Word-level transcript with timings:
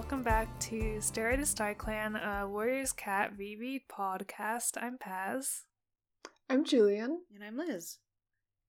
Hi 0.00 0.06
everyone, 0.06 0.24
welcome 0.24 0.48
back 0.48 0.60
to 0.60 0.98
Stare 1.02 1.36
to 1.36 1.44
Star 1.44 1.74
Clan, 1.74 2.16
a 2.16 2.48
Warriors 2.48 2.90
Cat 2.90 3.32
reread 3.36 3.82
podcast. 3.86 4.82
I'm 4.82 4.96
Paz, 4.96 5.64
I'm 6.48 6.64
Julian. 6.64 7.20
And 7.34 7.44
I'm 7.44 7.58
Liz. 7.58 7.98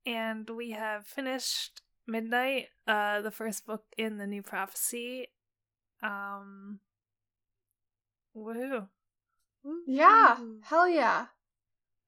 and 0.06 0.50
we 0.50 0.72
have 0.72 1.06
finished 1.06 1.82
Midnight, 2.06 2.68
uh, 2.86 3.22
the 3.22 3.32
first 3.32 3.66
book 3.66 3.86
in 3.98 4.18
the 4.18 4.28
New 4.28 4.42
Prophecy. 4.42 5.28
Um, 6.04 6.82
woohoo! 8.36 8.90
Yeah, 9.88 10.36
Woo. 10.38 10.60
hell 10.64 10.90
yeah. 10.90 11.28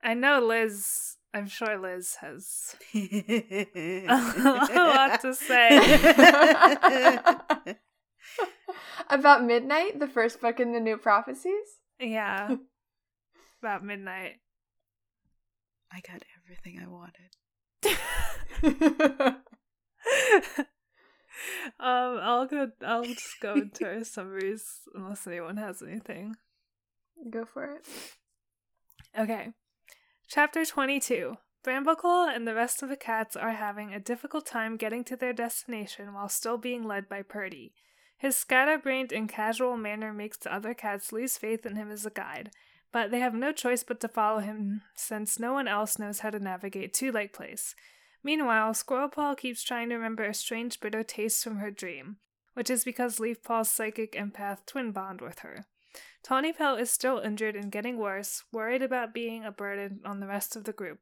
I 0.03 0.16
know 0.16 0.41
Liz. 0.41 1.16
I'm 1.33 1.47
sure 1.47 1.80
Liz 1.80 2.16
has 2.19 2.75
a 2.94 2.97
a 4.09 4.83
lot 4.83 5.21
to 5.21 5.33
say. 5.33 5.80
About 9.09 9.43
Midnight, 9.43 9.99
the 9.99 10.07
first 10.07 10.41
book 10.41 10.59
in 10.59 10.73
the 10.73 10.79
New 10.79 10.97
Prophecies. 10.97 11.79
Yeah, 11.99 12.55
about 13.61 13.83
midnight. 13.83 14.39
I 15.91 16.02
got 16.02 16.23
everything 16.43 16.80
I 16.81 16.88
wanted. 16.88 17.35
um, 21.80 22.19
I'll 22.21 22.47
go. 22.47 22.71
I'll 22.85 23.03
just 23.03 23.39
go 23.41 23.53
into 23.53 23.85
our 23.85 24.03
summaries 24.03 24.81
unless 24.95 25.27
anyone 25.27 25.58
has 25.58 25.81
anything. 25.81 26.35
Go 27.30 27.45
for 27.45 27.75
it. 27.75 27.85
Okay. 29.17 29.49
Chapter 30.27 30.65
22. 30.65 31.37
Brambleclaw 31.63 32.35
and 32.35 32.47
the 32.47 32.55
rest 32.55 32.83
of 32.83 32.89
the 32.89 32.97
cats 32.97 33.35
are 33.35 33.52
having 33.52 33.93
a 33.93 33.99
difficult 33.99 34.45
time 34.45 34.75
getting 34.75 35.03
to 35.05 35.15
their 35.15 35.31
destination 35.31 36.13
while 36.13 36.27
still 36.27 36.58
being 36.58 36.83
led 36.83 37.08
by 37.08 37.21
Purdy. 37.21 37.73
His 38.23 38.38
scatterbrained 38.38 39.11
and 39.11 39.27
casual 39.27 39.75
manner 39.75 40.13
makes 40.13 40.38
the 40.38 40.55
other 40.55 40.73
cats 40.73 41.11
lose 41.11 41.38
faith 41.38 41.66
in 41.66 41.75
him 41.75 41.91
as 41.91 42.05
a 42.05 42.09
guide, 42.09 42.52
but 42.89 43.11
they 43.11 43.19
have 43.19 43.33
no 43.33 43.52
choice 43.52 43.83
but 43.83 43.99
to 43.99 44.07
follow 44.07 44.39
him 44.39 44.81
since 44.95 45.41
no 45.41 45.52
one 45.52 45.67
else 45.67 45.99
knows 45.99 46.19
how 46.19 46.30
to 46.30 46.39
navigate 46.39 46.93
Two 46.93 47.11
Leg 47.11 47.33
Place. 47.33 47.75
Meanwhile, 48.23 48.75
Squirrelpaw 48.75 49.35
keeps 49.35 49.61
trying 49.61 49.89
to 49.89 49.95
remember 49.95 50.23
a 50.23 50.33
strange 50.33 50.80
bitter 50.80 51.03
taste 51.03 51.43
from 51.43 51.57
her 51.57 51.69
dream, 51.69 52.15
which 52.53 52.69
is 52.69 52.85
because 52.85 53.19
Leafpaw's 53.19 53.69
psychic 53.69 54.13
empath 54.13 54.65
twin 54.65 54.93
bond 54.93 55.19
with 55.19 55.39
her. 55.39 55.65
Tawny 56.23 56.53
Pelt 56.53 56.80
is 56.80 56.89
still 56.89 57.19
injured 57.19 57.58
and 57.58 57.73
getting 57.73 57.97
worse, 57.97 58.45
worried 58.53 58.81
about 58.81 59.13
being 59.13 59.43
a 59.43 59.52
burden 59.52 59.99
on 60.05 60.21
the 60.21 60.27
rest 60.27 60.55
of 60.55 60.63
the 60.63 60.71
group. 60.71 60.99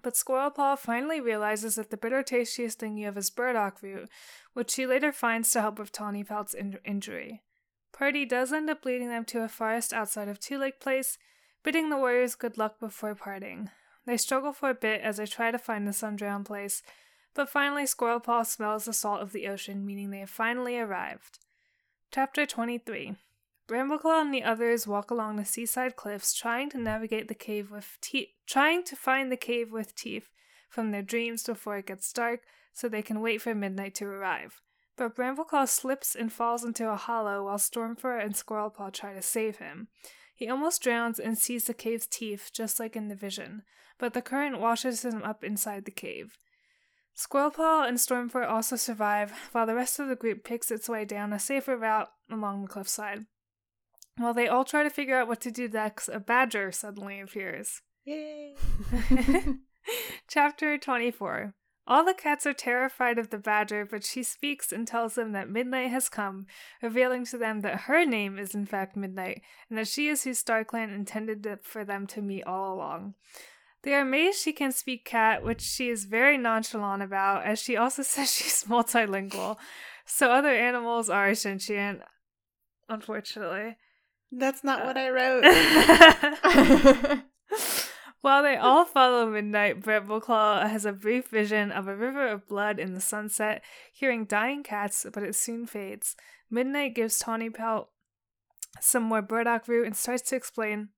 But 0.00 0.14
Squirrelpaw 0.14 0.78
finally 0.78 1.20
realizes 1.20 1.74
that 1.74 1.90
the 1.90 1.96
bitter 1.96 2.24
she 2.44 2.64
is 2.64 2.74
thinking 2.74 3.04
of 3.04 3.16
is 3.18 3.30
burdock 3.30 3.82
root, 3.82 4.08
which 4.52 4.70
she 4.70 4.86
later 4.86 5.12
finds 5.12 5.50
to 5.52 5.60
help 5.60 5.78
with 5.78 5.92
Tawny 5.92 6.24
Pelt's 6.24 6.54
in- 6.54 6.78
injury. 6.84 7.42
Purdy 7.92 8.24
does 8.24 8.52
end 8.52 8.70
up 8.70 8.84
leading 8.84 9.08
them 9.08 9.24
to 9.26 9.42
a 9.42 9.48
forest 9.48 9.92
outside 9.92 10.28
of 10.28 10.40
Two 10.40 10.58
Leg 10.58 10.80
Place, 10.80 11.18
bidding 11.62 11.90
the 11.90 11.96
warriors 11.96 12.34
good 12.34 12.58
luck 12.58 12.80
before 12.80 13.14
parting. 13.14 13.70
They 14.06 14.16
struggle 14.16 14.52
for 14.52 14.70
a 14.70 14.74
bit 14.74 15.02
as 15.02 15.18
they 15.18 15.26
try 15.26 15.50
to 15.50 15.58
find 15.58 15.86
the 15.86 15.92
sun-drowned 15.92 16.46
place, 16.46 16.82
but 17.34 17.48
finally 17.48 17.84
Squirrelpaw 17.84 18.46
smells 18.46 18.86
the 18.86 18.92
salt 18.92 19.20
of 19.20 19.32
the 19.32 19.46
ocean, 19.46 19.86
meaning 19.86 20.10
they 20.10 20.18
have 20.20 20.30
finally 20.30 20.78
arrived. 20.78 21.38
Chapter 22.10 22.44
23 22.44 23.16
Brambleclaw 23.68 24.20
and 24.20 24.34
the 24.34 24.42
others 24.42 24.86
walk 24.86 25.10
along 25.10 25.36
the 25.36 25.44
seaside 25.44 25.96
cliffs, 25.96 26.34
trying 26.34 26.68
to 26.70 26.78
navigate 26.78 27.28
the 27.28 27.34
cave 27.34 27.70
with 27.70 27.96
teeth, 28.00 28.28
trying 28.46 28.82
to 28.84 28.96
find 28.96 29.30
the 29.30 29.36
cave 29.36 29.70
with 29.70 29.94
teeth 29.94 30.28
from 30.68 30.90
their 30.90 31.02
dreams 31.02 31.44
before 31.44 31.76
it 31.76 31.86
gets 31.86 32.12
dark, 32.12 32.40
so 32.72 32.88
they 32.88 33.02
can 33.02 33.20
wait 33.20 33.40
for 33.40 33.54
midnight 33.54 33.94
to 33.96 34.06
arrive. 34.06 34.60
But 34.96 35.14
Brambleclaw 35.14 35.68
slips 35.68 36.14
and 36.14 36.32
falls 36.32 36.64
into 36.64 36.90
a 36.90 36.96
hollow 36.96 37.44
while 37.44 37.58
Stormfur 37.58 38.22
and 38.22 38.34
Squirrelpaw 38.34 38.92
try 38.92 39.14
to 39.14 39.22
save 39.22 39.58
him. 39.58 39.88
He 40.34 40.48
almost 40.48 40.82
drowns 40.82 41.18
and 41.18 41.38
sees 41.38 41.64
the 41.64 41.74
cave's 41.74 42.06
teeth, 42.06 42.50
just 42.52 42.80
like 42.80 42.96
in 42.96 43.08
the 43.08 43.14
vision, 43.14 43.62
but 43.98 44.12
the 44.12 44.22
current 44.22 44.58
washes 44.58 45.04
him 45.04 45.22
up 45.22 45.44
inside 45.44 45.84
the 45.84 45.90
cave. 45.90 46.36
Squirrelpaw 47.16 47.86
and 47.86 47.98
Stormfur 47.98 48.48
also 48.48 48.76
survive, 48.76 49.32
while 49.52 49.66
the 49.66 49.74
rest 49.74 49.98
of 49.98 50.08
the 50.08 50.16
group 50.16 50.44
picks 50.44 50.70
its 50.70 50.88
way 50.88 51.04
down 51.04 51.32
a 51.32 51.38
safer 51.38 51.76
route 51.76 52.10
along 52.30 52.62
the 52.62 52.68
cliffside. 52.68 53.26
While 54.18 54.34
they 54.34 54.48
all 54.48 54.64
try 54.64 54.82
to 54.82 54.90
figure 54.90 55.16
out 55.16 55.28
what 55.28 55.40
to 55.42 55.50
do 55.50 55.68
next, 55.68 56.08
a 56.08 56.20
badger 56.20 56.70
suddenly 56.70 57.20
appears. 57.20 57.80
Yay! 58.04 58.54
Chapter 60.28 60.78
24 60.78 61.54
All 61.86 62.04
the 62.04 62.14
cats 62.14 62.46
are 62.46 62.52
terrified 62.52 63.18
of 63.18 63.30
the 63.30 63.38
badger, 63.38 63.86
but 63.86 64.04
she 64.04 64.22
speaks 64.22 64.70
and 64.72 64.86
tells 64.86 65.14
them 65.14 65.32
that 65.32 65.48
midnight 65.48 65.90
has 65.90 66.08
come, 66.08 66.46
revealing 66.82 67.24
to 67.26 67.38
them 67.38 67.60
that 67.60 67.82
her 67.82 68.04
name 68.04 68.38
is 68.38 68.54
in 68.54 68.66
fact 68.66 68.96
Midnight, 68.96 69.42
and 69.68 69.78
that 69.78 69.88
she 69.88 70.08
is 70.08 70.24
who 70.24 70.30
StarClan 70.30 70.94
intended 70.94 71.46
for 71.62 71.84
them 71.84 72.06
to 72.08 72.22
meet 72.22 72.44
all 72.44 72.74
along. 72.74 73.14
They 73.82 73.94
are 73.94 74.02
amazed 74.02 74.40
she 74.40 74.52
can 74.52 74.70
speak 74.70 75.04
cat, 75.04 75.42
which 75.42 75.60
she 75.60 75.88
is 75.88 76.04
very 76.04 76.38
nonchalant 76.38 77.02
about, 77.02 77.44
as 77.44 77.58
she 77.60 77.76
also 77.76 78.02
says 78.02 78.32
she's 78.32 78.64
multilingual. 78.64 79.56
So 80.04 80.30
other 80.30 80.54
animals 80.54 81.10
are 81.10 81.34
sentient, 81.34 82.02
unfortunately. 82.88 83.76
That's 84.32 84.64
not 84.64 84.84
what 84.84 84.96
I 84.96 85.10
wrote. 85.10 85.44
While 88.22 88.42
they 88.42 88.56
all 88.56 88.84
follow 88.84 89.26
Midnight, 89.26 89.82
Brambleclaw 89.82 90.68
has 90.68 90.86
a 90.86 90.92
brief 90.92 91.28
vision 91.28 91.70
of 91.70 91.86
a 91.86 91.96
river 91.96 92.28
of 92.28 92.48
blood 92.48 92.78
in 92.78 92.94
the 92.94 93.00
sunset, 93.00 93.62
hearing 93.92 94.24
dying 94.24 94.62
cats, 94.62 95.04
but 95.12 95.22
it 95.22 95.34
soon 95.34 95.66
fades. 95.66 96.16
Midnight 96.48 96.94
gives 96.94 97.18
Tawny 97.18 97.50
Pelt 97.50 97.90
some 98.80 99.02
more 99.02 99.22
burdock 99.22 99.68
root 99.68 99.86
and 99.86 99.96
starts 99.96 100.22
to 100.30 100.36
explain 100.36 100.88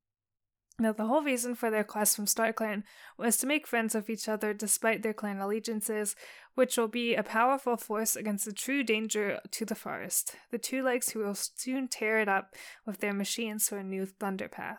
that 0.78 0.96
the 0.96 1.06
whole 1.06 1.22
reason 1.22 1.54
for 1.54 1.70
their 1.70 1.84
quest 1.84 2.16
from 2.16 2.26
Star 2.26 2.52
Clan 2.52 2.82
was 3.16 3.36
to 3.36 3.46
make 3.46 3.66
friends 3.66 3.94
with 3.94 4.10
each 4.10 4.28
other 4.28 4.52
despite 4.52 5.02
their 5.02 5.14
clan 5.14 5.38
allegiances, 5.38 6.16
which 6.54 6.76
will 6.76 6.88
be 6.88 7.14
a 7.14 7.22
powerful 7.22 7.76
force 7.76 8.16
against 8.16 8.44
the 8.44 8.52
true 8.52 8.82
danger 8.82 9.38
to 9.52 9.64
the 9.64 9.76
forest, 9.76 10.34
the 10.50 10.58
two 10.58 10.82
legs 10.82 11.10
who 11.10 11.20
will 11.20 11.34
soon 11.34 11.86
tear 11.86 12.18
it 12.18 12.28
up 12.28 12.54
with 12.84 12.98
their 12.98 13.14
machines 13.14 13.68
for 13.68 13.78
a 13.78 13.84
new 13.84 14.04
Thunderpath. 14.04 14.78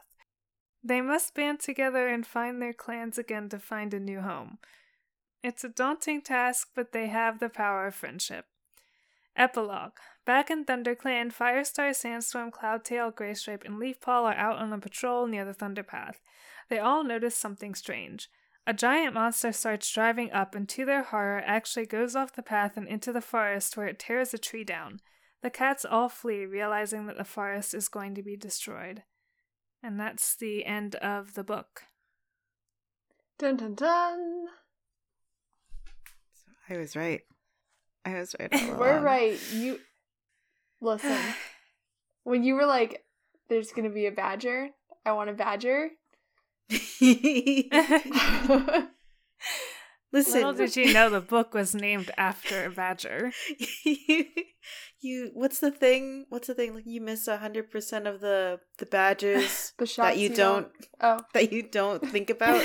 They 0.84 1.02
must 1.02 1.34
band 1.34 1.62
together 1.62 2.08
and 2.10 2.28
find 2.28 2.62
their 2.62 2.74
clans 2.74 3.18
again 3.18 3.50
to 3.50 3.60
find 3.60 3.94
a 3.94 4.00
new 4.00 4.20
home. 4.20 4.60
It's 5.42 5.64
a 5.64 5.70
daunting 5.70 6.22
task, 6.22 6.70
but 6.76 6.92
they 6.92 7.08
have 7.08 7.40
the 7.40 7.50
power 7.50 7.88
of 7.88 7.96
friendship. 7.96 8.46
Epilogue 9.36 9.98
Back 10.25 10.50
in 10.50 10.66
ThunderClan, 10.66 11.31
Firestar, 11.31 11.96
Sandstorm, 11.96 12.52
Cloudtail, 12.52 13.13
Graystripe, 13.13 13.63
and 13.63 13.80
Leafpaw 13.80 14.24
are 14.24 14.34
out 14.34 14.58
on 14.58 14.74
a 14.74 14.80
patrol 14.80 15.28
near 15.28 15.46
the 15.46 15.53
Thunderpath. 15.53 16.16
They 16.68 16.80
all 16.80 17.03
notice 17.03 17.36
something 17.36 17.75
strange. 17.75 18.30
A 18.66 18.74
giant 18.74 19.14
monster 19.14 19.52
starts 19.52 19.91
driving 19.94 20.31
up 20.31 20.56
and, 20.56 20.68
to 20.69 20.84
their 20.84 21.03
horror, 21.03 21.44
actually 21.46 21.85
goes 21.85 22.16
off 22.16 22.34
the 22.34 22.41
path 22.41 22.75
and 22.75 22.88
into 22.88 23.14
the 23.14 23.22
forest 23.22 23.78
where 23.78 23.85
it 23.85 24.00
tears 24.00 24.34
a 24.34 24.40
tree 24.40 24.64
down. 24.64 25.00
The 25.44 25.52
cats 25.52 25.85
all 25.85 26.09
flee, 26.09 26.46
realizing 26.46 27.05
that 27.05 27.17
the 27.17 27.23
forest 27.23 27.76
is 27.76 27.88
going 27.88 28.16
to 28.16 28.23
be 28.23 28.35
destroyed. 28.35 29.03
And 29.84 30.00
that's 30.00 30.35
the 30.35 30.66
end 30.66 30.96
of 30.96 31.35
the 31.35 31.44
book. 31.44 31.84
dun 33.38 33.58
dun 33.58 33.76
dun. 33.76 34.46
I 36.67 36.78
was 36.78 36.96
right. 36.96 37.22
I 38.03 38.16
was 38.16 38.35
right. 38.40 38.52
All 38.52 38.76
We're 38.79 39.00
right. 39.00 39.40
You 39.53 39.79
listen. 40.82 41.18
when 42.24 42.44
you 42.44 42.56
were 42.56 42.66
like, 42.66 43.06
"There's 43.50 43.72
gonna 43.72 43.90
be 43.90 44.08
a 44.08 44.12
badger," 44.12 44.70
I 45.06 45.14
want 45.14 45.30
a 45.30 45.34
badger. 45.34 45.92
Listen, 50.16 50.36
Little 50.36 50.54
did 50.54 50.78
you 50.78 50.94
know 50.94 51.10
the 51.10 51.20
book 51.20 51.54
was 51.54 51.76
named 51.76 52.10
after 52.18 52.64
a 52.64 52.70
badger. 52.70 53.34
you, 53.84 54.26
you, 55.02 55.32
what's 55.34 55.60
the 55.60 55.72
thing? 55.72 56.26
What's 56.30 56.48
the 56.48 56.56
thing? 56.56 56.74
Like 56.74 56.86
you 56.86 57.02
miss 57.02 57.28
a 57.28 57.38
hundred 57.38 57.70
percent 57.70 58.08
of 58.08 58.22
the 58.22 58.62
the 58.78 58.86
badges 58.86 59.74
the 59.78 59.94
that 59.98 60.18
you 60.18 60.30
don't 60.30 60.70
Oh, 61.02 61.20
that 61.34 61.52
you 61.52 61.64
don't 61.64 62.02
think 62.10 62.30
about. 62.30 62.64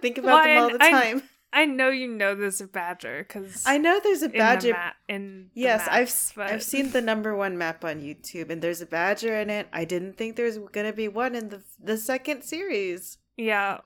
Think 0.00 0.16
about 0.16 0.44
them 0.44 0.62
all 0.62 0.70
the 0.70 0.82
I- 0.82 0.90
time. 0.90 1.22
Know 1.62 1.88
you 1.88 2.08
know 2.08 2.34
there's 2.34 2.60
a 2.60 2.66
badger 2.66 3.24
because 3.26 3.62
I 3.64 3.78
know 3.78 4.00
there's 4.02 4.22
a 4.22 4.26
in 4.26 4.32
the 4.32 4.38
badger. 4.38 4.76
in 5.08 5.50
the 5.54 5.60
yes, 5.60 5.86
I've 5.88 6.12
but- 6.36 6.50
I've 6.52 6.62
seen 6.62 6.90
the 6.90 7.00
number 7.00 7.34
one 7.36 7.56
map 7.56 7.84
on 7.84 8.00
YouTube, 8.00 8.50
and 8.50 8.60
there's 8.60 8.80
a 8.80 8.86
badger 8.86 9.34
in 9.36 9.50
it. 9.50 9.68
I 9.72 9.84
didn't 9.84 10.16
think 10.16 10.36
there 10.36 10.46
was 10.46 10.58
gonna 10.72 10.92
be 10.92 11.08
one 11.08 11.34
in 11.34 11.48
the 11.50 11.62
the 11.82 11.96
second 11.96 12.42
series. 12.42 13.18
Yeah, 13.36 13.78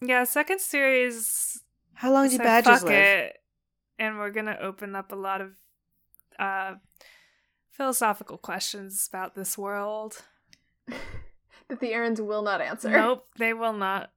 yeah. 0.00 0.24
Second 0.24 0.60
series. 0.60 1.62
How 1.94 2.12
long 2.12 2.28
do 2.28 2.36
said, 2.36 2.44
badgers 2.44 2.78
"Fuck 2.80 2.88
live? 2.88 2.92
it," 2.94 3.36
and 3.98 4.18
we're 4.18 4.30
gonna 4.30 4.58
open 4.60 4.94
up 4.96 5.12
a 5.12 5.16
lot 5.16 5.40
of 5.40 5.50
uh, 6.38 6.74
philosophical 7.70 8.38
questions 8.38 9.08
about 9.08 9.34
this 9.34 9.58
world. 9.58 10.22
that 10.86 11.80
the 11.80 11.92
Erins 11.92 12.20
will 12.24 12.42
not 12.42 12.60
answer. 12.60 12.90
Nope, 12.90 13.26
they 13.38 13.52
will 13.52 13.72
not. 13.72 14.10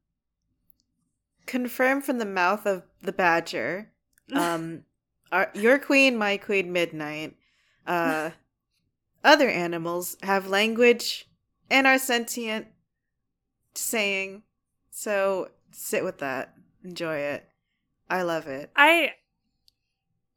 Confirmed 1.45 2.03
from 2.05 2.17
the 2.17 2.25
mouth 2.25 2.65
of 2.65 2.83
the 3.01 3.13
badger. 3.13 3.91
Um, 4.33 4.85
our, 5.31 5.51
your 5.53 5.77
queen, 5.77 6.17
my 6.17 6.37
queen, 6.37 6.73
midnight. 6.73 7.35
uh, 7.85 8.31
other 9.23 9.47
animals 9.47 10.17
have 10.23 10.47
language 10.47 11.29
and 11.69 11.85
are 11.85 11.99
sentient, 11.99 12.65
saying. 13.75 14.41
So 14.89 15.49
sit 15.71 16.03
with 16.03 16.17
that, 16.19 16.55
enjoy 16.83 17.17
it. 17.17 17.47
I 18.09 18.23
love 18.23 18.47
it. 18.47 18.71
I 18.75 19.11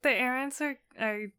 the 0.02 0.10
Erins 0.10 0.60
are, 0.60 0.78
are 0.98 1.32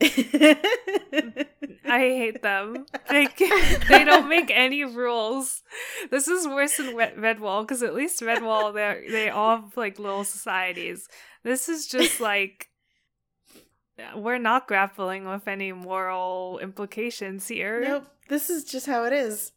I 0.02 1.98
hate 2.00 2.42
them. 2.42 2.86
Like 3.10 3.36
they 3.88 4.04
don't 4.04 4.28
make 4.28 4.50
any 4.54 4.84
rules. 4.84 5.62
This 6.10 6.28
is 6.28 6.46
worse 6.46 6.76
than 6.76 6.94
Red- 6.94 7.16
Redwall 7.16 7.62
because 7.62 7.82
at 7.82 7.94
least 7.94 8.20
Redwall 8.22 8.72
they 8.74 9.06
they 9.10 9.30
all 9.30 9.56
have 9.56 9.76
like 9.76 9.98
little 9.98 10.24
societies. 10.24 11.08
This 11.42 11.68
is 11.68 11.86
just 11.86 12.20
like 12.20 12.68
we're 14.14 14.38
not 14.38 14.68
grappling 14.68 15.26
with 15.26 15.48
any 15.48 15.72
moral 15.72 16.58
implications 16.60 17.48
here. 17.48 17.80
nope, 17.80 18.06
this 18.28 18.48
is 18.50 18.64
just 18.64 18.86
how 18.86 19.04
it 19.04 19.12
is. 19.12 19.52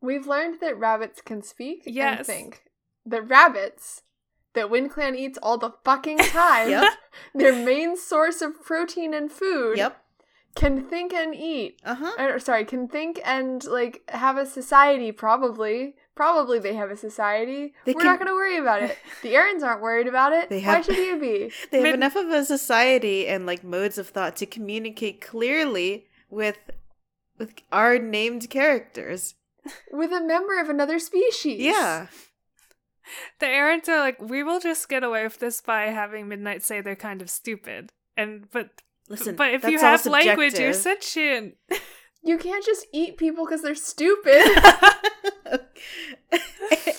We've 0.00 0.26
learned 0.26 0.60
that 0.60 0.78
rabbits 0.78 1.20
can 1.20 1.42
speak 1.42 1.82
Yes. 1.86 2.18
and 2.18 2.26
think. 2.26 2.62
That 3.06 3.28
rabbits 3.28 4.02
that 4.54 4.70
Wind 4.70 4.90
Clan 4.90 5.14
eats 5.16 5.38
all 5.42 5.58
the 5.58 5.72
fucking 5.84 6.18
time, 6.18 6.70
Yep. 6.70 6.92
their 7.34 7.52
main 7.64 7.96
source 7.96 8.42
of 8.42 8.62
protein 8.62 9.14
and 9.14 9.30
food, 9.30 9.76
Yep. 9.78 9.96
can 10.54 10.84
think 10.88 11.12
and 11.12 11.34
eat. 11.34 11.80
Uh 11.84 11.94
huh. 11.96 12.12
Or, 12.18 12.38
sorry, 12.38 12.64
can 12.64 12.88
think 12.88 13.20
and 13.24 13.64
like 13.64 14.02
have 14.08 14.36
a 14.36 14.46
society. 14.46 15.12
Probably, 15.12 15.94
probably 16.16 16.58
they 16.58 16.74
have 16.74 16.90
a 16.90 16.96
society. 16.96 17.72
They 17.84 17.92
We're 17.92 18.04
not 18.04 18.18
going 18.18 18.28
to 18.28 18.34
worry 18.34 18.58
about 18.58 18.82
it. 18.82 18.98
The 19.22 19.34
Erins 19.34 19.62
aren't 19.62 19.82
worried 19.82 20.06
about 20.08 20.32
it. 20.32 20.48
They 20.48 20.60
have... 20.60 20.72
Why 20.72 20.76
have- 20.78 20.84
should 20.86 20.96
you 20.96 21.18
be? 21.20 21.52
They 21.70 21.78
have 21.78 21.82
Mid- 21.84 21.94
enough 21.94 22.16
of 22.16 22.28
a 22.30 22.44
society 22.44 23.26
and 23.28 23.46
like 23.46 23.62
modes 23.62 23.98
of 23.98 24.08
thought 24.08 24.36
to 24.36 24.46
communicate 24.46 25.20
clearly 25.20 26.06
with 26.28 26.58
with 27.38 27.54
our 27.72 27.98
named 27.98 28.50
characters. 28.50 29.34
With 29.92 30.10
a 30.12 30.20
member 30.22 30.58
of 30.60 30.68
another 30.68 30.98
species. 30.98 31.60
Yeah. 31.60 32.08
The 33.38 33.46
Erins 33.46 33.88
are 33.88 33.98
like, 33.98 34.20
we 34.20 34.42
will 34.42 34.60
just 34.60 34.88
get 34.88 35.02
away 35.04 35.24
with 35.24 35.38
this 35.38 35.60
by 35.60 35.84
having 35.86 36.28
Midnight 36.28 36.62
say 36.62 36.80
they're 36.80 36.96
kind 36.96 37.22
of 37.22 37.30
stupid. 37.30 37.92
And 38.16 38.50
but 38.50 38.70
Listen, 39.08 39.34
but 39.36 39.52
if 39.52 39.64
you 39.64 39.78
have 39.78 40.06
language, 40.06 40.58
you're 40.58 40.72
sentient. 40.72 41.54
You 42.22 42.36
can't 42.36 42.62
just 42.62 42.86
eat 42.92 43.16
people 43.16 43.46
because 43.46 43.62
they're 43.62 43.74
stupid. 43.74 44.44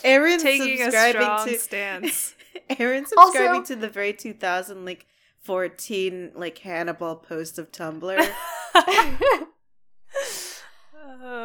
Erin 0.03 0.39
Taking 0.39 0.81
a 0.81 0.91
strong 0.91 1.47
to 1.47 1.59
stance. 1.59 2.33
Erin 2.79 3.05
subscribing 3.05 3.49
Also- 3.61 3.75
to 3.75 3.79
the 3.79 3.87
very 3.87 4.13
2000 4.13 4.83
like 4.83 5.05
14 5.43 6.31
like 6.33 6.57
Hannibal 6.57 7.15
post 7.17 7.59
of 7.59 7.71
Tumblr. 7.71 8.31
Uh, 8.73 9.45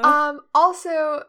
Um, 0.03 0.41
also, 0.55 1.25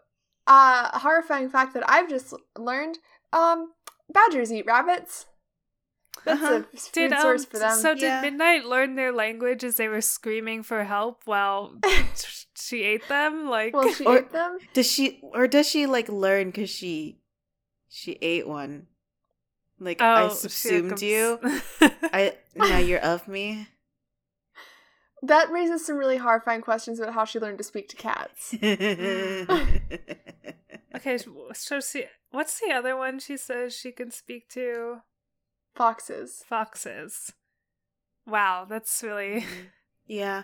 uh, 0.48 0.90
a 0.94 1.00
horrifying 1.00 1.50
fact 1.50 1.74
that 1.74 1.84
I've 1.90 2.10
just 2.10 2.34
learned, 2.58 2.98
um, 3.34 3.72
badgers 4.10 4.52
eat 4.52 4.66
rabbits. 4.66 5.26
That's 6.26 6.42
Uh-huh. 6.42 6.56
a 6.74 6.78
food 6.78 6.92
did 6.94 7.14
um, 7.14 7.22
source 7.22 7.46
for 7.46 7.60
them. 7.60 7.78
so 7.78 7.94
did 7.94 8.02
Yeah. 8.04 8.22
Midnight 8.22 8.66
learn 8.66 8.96
their 8.96 9.12
language 9.14 9.64
as 9.64 9.76
they 9.78 9.88
were 9.88 10.02
screaming 10.02 10.64
for 10.64 10.84
help 10.84 11.22
while 11.26 11.76
she 12.56 12.84
ate 12.84 13.08
them? 13.08 13.48
Like 13.50 13.74
well, 13.76 13.92
she 13.94 14.04
Or- 14.06 14.18
ate 14.26 14.32
them. 14.32 14.58
does 14.74 14.90
she 14.92 15.20
or 15.22 15.48
does 15.48 15.68
she 15.70 15.86
like 15.86 16.10
learn 16.10 16.52
cuz 16.52 16.70
she 16.70 17.20
she 17.90 18.14
ate 18.22 18.48
one? 18.48 18.88
Like 19.80 20.02
I 20.02 20.24
oh, 20.24 20.30
she 20.30 20.36
subsumed 20.50 20.90
comes- 20.90 21.04
you. 21.04 21.40
I 22.12 22.36
now 22.56 22.80
you're 22.80 23.00
of 23.00 23.28
me. 23.28 23.68
That 25.22 25.50
raises 25.52 25.86
some 25.86 25.98
really 25.98 26.18
horrifying 26.18 26.62
questions 26.62 27.00
about 27.00 27.14
how 27.14 27.26
she 27.26 27.40
learned 27.40 27.58
to 27.60 27.64
speak 27.64 27.88
to 27.90 27.96
cats. 27.96 28.54
okay, 30.96 31.18
so- 31.18 31.52
so 31.54 31.80
she 31.80 32.06
what's 32.38 32.60
the 32.60 32.72
other 32.72 32.96
one 32.96 33.18
she 33.18 33.36
says 33.36 33.76
she 33.76 33.92
can 33.92 34.12
speak 34.12 34.48
to? 34.50 35.02
Foxes. 35.76 36.44
Foxes. 36.48 37.34
Wow, 38.28 38.66
that's 38.70 39.02
really. 39.04 39.44
yeah. 40.06 40.44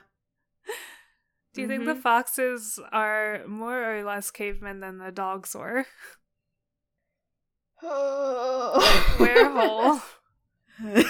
Do 1.53 1.61
you 1.61 1.67
think 1.67 1.85
the 1.85 1.93
Mhm. 1.93 2.01
foxes 2.01 2.79
are 2.91 3.43
more 3.45 3.93
or 3.95 4.03
less 4.03 4.31
cavemen 4.31 4.79
than 4.79 4.97
the 4.97 5.11
dogs 5.11 5.53
were? 5.55 5.85
Werehole. 9.19 10.01
Where? 10.79 11.03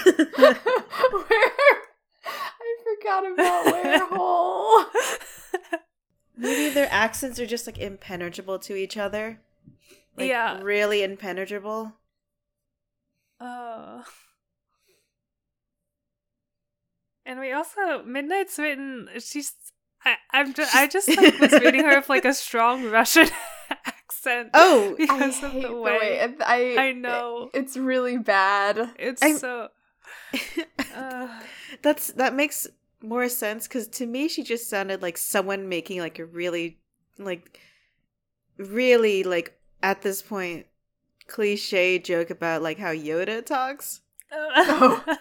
I 2.26 2.76
forgot 2.84 3.32
about 3.32 3.66
Werehole. 3.72 4.84
Maybe 6.36 6.68
their 6.74 6.88
accents 6.90 7.38
are 7.40 7.46
just 7.46 7.66
like 7.66 7.78
impenetrable 7.78 8.58
to 8.58 8.74
each 8.76 8.98
other. 8.98 9.40
Like, 10.16 10.28
Yeah. 10.28 10.60
Really 10.62 11.02
impenetrable. 11.02 11.92
Oh. 13.40 14.04
And 17.26 17.40
we 17.40 17.52
also 17.52 18.02
Midnight's 18.04 18.58
written. 18.58 19.08
She's. 19.18 19.54
I, 20.04 20.16
I'm. 20.30 20.52
Just, 20.52 20.74
I 20.76 20.86
just 20.86 21.08
like 21.16 21.38
was 21.40 21.52
reading 21.52 21.84
her 21.84 21.96
with 21.96 22.08
like 22.10 22.24
a 22.26 22.34
strong 22.34 22.90
Russian 22.90 23.28
accent. 23.86 24.50
Oh, 24.52 24.94
because 24.98 25.38
hate 25.38 25.46
of 25.46 25.52
the 25.54 25.68
the 25.68 25.74
way. 25.74 25.98
way. 25.98 26.34
I, 26.44 26.76
I 26.88 26.92
know 26.92 27.50
It's 27.54 27.76
really 27.76 28.18
bad. 28.18 28.90
it's 28.98 29.22
I'm- 29.22 29.38
so. 29.38 29.68
Uh, 30.94 31.40
That's 31.82 32.12
that 32.12 32.34
makes 32.34 32.66
more 33.00 33.28
sense 33.28 33.66
because 33.66 33.86
to 33.88 34.06
me 34.06 34.28
she 34.28 34.42
just 34.42 34.68
sounded 34.68 35.00
like 35.02 35.16
someone 35.16 35.68
making 35.68 36.00
like 36.00 36.18
a 36.18 36.24
really 36.24 36.78
like 37.18 37.58
really 38.58 39.22
like 39.22 39.56
at 39.84 40.00
this 40.02 40.22
point 40.22 40.66
cliche 41.28 41.98
joke 41.98 42.30
about 42.30 42.62
like 42.62 42.78
how 42.78 42.92
Yoda 42.92 43.44
talks. 43.44 44.00
Oh. 44.32 45.04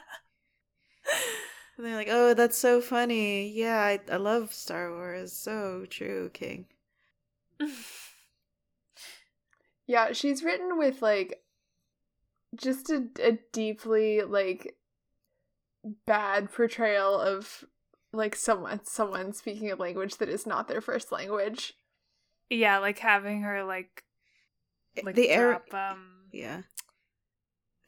And 1.75 1.88
they're 1.88 1.96
like, 1.96 2.08
"Oh, 2.10 2.36
that's 2.36 2.55
so 2.55 2.82
funny. 2.82 3.50
Yeah, 3.50 3.79
I, 3.79 4.00
I 4.10 4.17
love 4.17 4.53
Star 4.53 4.91
Wars. 4.91 5.34
So 5.34 5.86
true, 5.89 6.29
King." 6.32 6.67
Yeah, 9.86 10.13
she's 10.13 10.43
written 10.43 10.77
with 10.77 11.01
like 11.01 11.43
just 12.55 12.89
a, 12.89 13.03
a 13.22 13.39
deeply 13.51 14.22
like 14.22 14.77
bad 16.05 16.53
portrayal 16.53 17.20
of 17.20 17.65
like 18.13 18.34
someone 18.34 18.79
someone 18.86 19.34
speaking 19.34 19.70
a 19.70 19.75
language 19.75 20.15
that 20.17 20.29
is 20.29 20.46
not 20.48 20.70
their 20.70 20.79
first 20.79 21.12
language. 21.12 21.74
yeah, 22.50 22.77
like 22.77 23.00
having 23.00 23.41
her 23.41 23.63
like 23.65 24.05
like 25.03 25.15
the 25.15 25.29
air, 25.29 25.62
drop 25.69 25.73
um 25.73 26.07
yeah. 26.31 26.62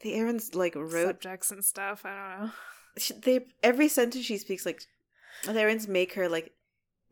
The 0.00 0.14
Erin's 0.14 0.54
like 0.54 0.74
wrote 0.74 1.06
subjects 1.06 1.50
and 1.50 1.64
stuff. 1.64 2.04
I 2.04 2.10
don't 2.38 2.46
know. 2.46 2.52
she, 2.98 3.14
they 3.14 3.46
every 3.62 3.88
sentence 3.88 4.24
she 4.24 4.38
speaks 4.38 4.66
like 4.66 4.82
the 5.44 5.60
Erin's 5.60 5.88
make 5.88 6.14
her 6.14 6.28
like 6.28 6.52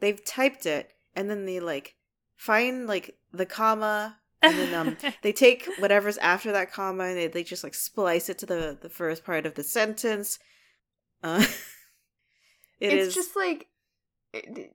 they've 0.01 0.25
typed 0.25 0.67
it 0.67 0.93
and 1.15 1.31
then 1.31 1.47
they 1.47 1.61
like 1.61 1.95
find 2.37 2.87
like 2.87 3.17
the 3.33 3.47
comma 3.47 4.19
and 4.43 4.59
then 4.59 4.75
um 4.75 4.97
they 5.23 5.33
take 5.33 5.69
whatever's 5.79 6.19
after 6.19 6.53
that 6.53 6.73
comma 6.73 7.05
and 7.05 7.17
they, 7.17 7.27
they 7.29 7.43
just 7.45 7.65
like 7.65 7.75
splice 7.75 8.29
it 8.29 8.39
to 8.39 8.47
the 8.47 8.77
the 8.81 8.89
first 8.91 9.25
part 9.25 9.47
of 9.47 9.55
the 9.55 9.63
sentence. 9.65 10.39
Uh, 11.23 11.45
it 12.81 12.93
it's 12.93 13.09
is 13.09 13.15
just 13.15 13.37
like 13.37 13.69
it- 14.33 14.75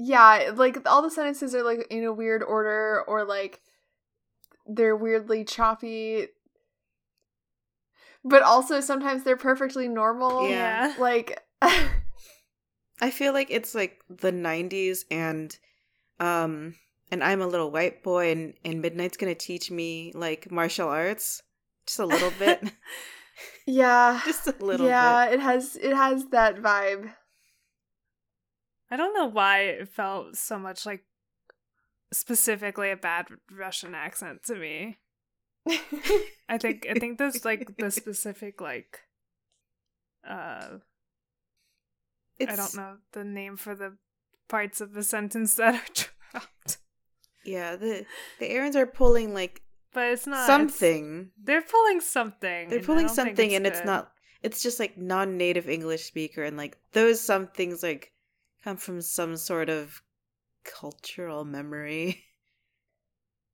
yeah, 0.00 0.52
like 0.54 0.78
all 0.88 1.02
the 1.02 1.10
sentences 1.10 1.56
are 1.56 1.64
like 1.64 1.84
in 1.90 2.04
a 2.04 2.12
weird 2.12 2.42
order 2.44 3.02
or 3.08 3.24
like 3.24 3.60
they're 4.68 4.96
weirdly 4.96 5.44
choppy. 5.44 6.28
But 8.24 8.42
also 8.42 8.80
sometimes 8.80 9.24
they're 9.24 9.36
perfectly 9.36 9.88
normal. 9.88 10.48
Yeah. 10.48 10.88
yeah. 10.88 10.94
Like 10.98 11.42
I 13.00 13.10
feel 13.10 13.32
like 13.32 13.48
it's 13.50 13.74
like 13.74 14.00
the 14.08 14.32
90s 14.32 15.04
and 15.10 15.56
um 16.20 16.74
and 17.10 17.24
I'm 17.24 17.40
a 17.40 17.46
little 17.46 17.70
white 17.70 18.02
boy 18.02 18.30
and 18.30 18.54
and 18.64 18.82
Midnight's 18.82 19.16
going 19.16 19.34
to 19.34 19.38
teach 19.38 19.70
me 19.70 20.12
like 20.14 20.50
martial 20.50 20.88
arts 20.88 21.42
just 21.86 21.98
a 21.98 22.06
little 22.06 22.32
bit. 22.38 22.62
yeah. 23.66 24.20
just 24.24 24.46
a 24.46 24.54
little 24.60 24.86
yeah, 24.86 25.26
bit. 25.26 25.34
it 25.34 25.40
has 25.40 25.76
it 25.76 25.94
has 25.94 26.26
that 26.26 26.56
vibe. 26.56 27.10
I 28.90 28.96
don't 28.96 29.14
know 29.14 29.26
why 29.26 29.60
it 29.60 29.88
felt 29.88 30.36
so 30.36 30.58
much 30.58 30.86
like 30.86 31.04
specifically 32.12 32.90
a 32.90 32.96
bad 32.96 33.26
Russian 33.50 33.94
accent 33.94 34.42
to 34.44 34.54
me. 34.54 34.98
I 36.48 36.56
think 36.58 36.86
I 36.88 36.94
think 36.98 37.18
there's 37.18 37.44
like 37.44 37.76
the 37.76 37.90
specific 37.90 38.60
like 38.60 39.00
uh 40.28 40.78
I 42.40 42.56
don't 42.56 42.74
know 42.76 42.96
the 43.12 43.24
name 43.24 43.56
for 43.56 43.74
the 43.74 43.96
parts 44.48 44.80
of 44.80 44.92
the 44.94 45.02
sentence 45.02 45.54
that 45.56 45.74
are 45.74 46.08
dropped. 46.32 46.78
Yeah, 47.44 47.76
the 47.76 48.06
the 48.38 48.46
Erins 48.50 48.76
are 48.76 48.86
pulling 48.86 49.34
like 49.34 49.62
But 49.92 50.12
it's 50.12 50.26
not 50.26 50.44
it's- 50.44 50.46
something. 50.46 51.30
they're 51.42 51.62
pulling 51.62 52.00
something. 52.00 52.68
They're 52.68 52.80
pulling 52.80 53.08
something 53.08 53.54
and 53.54 53.66
it's 53.66 53.84
not 53.84 54.12
it's 54.42 54.62
just 54.62 54.78
like 54.78 54.96
non-native 54.96 55.68
English 55.68 56.04
speaker 56.04 56.44
and 56.44 56.56
like 56.56 56.78
those 56.92 57.20
some 57.20 57.48
things 57.48 57.82
like 57.82 58.12
come 58.64 58.76
from 58.76 59.02
some 59.02 59.36
sort 59.36 59.68
of 59.68 60.00
cultural 60.64 61.44
memory. 61.44 62.24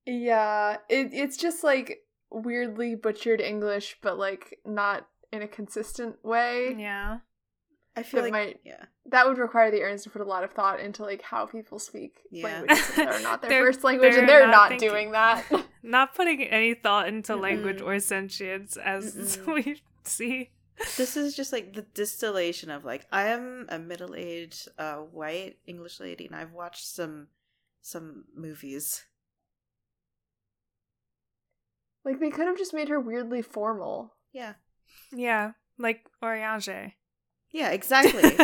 Yeah, 0.06 0.76
it 0.90 1.10
it's 1.12 1.36
just 1.38 1.64
like 1.64 2.00
weirdly 2.30 2.94
butchered 2.94 3.40
English, 3.40 3.96
but 4.02 4.18
like 4.18 4.58
not 4.66 5.06
in 5.32 5.40
a 5.40 5.48
consistent 5.48 6.22
way. 6.22 6.76
Yeah. 6.78 7.20
I 7.96 8.02
feel 8.02 8.20
That 8.22 8.24
like 8.24 8.32
might- 8.32 8.60
yeah. 8.64 8.84
That 9.06 9.26
would 9.26 9.38
require 9.38 9.70
the 9.70 9.78
Erins 9.78 10.02
to 10.02 10.10
put 10.10 10.20
a 10.20 10.24
lot 10.26 10.44
of 10.44 10.52
thought 10.52 10.80
into 10.80 11.02
like 11.04 11.22
how 11.22 11.46
people 11.46 11.78
speak 11.78 12.18
Yeah. 12.30 12.44
languages 12.44 12.96
that 12.96 13.08
are 13.14 13.20
not 13.20 13.40
their 13.48 13.64
first 13.64 13.82
language, 13.84 14.10
they're 14.12 14.20
and 14.20 14.28
they're 14.28 14.46
not 14.46 14.72
not, 14.72 14.78
doing 14.80 15.12
that. 15.12 15.44
Not 15.82 16.14
putting 16.14 16.42
any 16.42 16.72
thought 16.74 17.08
into 17.08 17.36
language 17.36 17.78
Mm-mm. 17.80 17.86
or 17.86 18.00
sentience 18.00 18.76
as 18.78 19.36
Mm-mm. 19.38 19.54
we 19.54 19.82
see. 20.02 20.50
This 20.96 21.16
is 21.16 21.36
just 21.36 21.52
like 21.52 21.74
the 21.74 21.82
distillation 21.82 22.70
of 22.70 22.84
like 22.84 23.06
I 23.12 23.28
am 23.28 23.66
a 23.68 23.78
middle-aged 23.78 24.68
uh 24.78 24.96
white 24.96 25.58
English 25.66 26.00
lady 26.00 26.26
and 26.26 26.34
I've 26.34 26.52
watched 26.52 26.86
some 26.86 27.28
some 27.80 28.24
movies. 28.34 29.04
like 32.04 32.20
they 32.20 32.30
could 32.30 32.46
have 32.46 32.58
just 32.58 32.74
made 32.74 32.88
her 32.88 33.00
weirdly 33.00 33.42
formal. 33.42 34.14
Yeah. 34.32 34.54
Yeah. 35.12 35.52
Like 35.78 36.06
Oriage. 36.22 36.92
Yeah, 37.50 37.70
exactly. 37.70 38.22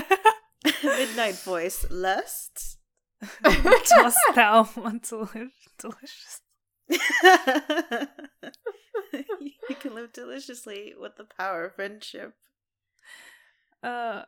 Midnight 0.82 1.37
voice. 1.37 1.87
Lust. 1.90 2.78
Dost 3.42 4.18
thou 4.34 4.68
want 4.76 5.04
to 5.04 5.18
live 5.34 5.50
delicious? 5.78 6.40
you 9.12 9.76
can 9.78 9.94
live 9.94 10.12
deliciously 10.12 10.92
with 10.99 11.16
the 11.16 11.25
power 11.25 11.66
of 11.66 11.75
friendship. 11.75 12.35
Uh, 13.82 14.23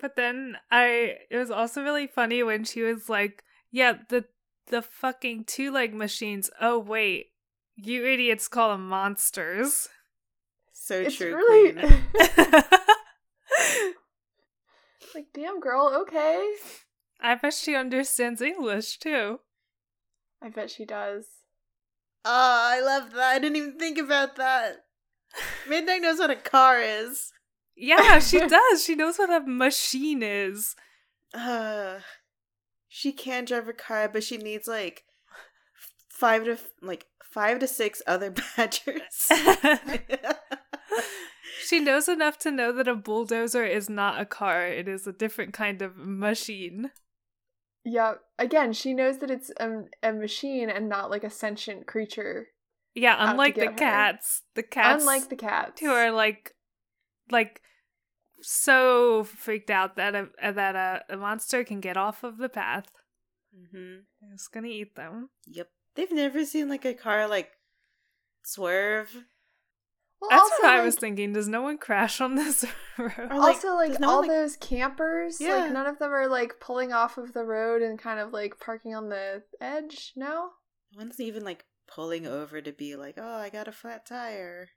but 0.00 0.16
then 0.16 0.56
I 0.70 1.16
it 1.30 1.36
was 1.36 1.50
also 1.50 1.82
really 1.82 2.06
funny 2.06 2.42
when 2.42 2.64
she 2.64 2.82
was 2.82 3.08
like, 3.08 3.42
"Yeah, 3.70 3.98
the 4.08 4.24
the 4.68 4.82
fucking 4.82 5.44
two 5.44 5.70
leg 5.72 5.94
machines. 5.94 6.50
Oh 6.60 6.78
wait, 6.78 7.32
you 7.76 8.06
idiots 8.06 8.48
call 8.48 8.70
them 8.70 8.88
monsters." 8.88 9.88
So 10.72 11.00
it's 11.00 11.16
true, 11.16 11.34
really 11.34 11.72
queen. 11.72 12.02
like, 15.14 15.26
damn 15.32 15.60
girl, 15.60 15.90
okay. 16.02 16.54
I 17.20 17.36
bet 17.36 17.54
she 17.54 17.74
understands 17.74 18.42
English 18.42 18.98
too. 18.98 19.40
I 20.42 20.50
bet 20.50 20.70
she 20.70 20.84
does. 20.84 21.26
Oh, 22.24 22.58
I 22.70 22.80
love 22.80 23.12
that. 23.12 23.34
I 23.34 23.38
didn't 23.38 23.56
even 23.56 23.78
think 23.78 23.98
about 23.98 24.36
that. 24.36 24.84
Midnight 25.68 26.02
knows 26.02 26.18
what 26.18 26.30
a 26.30 26.36
car 26.36 26.80
is. 26.80 27.32
Yeah, 27.76 28.18
she 28.18 28.38
does. 28.46 28.84
She 28.84 28.94
knows 28.94 29.18
what 29.18 29.30
a 29.30 29.46
machine 29.46 30.22
is. 30.22 30.74
Uh, 31.32 31.98
she 32.88 33.12
can 33.12 33.44
drive 33.44 33.68
a 33.68 33.72
car, 33.72 34.08
but 34.08 34.22
she 34.22 34.36
needs 34.36 34.68
like 34.68 35.04
five 36.08 36.44
to 36.44 36.58
like 36.80 37.06
five 37.22 37.58
to 37.58 37.66
six 37.66 38.00
other 38.06 38.32
badgers. 38.56 39.30
she 41.66 41.80
knows 41.80 42.08
enough 42.08 42.38
to 42.38 42.50
know 42.50 42.72
that 42.72 42.88
a 42.88 42.94
bulldozer 42.94 43.64
is 43.64 43.90
not 43.90 44.20
a 44.20 44.24
car. 44.24 44.66
It 44.66 44.88
is 44.88 45.06
a 45.06 45.12
different 45.12 45.52
kind 45.52 45.82
of 45.82 45.96
machine. 45.96 46.92
Yeah. 47.84 48.14
Again, 48.38 48.72
she 48.72 48.94
knows 48.94 49.18
that 49.18 49.30
it's 49.30 49.50
a, 49.60 49.84
a 50.02 50.12
machine 50.12 50.70
and 50.70 50.88
not 50.88 51.10
like 51.10 51.24
a 51.24 51.30
sentient 51.30 51.86
creature. 51.86 52.48
Yeah, 52.94 53.16
unlike 53.18 53.56
the 53.56 53.66
her. 53.66 53.72
cats. 53.72 54.42
The 54.54 54.62
cats 54.62 55.02
Unlike 55.02 55.28
the 55.28 55.36
cats. 55.36 55.80
who 55.80 55.90
are 55.90 56.10
like 56.12 56.54
like 57.30 57.60
so 58.40 59.24
freaked 59.24 59.70
out 59.70 59.96
that 59.96 60.14
a 60.14 60.28
that 60.52 60.76
a, 60.76 61.14
a 61.14 61.16
monster 61.16 61.64
can 61.64 61.80
get 61.80 61.96
off 61.96 62.22
of 62.22 62.38
the 62.38 62.48
path. 62.48 62.86
Mm-hmm. 63.56 64.00
It's 64.32 64.48
gonna 64.48 64.68
eat 64.68 64.94
them. 64.94 65.30
Yep. 65.46 65.68
They've 65.96 66.12
never 66.12 66.44
seen 66.44 66.68
like 66.68 66.84
a 66.84 66.94
car 66.94 67.28
like 67.28 67.50
swerve. 68.44 69.24
Well, 70.20 70.30
That's 70.30 70.42
also, 70.42 70.54
what 70.62 70.70
I 70.70 70.76
like, 70.76 70.84
was 70.86 70.94
thinking. 70.96 71.32
Does 71.32 71.48
no 71.48 71.62
one 71.62 71.78
crash 71.78 72.20
on 72.20 72.34
this 72.34 72.64
road? 72.98 73.12
Like, 73.18 73.30
also, 73.32 73.74
like 73.74 74.00
no 74.00 74.08
all 74.08 74.18
one, 74.20 74.28
like- 74.28 74.36
those 74.36 74.56
campers, 74.56 75.40
Yeah. 75.40 75.56
like 75.56 75.72
none 75.72 75.86
of 75.86 75.98
them 75.98 76.12
are 76.12 76.28
like 76.28 76.60
pulling 76.60 76.92
off 76.92 77.18
of 77.18 77.32
the 77.34 77.44
road 77.44 77.82
and 77.82 77.98
kind 77.98 78.20
of 78.20 78.32
like 78.32 78.58
parking 78.60 78.94
on 78.94 79.08
the 79.10 79.42
edge. 79.60 80.12
No, 80.16 80.50
No 80.94 80.98
one's 80.98 81.20
even 81.20 81.44
like 81.44 81.64
pulling 81.86 82.26
over 82.26 82.60
to 82.62 82.72
be 82.72 82.96
like, 82.96 83.14
oh, 83.18 83.36
I 83.36 83.50
got 83.50 83.68
a 83.68 83.72
flat 83.72 84.06
tire. 84.06 84.68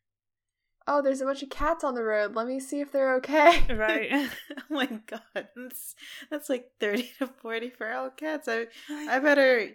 oh, 0.89 1.01
there's 1.01 1.22
a 1.22 1.25
bunch 1.25 1.44
of 1.44 1.50
cats 1.50 1.84
on 1.84 1.96
the 1.96 2.03
road. 2.03 2.34
Let 2.36 2.48
me 2.48 2.60
see 2.60 2.79
if 2.82 2.91
they're 2.91 3.15
okay. 3.17 3.62
right. 3.74 4.10
oh 4.51 4.62
my 4.70 4.86
god, 5.06 5.22
that's, 5.56 5.96
that's 6.29 6.50
like 6.50 6.72
thirty 6.79 7.12
to 7.20 7.27
forty 7.27 7.70
feral 7.70 8.10
cats. 8.10 8.48
I 8.50 8.67
I 8.89 9.20
better 9.20 9.70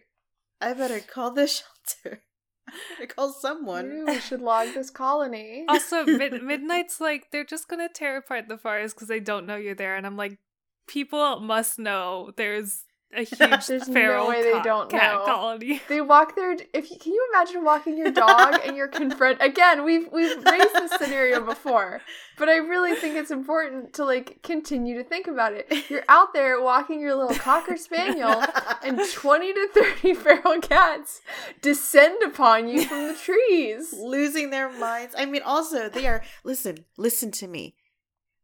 I 0.61 0.75
better 0.75 1.01
call 1.01 1.31
the 1.33 1.47
shelter. 1.47 2.23
I 3.01 3.07
call 3.07 3.33
someone. 3.33 3.91
Ooh, 3.91 4.07
we 4.07 4.21
should 4.21 4.41
log 4.41 4.75
this 4.75 4.91
colony. 4.91 5.65
also, 5.69 6.05
mid- 6.05 6.43
Midnight's 6.43 7.01
like 7.01 7.31
they're 7.31 7.45
just 7.45 7.69
gonna 7.69 7.89
tear 7.89 8.17
apart 8.17 8.49
the 8.49 8.59
forest 8.59 8.97
because 8.97 9.09
they 9.09 9.21
don't 9.21 9.47
know 9.47 9.57
you're 9.57 9.75
there, 9.75 9.97
and 9.97 10.07
I'm 10.07 10.17
like, 10.17 10.39
people 10.87 11.41
must 11.41 11.79
know 11.79 12.33
there's 12.37 12.85
a 13.15 13.23
huge 13.25 13.67
There's 13.67 13.89
no 13.89 14.29
way 14.29 14.43
they 14.43 14.53
co- 14.53 14.63
don't 14.63 14.91
cat 14.91 15.15
know. 15.15 15.25
colony. 15.25 15.81
They 15.89 16.01
walk 16.01 16.35
their. 16.37 16.57
If 16.73 16.91
you, 16.91 16.99
can 16.99 17.13
you 17.13 17.29
imagine 17.35 17.65
walking 17.65 17.97
your 17.99 18.11
dog 18.11 18.61
and 18.65 18.77
you're 18.77 18.89
confront 18.89 19.43
again? 19.43 19.85
We've 19.85 20.09
we've 20.13 20.43
raised 20.45 20.75
this 20.75 20.93
scenario 20.93 21.41
before, 21.45 22.01
but 22.39 22.49
I 22.49 22.57
really 22.57 22.95
think 22.95 23.17
it's 23.17 23.31
important 23.31 23.93
to 23.95 24.05
like 24.05 24.43
continue 24.43 24.97
to 24.97 25.05
think 25.05 25.27
about 25.27 25.53
it. 25.53 25.67
You're 25.91 26.05
out 26.09 26.33
there 26.33 26.61
walking 26.63 27.01
your 27.01 27.15
little 27.15 27.37
cocker 27.37 27.77
spaniel, 27.77 28.43
and 28.83 29.01
twenty 29.13 29.53
to 29.53 29.69
thirty 29.75 30.15
feral 30.15 30.61
cats 30.61 31.21
descend 31.61 32.23
upon 32.23 32.69
you 32.69 32.85
from 32.87 33.09
the 33.09 33.15
trees. 33.15 33.93
losing 33.93 34.51
their 34.51 34.71
minds. 34.71 35.15
I 35.19 35.27
mean, 35.27 35.43
also 35.45 35.89
they 35.89 36.07
are. 36.07 36.23
Listen, 36.45 36.85
listen 36.97 37.31
to 37.33 37.47
me. 37.47 37.75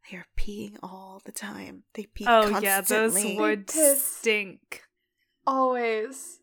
They 0.09 0.17
are 0.17 0.25
peeing 0.37 0.77
all 0.81 1.21
the 1.25 1.31
time. 1.31 1.83
They 1.93 2.05
pee 2.05 2.25
Oh 2.27 2.49
constantly. 2.49 2.65
yeah, 2.67 2.81
those 2.81 3.23
would 3.37 3.67
Piss. 3.67 4.03
stink. 4.03 4.81
Always. 5.45 6.39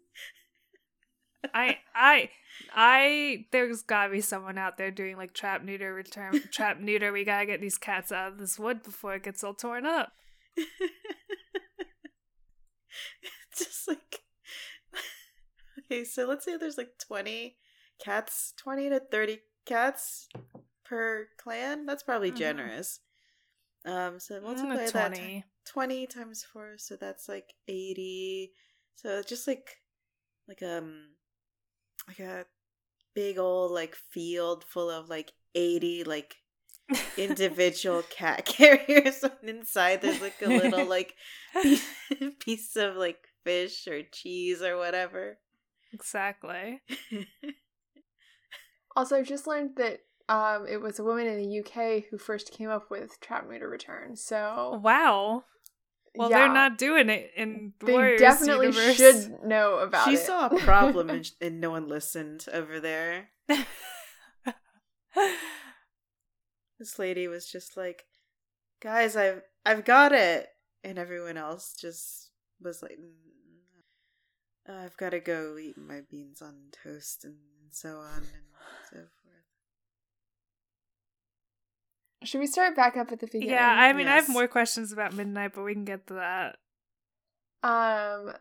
I 1.55 1.79
I 1.95 2.31
I 2.75 3.47
there's 3.53 3.83
gotta 3.83 4.11
be 4.11 4.21
someone 4.21 4.59
out 4.59 4.79
there 4.79 4.91
doing 4.91 5.17
like 5.17 5.33
trap 5.35 5.63
neuter 5.63 5.93
return 5.95 6.41
trap 6.53 6.79
neuter. 6.81 7.13
We 7.13 7.25
gotta 7.25 7.47
get 7.47 7.61
these 7.61 7.79
cats 7.79 8.11
out 8.13 8.33
of 8.33 8.39
this 8.39 8.59
wood 8.59 8.83
before 8.83 9.15
it 9.15 9.23
gets 9.23 9.43
all 9.45 9.55
torn 9.55 9.87
up. 9.87 10.13
Just 13.57 13.89
like 13.89 14.21
okay, 15.91 16.05
so 16.05 16.27
let's 16.27 16.45
say 16.45 16.57
there's 16.57 16.79
like 16.79 16.91
twenty 17.05 17.57
cats, 18.05 18.53
twenty 18.57 18.89
to 18.89 19.01
thirty 19.01 19.39
cats 19.65 20.29
per 20.85 21.29
clan. 21.39 21.87
That's 21.87 22.03
probably 22.03 22.31
Mhm. 22.33 22.37
generous. 22.37 23.01
Um, 23.87 24.21
so 24.21 24.41
Mm, 24.43 24.43
multiply 24.43 24.85
a 24.85 24.93
that 24.93 25.19
20. 25.19 25.45
20 25.65 26.07
times 26.07 26.45
4 26.45 26.79
so 26.79 26.97
that's 26.97 27.29
like 27.29 27.55
80 27.69 28.53
so 28.97 29.23
just 29.23 29.47
like 29.47 29.81
like 30.49 30.63
um 30.63 31.11
like 32.09 32.21
a 32.21 32.47
big 33.15 33.39
old 33.39 33.73
like 33.73 33.97
field 33.97 34.65
full 34.65 34.91
of 34.91 35.09
like 35.11 35.33
80 35.55 36.05
like 36.05 36.37
individual 37.17 38.03
cat 38.11 38.45
carriers 38.47 39.23
and 39.25 39.49
inside 39.51 40.03
there's 40.03 40.21
like 40.21 40.43
a 40.43 40.51
little 40.51 40.85
like 40.89 41.17
piece, 41.61 41.85
piece 42.41 42.77
of 42.77 42.97
like 42.97 43.29
fish 43.45 43.89
or 43.89 44.03
cheese 44.13 44.63
or 44.63 44.77
whatever 44.79 45.39
exactly. 45.93 46.81
Also, 48.97 49.17
I've 49.19 49.27
just 49.27 49.47
learned 49.47 49.77
that 49.77 50.06
um, 50.29 50.67
it 50.69 50.81
was 50.81 50.99
a 50.99 51.05
woman 51.05 51.27
in 51.27 51.39
the 51.39 51.61
UK 51.61 52.05
who 52.11 52.19
first 52.19 52.51
came 52.53 52.69
up 52.71 52.91
with 52.91 53.21
trap 53.21 53.49
neuter 53.49 53.69
return. 53.69 54.17
So 54.17 54.81
Wow. 54.83 55.45
Well, 56.17 56.31
yeah, 56.31 56.39
they're 56.39 56.53
not 56.55 56.79
doing 56.79 57.11
it 57.11 57.31
in 57.37 57.75
They 57.85 57.93
Warriors 57.93 58.19
definitely 58.21 58.69
universe. 58.69 58.97
should 58.97 59.45
know 59.45 59.79
about 59.81 60.07
she 60.07 60.15
it. 60.15 60.19
She 60.21 60.25
saw 60.25 60.47
a 60.47 60.59
problem 60.61 61.11
and, 61.11 61.31
and 61.43 61.61
no 61.61 61.71
one 61.71 61.89
listened 61.89 62.47
over 62.53 62.81
there 62.81 63.29
this 66.79 66.99
lady 66.99 67.29
was 67.29 67.47
just 67.51 67.77
like 67.77 68.05
guys 68.81 69.17
i've 69.17 69.43
i've 69.65 69.85
got 69.85 70.13
it 70.13 70.47
and 70.85 70.99
everyone 70.99 71.37
else 71.37 71.75
just 71.79 72.31
was 72.63 72.83
like 72.83 72.99
"Mm, 74.69 74.75
i've 74.85 74.97
got 74.97 75.11
to 75.11 75.21
go 75.21 75.57
eat 75.59 75.77
my 75.79 76.01
beans 76.11 76.43
on 76.43 76.55
toast 76.83 77.25
and 77.25 77.37
so 77.71 77.99
on 77.99 78.19
and 78.19 78.27
so 78.91 78.99
Should 82.27 82.41
we 82.41 82.47
start 82.47 82.75
back 82.75 82.97
up 82.97 83.13
at 83.13 83.21
the 83.21 83.27
beginning? 83.27 83.51
yeah, 83.51 83.71
I 83.71 83.93
mean, 83.93 84.09
I 84.09 84.17
have 84.17 84.29
more 84.29 84.49
questions 84.49 84.93
about 84.93 85.15
Midnight, 85.15 85.53
but 85.55 85.65
we 85.65 85.75
can 85.75 85.85
get 85.85 86.07
to 86.09 86.15
that. 86.15 86.57
Um, 87.63 88.33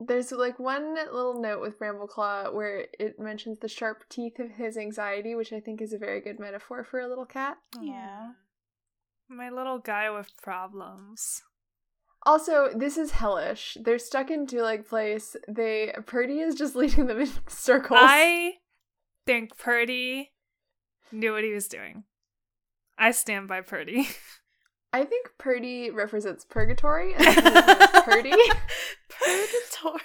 there's 0.00 0.32
like 0.32 0.58
one 0.58 0.94
little 0.94 1.40
note 1.40 1.60
with 1.60 1.78
Brambleclaw 1.78 2.52
where 2.52 2.86
it 2.98 3.18
mentions 3.18 3.58
the 3.58 3.68
sharp 3.68 4.04
teeth 4.08 4.38
of 4.38 4.52
his 4.52 4.76
anxiety, 4.76 5.34
which 5.34 5.52
I 5.52 5.60
think 5.60 5.80
is 5.80 5.92
a 5.92 5.98
very 5.98 6.20
good 6.20 6.38
metaphor 6.38 6.84
for 6.84 7.00
a 7.00 7.08
little 7.08 7.26
cat. 7.26 7.58
Yeah. 7.80 8.32
My 9.28 9.50
little 9.50 9.78
guy 9.78 10.10
with 10.10 10.30
problems. 10.42 11.42
Also, 12.24 12.70
this 12.74 12.96
is 12.96 13.12
hellish. 13.12 13.76
They're 13.80 13.98
stuck 13.98 14.30
in 14.30 14.46
Two 14.46 14.62
Leg 14.62 14.86
Place. 14.86 15.36
They 15.48 15.94
Purdy 16.06 16.40
is 16.40 16.54
just 16.54 16.76
leading 16.76 17.06
them 17.06 17.20
in 17.20 17.30
circles. 17.48 18.00
I 18.02 18.54
think 19.26 19.56
Purdy 19.58 20.32
knew 21.10 21.32
what 21.32 21.44
he 21.44 21.52
was 21.52 21.68
doing. 21.68 22.04
I 23.02 23.10
stand 23.10 23.48
by 23.48 23.62
Purdy. 23.62 24.08
I 24.92 25.04
think 25.04 25.30
Purdy 25.36 25.90
represents 25.90 26.44
purgatory 26.44 27.14
and 27.18 27.26
Purdy. 28.04 28.30
Purgatory. 29.08 30.00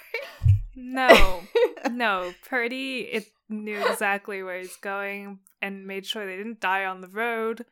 No, 0.74 1.42
no, 1.92 2.32
Purdy 2.48 3.00
it 3.12 3.26
knew 3.48 3.78
exactly 3.86 4.42
where 4.42 4.58
he's 4.58 4.76
going 4.76 5.38
and 5.62 5.86
made 5.86 6.06
sure 6.06 6.26
they 6.26 6.36
didn't 6.36 6.60
die 6.60 6.86
on 6.86 7.00
the 7.00 7.08
road. 7.08 7.66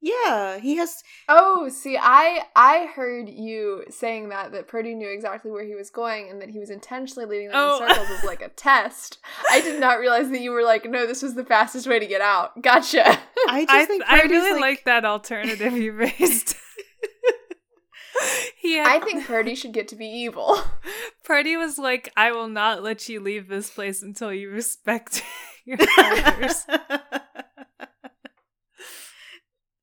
Yeah, 0.00 0.58
he 0.60 0.76
has. 0.76 1.02
Oh, 1.28 1.68
see, 1.70 1.98
I 2.00 2.42
I 2.54 2.86
heard 2.94 3.28
you 3.28 3.82
saying 3.90 4.28
that 4.28 4.52
that 4.52 4.68
Purdy 4.68 4.94
knew 4.94 5.08
exactly 5.08 5.50
where 5.50 5.64
he 5.64 5.74
was 5.74 5.90
going 5.90 6.30
and 6.30 6.40
that 6.40 6.50
he 6.50 6.60
was 6.60 6.70
intentionally 6.70 7.26
leading 7.26 7.48
them 7.48 7.56
Oh. 7.58 7.82
in 7.82 7.88
circles 7.88 8.10
as 8.18 8.24
like 8.24 8.40
a 8.40 8.48
test. 8.48 9.18
I 9.50 9.60
did 9.60 9.80
not 9.80 9.98
realize 9.98 10.30
that 10.30 10.40
you 10.40 10.52
were 10.52 10.62
like, 10.62 10.88
no, 10.88 11.04
this 11.04 11.20
was 11.22 11.34
the 11.34 11.44
fastest 11.44 11.88
way 11.88 11.98
to 11.98 12.06
get 12.06 12.20
out. 12.20 12.62
Gotcha. 12.62 13.18
I 13.48 13.64
just 13.64 13.74
I, 13.74 13.84
think 13.86 14.04
I 14.06 14.22
really 14.22 14.52
like, 14.52 14.60
like 14.60 14.84
that 14.84 15.04
alternative 15.04 15.72
you 15.76 15.92
raised. 15.92 16.54
he 18.60 18.76
had, 18.76 18.86
I 18.86 19.00
think 19.04 19.26
Purdy 19.26 19.54
should 19.54 19.72
get 19.72 19.88
to 19.88 19.96
be 19.96 20.06
evil. 20.06 20.58
Purdy 21.24 21.56
was 21.56 21.78
like, 21.78 22.12
I 22.16 22.32
will 22.32 22.48
not 22.48 22.82
let 22.82 23.08
you 23.08 23.20
leave 23.20 23.48
this 23.48 23.70
place 23.70 24.02
until 24.02 24.32
you 24.32 24.50
respect 24.50 25.22
your 25.64 25.78
elders. 25.98 26.64
Uh, 26.68 26.98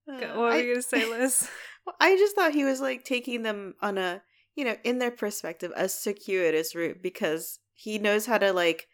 what 0.07 0.35
were 0.37 0.49
I- 0.49 0.57
you 0.57 0.73
gonna 0.73 0.81
say, 0.81 1.09
Liz? 1.09 1.49
Well, 1.85 1.95
I 1.99 2.15
just 2.17 2.35
thought 2.35 2.53
he 2.53 2.63
was 2.63 2.81
like 2.81 3.03
taking 3.03 3.43
them 3.43 3.75
on 3.81 3.97
a, 3.97 4.21
you 4.55 4.65
know, 4.65 4.75
in 4.83 4.97
their 4.99 5.11
perspective, 5.11 5.71
a 5.75 5.87
circuitous 5.87 6.73
route 6.75 7.01
because 7.01 7.59
he 7.73 7.99
knows 7.99 8.25
how 8.25 8.37
to 8.39 8.51
like 8.53 8.87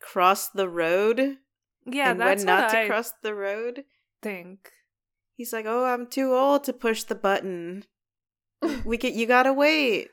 cross 0.00 0.48
the 0.48 0.68
road 0.68 1.36
Yeah, 1.84 2.10
and 2.12 2.20
that's 2.20 2.40
when 2.40 2.46
not 2.46 2.64
what 2.64 2.70
to 2.72 2.78
I 2.80 2.86
cross 2.86 3.12
the 3.22 3.34
road. 3.34 3.84
Think. 4.22 4.70
He's 5.36 5.52
like, 5.52 5.66
"Oh, 5.66 5.84
I'm 5.84 6.06
too 6.06 6.32
old 6.34 6.64
to 6.64 6.72
push 6.72 7.02
the 7.04 7.14
button. 7.14 7.84
We 8.84 8.96
get 8.96 9.14
you 9.14 9.26
gotta 9.26 9.52
wait." 9.52 10.08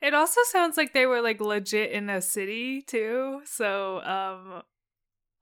It 0.00 0.14
also 0.14 0.40
sounds 0.44 0.76
like 0.76 0.92
they 0.92 1.06
were 1.06 1.20
like 1.20 1.40
legit 1.40 1.90
in 1.90 2.10
a 2.10 2.20
city 2.20 2.82
too. 2.82 3.40
So 3.44 4.00
um 4.02 4.62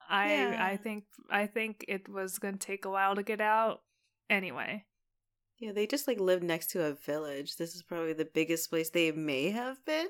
I 0.09 0.33
Yeah. 0.33 0.65
I 0.65 0.77
think 0.77 1.05
I 1.31 1.47
think 1.47 1.85
it 1.89 2.09
was 2.09 2.39
gonna 2.39 2.57
take 2.57 2.85
a 2.85 2.91
while 2.91 3.15
to 3.17 3.23
get 3.23 3.41
out. 3.41 3.83
Anyway. 4.31 4.85
Yeah, 5.59 5.73
they 5.73 5.87
just 5.87 6.07
like 6.07 6.21
lived 6.21 6.45
next 6.45 6.69
to 6.71 6.85
a 6.85 6.93
village. 6.95 7.57
This 7.57 7.75
is 7.75 7.83
probably 7.83 8.13
the 8.13 8.25
biggest 8.25 8.71
place 8.71 8.91
they 8.91 9.11
may 9.11 9.51
have 9.51 9.85
been. 9.85 10.07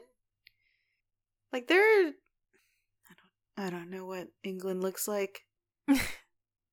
Like 1.52 1.68
they're, 1.68 2.08
I 2.08 3.14
don't, 3.16 3.66
I 3.66 3.70
don't 3.70 3.90
know 3.90 4.04
what 4.04 4.28
England 4.44 4.82
looks 4.82 5.08
like. 5.08 5.40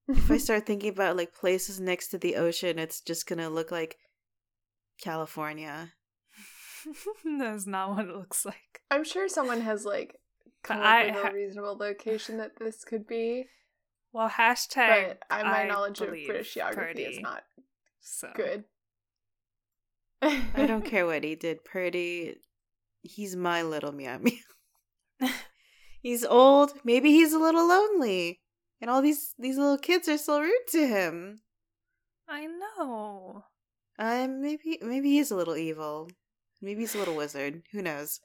if 0.08 0.30
I 0.32 0.38
start 0.40 0.66
thinking 0.66 0.90
about 0.90 1.18
like 1.18 1.34
places 1.34 1.80
next 1.80 2.10
to 2.10 2.18
the 2.18 2.36
ocean, 2.36 2.80
it's 2.80 3.02
just 3.02 3.28
gonna 3.28 3.50
look 3.50 3.72
like 3.72 3.98
California. 5.02 5.94
That's 7.40 7.66
not 7.68 7.96
what 7.96 8.06
it 8.06 8.16
looks 8.16 8.46
like. 8.46 8.82
I'm 8.92 9.04
sure 9.04 9.28
someone 9.28 9.62
has 9.62 9.86
like 9.86 10.20
come 10.64 10.78
But 10.80 10.86
up 10.86 11.16
with 11.16 11.24
ha- 11.24 11.30
a 11.30 11.34
reasonable 11.34 11.78
location 11.78 12.38
that 12.38 12.58
this 12.60 12.84
could 12.84 13.08
be. 13.08 13.46
Well, 14.14 14.30
hashtag 14.30 15.08
But 15.08 15.20
I, 15.30 15.44
my 15.44 15.64
I 15.64 15.68
knowledge 15.68 16.00
of 16.02 16.10
British 16.10 16.54
geography 16.54 17.04
is 17.04 17.20
not 17.20 17.44
so. 18.00 18.30
good. 18.36 18.64
I 20.22 20.66
don't 20.66 20.86
care 20.86 21.06
what 21.06 21.24
he 21.24 21.36
did, 21.36 21.66
Purdy. 21.66 22.36
He's 23.02 23.36
my 23.36 23.62
little 23.62 23.92
meow 23.92 24.18
meow. 24.20 25.30
he's 26.02 26.24
old. 26.24 26.74
Maybe 26.84 27.12
he's 27.12 27.34
a 27.34 27.40
little 27.40 27.68
lonely, 27.68 28.40
and 28.86 28.92
all 28.92 29.02
these 29.02 29.34
these 29.40 29.58
little 29.58 29.80
kids 29.80 30.08
are 30.08 30.16
still 30.16 30.42
rude 30.42 30.68
to 30.70 30.88
him. 30.88 31.40
I 32.30 32.46
know. 32.46 33.46
Um, 33.98 34.44
maybe 34.44 34.78
maybe 34.80 35.10
he's 35.14 35.32
a 35.32 35.36
little 35.36 35.58
evil. 35.58 36.12
Maybe 36.62 36.82
he's 36.82 36.94
a 36.94 37.00
little 37.00 37.16
wizard. 37.16 37.64
Who 37.72 37.82
knows? 37.82 38.20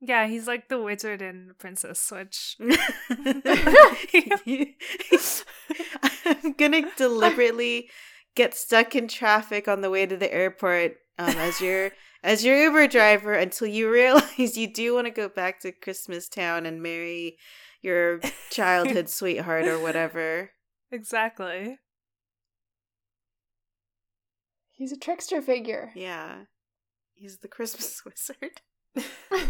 Yeah, 0.00 0.28
he's 0.28 0.46
like 0.46 0.68
the 0.68 0.80
wizard 0.80 1.20
in 1.20 1.54
Princess 1.58 2.00
Switch. 2.00 2.56
I'm 6.20 6.52
gonna 6.52 6.82
deliberately 6.96 7.90
get 8.36 8.54
stuck 8.54 8.94
in 8.94 9.08
traffic 9.08 9.66
on 9.66 9.80
the 9.80 9.90
way 9.90 10.06
to 10.06 10.16
the 10.16 10.32
airport 10.32 10.94
um, 11.18 11.30
as 11.30 11.60
your 11.60 11.90
as 12.22 12.44
your 12.44 12.56
Uber 12.56 12.86
driver 12.86 13.32
until 13.32 13.66
you 13.66 13.90
realize 13.90 14.56
you 14.56 14.72
do 14.72 14.94
want 14.94 15.08
to 15.08 15.12
go 15.12 15.28
back 15.28 15.58
to 15.62 15.72
Christmas 15.72 16.28
Town 16.28 16.66
and 16.66 16.80
marry 16.80 17.36
your 17.82 18.20
childhood 18.50 19.08
sweetheart 19.10 19.66
or 19.66 19.78
whatever. 19.78 20.50
Exactly. 20.90 21.78
He's 24.70 24.92
a 24.92 24.96
trickster 24.98 25.42
figure. 25.42 25.92
Yeah, 25.94 26.44
he's 27.14 27.38
the 27.38 27.48
Christmas 27.48 28.02
wizard. 28.04 28.60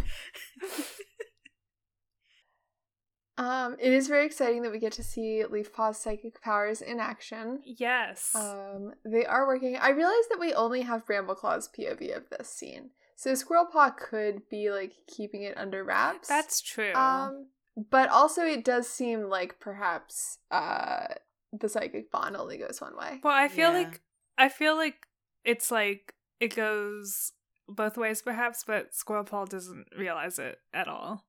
Um, 3.39 3.77
it 3.81 3.93
is 3.93 4.09
very 4.09 4.27
exciting 4.27 4.63
that 4.63 4.71
we 4.73 4.79
get 4.79 4.93
to 4.93 5.03
see 5.03 5.43
Leaf 5.51 5.73
Paw's 5.73 5.99
psychic 5.99 6.41
powers 6.43 6.83
in 6.83 7.01
action. 7.01 7.61
Yes. 7.65 8.31
Um, 8.35 8.93
they 9.05 9.25
are 9.25 9.47
working. 9.47 9.77
I 9.77 9.91
realize 9.91 10.29
that 10.31 10.39
we 10.39 10.53
only 10.53 10.83
have 10.83 11.07
Brambleclaw's 11.07 11.69
POV 11.77 12.15
of 12.17 12.25
this 12.31 12.51
scene, 12.51 12.91
so 13.17 13.35
Squirrel 13.35 13.67
Paw 13.67 13.91
could 13.91 14.49
be 14.51 14.71
like 14.71 14.93
keeping 15.09 15.43
it 15.43 15.57
under 15.57 15.83
wraps. 15.83 16.29
That's 16.29 16.61
true. 16.61 16.93
um, 16.93 17.47
but 17.77 18.09
also 18.11 18.43
it 18.43 18.65
does 18.65 18.89
seem 18.89 19.25
like 19.29 19.59
perhaps 19.61 20.39
uh 20.51 21.07
the 21.53 21.69
psychic 21.69 22.11
bond 22.11 22.37
only 22.37 22.57
goes 22.59 22.81
one 22.81 22.97
way. 22.97 23.21
well, 23.23 23.35
I 23.35 23.49
feel 23.49 23.73
Yeah. 23.73 23.79
like 23.79 24.01
I 24.39 24.49
feel 24.49 24.77
like 24.77 25.07
it's 25.45 25.71
like 25.71 26.15
it 26.41 26.55
goes 26.57 27.33
both 27.69 27.97
ways 27.97 28.23
perhaps, 28.23 28.65
but 28.65 28.95
Squirrel 28.95 29.25
Paw 29.25 29.45
doesn't 29.45 29.87
realize 29.97 30.39
it 30.39 30.59
at 30.75 30.89
all. 30.89 31.25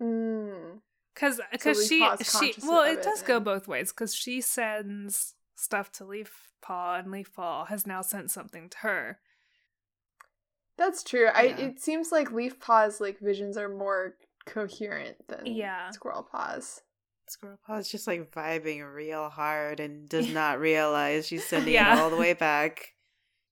Mm. 0.00 0.80
Cuz 1.14 1.36
So 1.36 1.42
cuz 1.58 1.90
Leaf 1.90 2.18
she 2.18 2.24
she 2.24 2.66
well, 2.66 2.82
of 2.82 2.88
it 2.92 2.98
it 2.98 3.02
does 3.04 3.22
go 3.22 3.36
and- 3.36 3.44
both 3.44 3.68
ways 3.68 3.92
cuz 3.92 4.14
she 4.14 4.40
sends 4.40 5.34
stuff 5.54 5.92
to 5.92 6.04
Leaf 6.04 6.52
Paw 6.62 6.96
and 6.96 7.10
Leaf 7.10 7.32
Paw 7.34 7.66
has 7.66 7.86
now 7.86 8.00
sent 8.02 8.30
something 8.30 8.68
to 8.70 8.78
her. 8.78 9.20
That's 10.78 11.02
true. 11.02 11.26
I 11.26 11.42
it 11.44 11.80
seems 11.80 12.10
like 12.10 12.32
Leaf 12.32 12.58
Paw's 12.58 13.00
like 13.00 13.18
visions 13.18 13.56
are 13.56 13.68
more 13.68 14.16
coherent 14.46 15.16
than 15.28 15.46
Yeah. 15.46 15.90
Squirrel 15.90 16.22
Paw's. 16.30 16.80
Squirrel 17.28 17.58
Paw 17.66 17.76
is 17.78 17.88
just 17.90 18.06
like 18.06 18.30
vibing 18.32 18.92
real 18.94 19.28
hard 19.28 19.80
and 19.80 20.08
does 20.08 20.28
not 20.28 20.58
realize 20.60 21.26
she's 21.26 21.44
sending 21.48 21.74
Yeah. 21.74 21.94
it 21.96 21.98
all 22.00 22.10
the 22.10 22.16
way 22.16 22.34
back. 22.34 22.94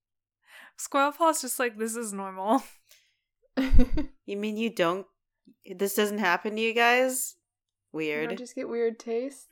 Squirrel 0.76 1.12
Paw's 1.12 1.40
just 1.42 1.58
like 1.58 1.76
this 1.78 1.96
is 1.96 2.12
normal. 2.12 2.62
You 4.26 4.36
mean 4.36 4.56
you 4.56 4.70
don't? 4.70 5.06
This 5.76 5.94
doesn't 5.94 6.18
happen 6.18 6.56
to 6.56 6.62
you 6.62 6.72
guys? 6.72 7.36
You 7.92 7.96
Weird. 7.98 8.28
don't 8.30 8.38
just 8.38 8.54
get 8.54 8.68
weird 8.68 8.98
tastes. 8.98 9.46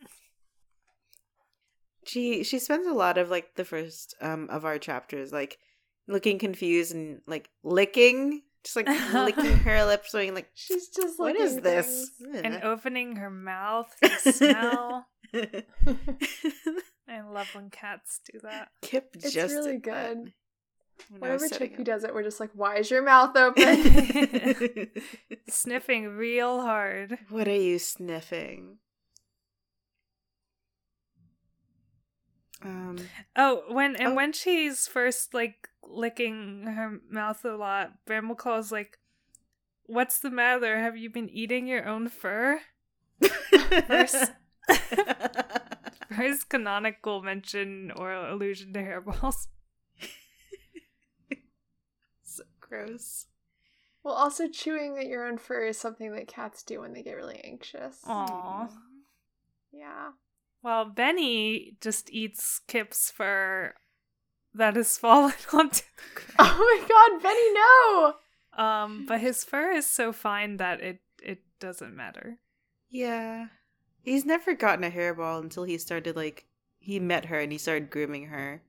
she 2.05 2.43
she 2.45 2.59
spends 2.59 2.87
a 2.87 2.93
lot 2.95 3.19
of 3.19 3.29
like 3.29 3.55
the 3.57 3.65
first 3.65 4.15
um 4.21 4.49
of 4.51 4.65
our 4.65 4.79
chapters 4.79 5.33
like 5.33 5.59
looking 6.07 6.39
confused 6.39 6.95
and 6.95 7.21
like 7.27 7.51
licking, 7.63 8.43
just 8.73 8.77
like 8.77 9.13
licking 9.13 9.57
her 9.65 9.85
lips, 9.85 10.13
going 10.13 10.35
like, 10.35 10.51
She's 10.55 10.89
just 10.89 11.19
"What 11.19 11.37
is 11.37 11.57
this?" 11.61 12.11
and 12.35 12.63
opening 12.63 13.17
her 13.17 13.31
mouth 13.31 13.95
to 14.03 14.09
smell. 14.33 15.07
I 15.35 17.21
love 17.23 17.49
when 17.55 17.71
cats 17.71 18.21
do 18.33 18.39
that. 18.43 18.69
Kip 18.83 19.11
It's 19.15 19.33
just 19.33 19.55
really 19.55 19.79
that 19.79 19.83
good. 19.83 20.33
Whenever 21.19 21.47
setting 21.49 21.85
does 21.85 22.03
it, 22.05 22.13
we're 22.13 22.25
just 22.25 22.41
like, 22.41 22.51
why 22.55 22.77
is 22.79 22.91
your 22.91 23.03
mouth 23.03 23.37
open? 23.37 24.91
Sniffing 25.49 26.09
real 26.09 26.61
hard. 26.61 27.19
what 27.31 27.47
are 27.47 27.53
you 27.55 27.79
sniffing? 27.79 28.79
Um, 32.63 32.99
Oh, 33.37 33.63
when 33.69 33.95
and 33.97 34.09
Oh. 34.09 34.15
when 34.15 34.33
she's 34.33 34.89
first 34.89 35.33
like 35.33 35.69
licking 35.83 36.63
her 36.65 37.01
mouth 37.11 37.45
a 37.45 37.57
lot, 37.57 37.93
Brambleclaw's 38.07 38.73
like, 38.73 38.99
"What's 39.85 40.21
the 40.21 40.31
matter? 40.31 40.79
Have 40.81 40.97
you 40.97 41.11
been 41.11 41.29
eating 41.31 41.67
your 41.67 41.87
own 41.87 42.09
fur?" 42.09 42.61
First- 43.87 44.33
First 46.17 46.49
canonical 46.49 47.23
mention 47.23 47.93
or 47.95 48.13
allusion 48.13 48.73
to 48.73 48.81
hairballs. 48.81 49.47
so 52.23 52.43
gross. 52.61 53.27
well, 54.03 54.15
also 54.15 54.49
chewing 54.49 54.97
at 54.99 55.07
your 55.07 55.27
own 55.27 55.39
fur 55.39 55.67
is 55.67 55.79
something 55.79 56.13
that 56.15 56.27
cats 56.29 56.63
do 56.63 56.81
when 56.81 56.93
they 56.93 57.03
get 57.03 57.17
really 57.17 57.41
anxious. 57.45 57.99
Aw. 58.07 58.69
Yeah. 59.73 60.11
Well, 60.63 60.87
Benny 60.87 61.77
just 61.81 62.11
eats 62.11 62.61
Kip's 62.67 63.11
fur 63.11 63.75
that 64.59 64.77
has 64.77 64.97
fallen 64.99 65.33
onto 65.53 65.83
the 65.97 66.15
ground. 66.15 66.35
Oh 66.39 66.59
my 66.81 66.89
god, 66.89 67.23
Benny, 67.23 67.53
no! 67.55 68.15
Um, 68.63 69.07
but 69.07 69.21
his 69.21 69.45
fur 69.45 69.71
is 69.73 69.87
so 69.89 70.13
fine 70.13 70.57
that 70.59 70.81
it 70.81 71.01
it 71.23 71.41
doesn't 71.61 71.97
matter. 71.97 72.39
Yeah. 72.91 73.47
He's 74.03 74.25
never 74.25 74.55
gotten 74.55 74.85
a 74.85 74.91
hairball 74.91 75.41
until 75.43 75.65
he 75.65 75.77
started 75.79 76.17
like 76.17 76.47
he 76.79 76.99
met 77.01 77.27
her 77.27 77.39
and 77.41 77.53
he 77.53 77.59
started 77.59 77.91
grooming 77.91 78.27
her. 78.27 78.63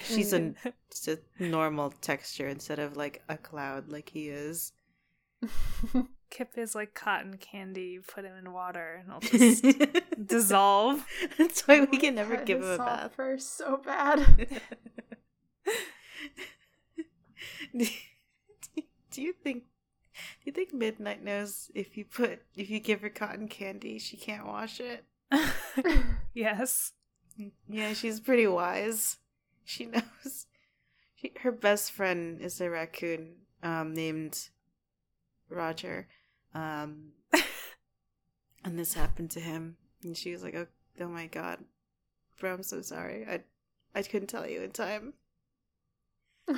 She's 0.00 0.32
a 0.32 0.54
just 0.90 1.08
a 1.08 1.18
normal 1.38 1.90
texture 2.00 2.48
instead 2.48 2.78
of 2.78 2.96
like 2.96 3.22
a 3.28 3.36
cloud 3.36 3.88
like 3.90 4.08
he 4.10 4.28
is. 4.28 4.72
Kip 6.30 6.52
is 6.56 6.74
like 6.74 6.94
cotton 6.94 7.36
candy. 7.36 7.82
You 7.82 8.00
put 8.02 8.24
him 8.24 8.34
in 8.36 8.52
water 8.52 9.02
and 9.04 9.10
he'll 9.10 9.38
just 9.50 9.64
dissolve. 10.26 11.04
That's 11.38 11.60
why 11.68 11.80
Oh 11.80 11.88
we 11.90 11.98
can 11.98 12.14
never 12.14 12.36
give 12.42 12.62
him 12.62 12.68
a 12.70 12.78
bath. 12.78 13.14
fur 13.14 13.34
is 13.34 13.46
so 13.46 13.76
bad. 13.84 14.60
do 17.76 17.86
do 19.10 19.22
you 19.22 19.32
think 19.32 19.64
do 20.12 20.44
you 20.44 20.52
think 20.52 20.72
Midnight 20.72 21.22
knows 21.22 21.70
if 21.74 21.96
you 21.96 22.04
put 22.04 22.42
if 22.56 22.70
you 22.70 22.80
give 22.80 23.02
her 23.02 23.08
cotton 23.08 23.48
candy 23.48 23.98
she 23.98 24.16
can't 24.16 24.46
wash 24.46 24.80
it? 24.80 25.04
yes. 26.34 26.92
Yeah, 27.68 27.94
she's 27.94 28.20
pretty 28.20 28.46
wise. 28.46 29.18
She 29.64 29.86
knows. 29.86 30.46
She, 31.14 31.32
her 31.40 31.52
best 31.52 31.92
friend 31.92 32.40
is 32.40 32.60
a 32.60 32.70
raccoon 32.70 33.36
um, 33.62 33.94
named 33.94 34.48
Roger. 35.48 36.08
Um, 36.54 37.12
and 38.64 38.78
this 38.78 38.94
happened 38.94 39.30
to 39.32 39.40
him. 39.40 39.76
And 40.02 40.16
she 40.16 40.32
was 40.32 40.42
like, 40.42 40.54
oh, 40.54 40.66
oh 41.00 41.08
my 41.08 41.26
god. 41.26 41.64
Bro, 42.38 42.54
I'm 42.54 42.62
so 42.62 42.82
sorry. 42.82 43.26
I, 43.26 43.40
I 43.94 44.02
couldn't 44.02 44.28
tell 44.28 44.48
you 44.48 44.62
in 44.62 44.72
time. 44.72 45.14
But 46.46 46.56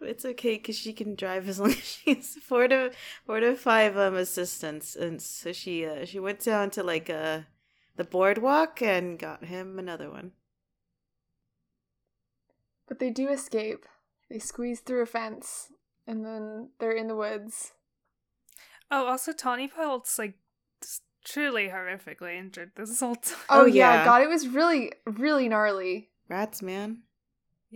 it's 0.08 0.24
okay 0.24 0.54
because 0.56 0.76
she 0.76 0.92
can 0.92 1.14
drive 1.14 1.48
as 1.48 1.58
long 1.60 1.70
as 1.70 1.76
she 1.84 2.14
has 2.14 2.34
four 2.36 2.68
to 2.68 2.90
four 3.24 3.40
to 3.40 3.54
five 3.56 3.96
um 3.96 4.14
assistants, 4.14 4.94
and 4.96 5.20
so 5.22 5.52
she 5.52 5.86
uh, 5.86 6.04
she 6.04 6.18
went 6.18 6.40
down 6.40 6.70
to 6.70 6.82
like 6.82 7.08
uh 7.10 7.40
the 7.96 8.04
boardwalk 8.04 8.82
and 8.82 9.18
got 9.18 9.44
him 9.44 9.78
another 9.78 10.10
one. 10.10 10.32
but 12.88 12.98
they 12.98 13.10
do 13.10 13.28
escape. 13.28 13.86
They 14.30 14.38
squeeze 14.38 14.80
through 14.80 15.02
a 15.02 15.06
fence 15.06 15.68
and 16.06 16.24
then 16.24 16.70
they're 16.78 16.92
in 16.96 17.08
the 17.08 17.16
woods. 17.16 17.72
Oh, 18.90 19.06
also 19.06 19.32
Tawny 19.32 19.66
Pelt's 19.68 20.18
like 20.18 20.34
truly 21.24 21.68
horrifically 21.68 22.36
injured 22.38 22.70
this 22.76 23.00
whole 23.00 23.14
time. 23.16 23.36
Oh, 23.48 23.62
Oh, 23.62 23.64
yeah. 23.64 23.94
yeah. 24.00 24.04
god, 24.04 24.22
it 24.22 24.28
was 24.28 24.46
really, 24.46 24.92
really 25.06 25.48
gnarly. 25.48 26.10
Rats, 26.28 26.62
man. 26.62 26.98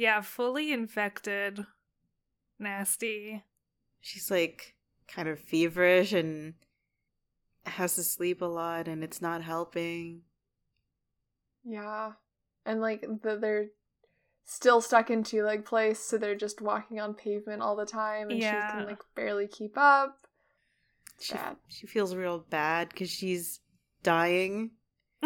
Yeah, 0.01 0.23
fully 0.23 0.73
infected, 0.73 1.67
nasty. 2.59 3.45
She's 4.01 4.31
like 4.31 4.75
kind 5.07 5.29
of 5.29 5.39
feverish 5.39 6.15
and 6.15 6.55
has 7.67 7.97
to 7.97 8.03
sleep 8.03 8.41
a 8.41 8.47
lot, 8.47 8.89
and 8.89 9.05
it's 9.05 9.21
not 9.21 9.43
helping. 9.43 10.23
Yeah. 11.67 12.13
And 12.65 12.81
like 12.81 13.03
the, 13.03 13.37
they're 13.37 13.67
still 14.47 14.81
stuck 14.81 15.11
in 15.11 15.23
two 15.23 15.43
leg 15.43 15.67
place, 15.67 16.01
so 16.01 16.17
they're 16.17 16.35
just 16.35 16.63
walking 16.63 16.99
on 16.99 17.13
pavement 17.13 17.61
all 17.61 17.77
the 17.77 17.85
time 17.85 18.31
and 18.31 18.41
she 18.41 18.49
can 18.49 18.87
like 18.87 19.03
barely 19.15 19.49
keep 19.49 19.77
up. 19.77 20.17
She 21.21 21.35
Bad. 21.35 21.57
she 21.69 21.87
feels 21.87 22.17
real 22.17 22.39
bad 22.49 22.89
because 22.89 23.11
she's 23.11 23.61
dying, 24.03 24.71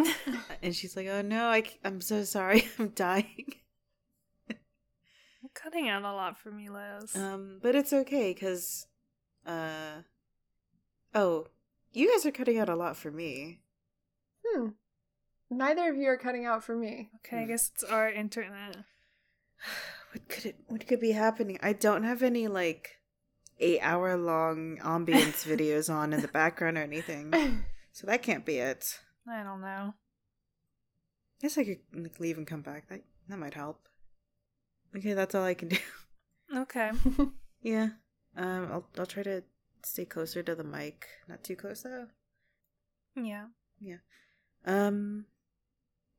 and 0.65 0.75
she's 0.75 0.97
like, 0.97 1.07
"Oh 1.07 1.23
no, 1.23 1.45
I, 1.45 1.63
I'm 1.85 2.01
so 2.01 2.25
sorry, 2.25 2.67
I'm 2.81 2.89
dying." 2.89 3.55
Cutting 5.55 5.88
out 5.88 6.03
a 6.03 6.12
lot 6.12 6.37
for 6.37 6.51
me, 6.51 6.69
Liz. 6.69 7.14
Um, 7.14 7.59
but 7.62 7.75
it's 7.75 7.93
okay 7.93 8.35
because, 8.35 8.87
uh, 9.47 10.03
oh, 11.14 11.47
you 11.93 12.11
guys 12.11 12.27
are 12.27 12.33
cutting 12.33 12.59
out 12.59 12.69
a 12.69 12.75
lot 12.75 12.97
for 12.97 13.11
me. 13.11 13.61
Hmm. 14.45 14.71
Neither 15.51 15.90
of 15.90 15.97
you 15.97 16.09
are 16.09 16.17
cutting 16.17 16.45
out 16.45 16.64
for 16.64 16.77
me. 16.77 17.11
okay, 17.17 17.43
I 17.43 17.45
guess 17.47 17.71
it's 17.75 17.85
our 17.85 18.11
internet. 18.11 18.77
What 20.12 20.29
could 20.29 20.47
it? 20.47 20.57
What 20.69 20.87
could 20.87 21.01
be 21.01 21.11
happening? 21.11 21.59
I 21.61 21.73
don't 21.73 22.05
have 22.05 22.23
any 22.23 22.47
like 22.47 23.01
eight 23.59 23.81
hour 23.81 24.17
long 24.17 24.79
ambience 24.79 25.45
videos 25.45 25.93
on 25.93 26.12
in 26.12 26.21
the 26.21 26.29
background 26.29 26.79
or 26.79 26.83
anything, 26.83 27.64
so 27.93 28.07
that 28.07 28.23
can't 28.23 28.45
be 28.45 28.59
it. 28.59 29.01
I 29.29 29.43
don't 29.43 29.61
know. 29.61 29.95
I 29.95 31.43
guess 31.43 31.59
I 31.59 31.64
could 31.64 31.79
like, 31.93 32.21
leave 32.21 32.38
and 32.38 32.47
come 32.47 32.61
back. 32.61 32.88
That 32.90 33.03
that 33.29 33.40
might 33.40 33.55
help. 33.55 33.88
Okay, 34.96 35.12
that's 35.14 35.35
all 35.35 35.44
I 35.44 35.54
can 35.54 35.68
do. 35.68 35.76
Okay. 36.54 36.90
yeah. 37.62 37.88
Um, 38.37 38.68
I'll 38.70 38.87
I'll 38.98 39.07
try 39.07 39.22
to 39.24 39.42
stay 39.83 40.04
closer 40.04 40.42
to 40.42 40.54
the 40.54 40.62
mic, 40.62 41.07
not 41.26 41.42
too 41.42 41.57
close 41.57 41.83
though. 41.83 42.07
Yeah. 43.16 43.46
Yeah. 43.80 43.96
Um, 44.66 45.24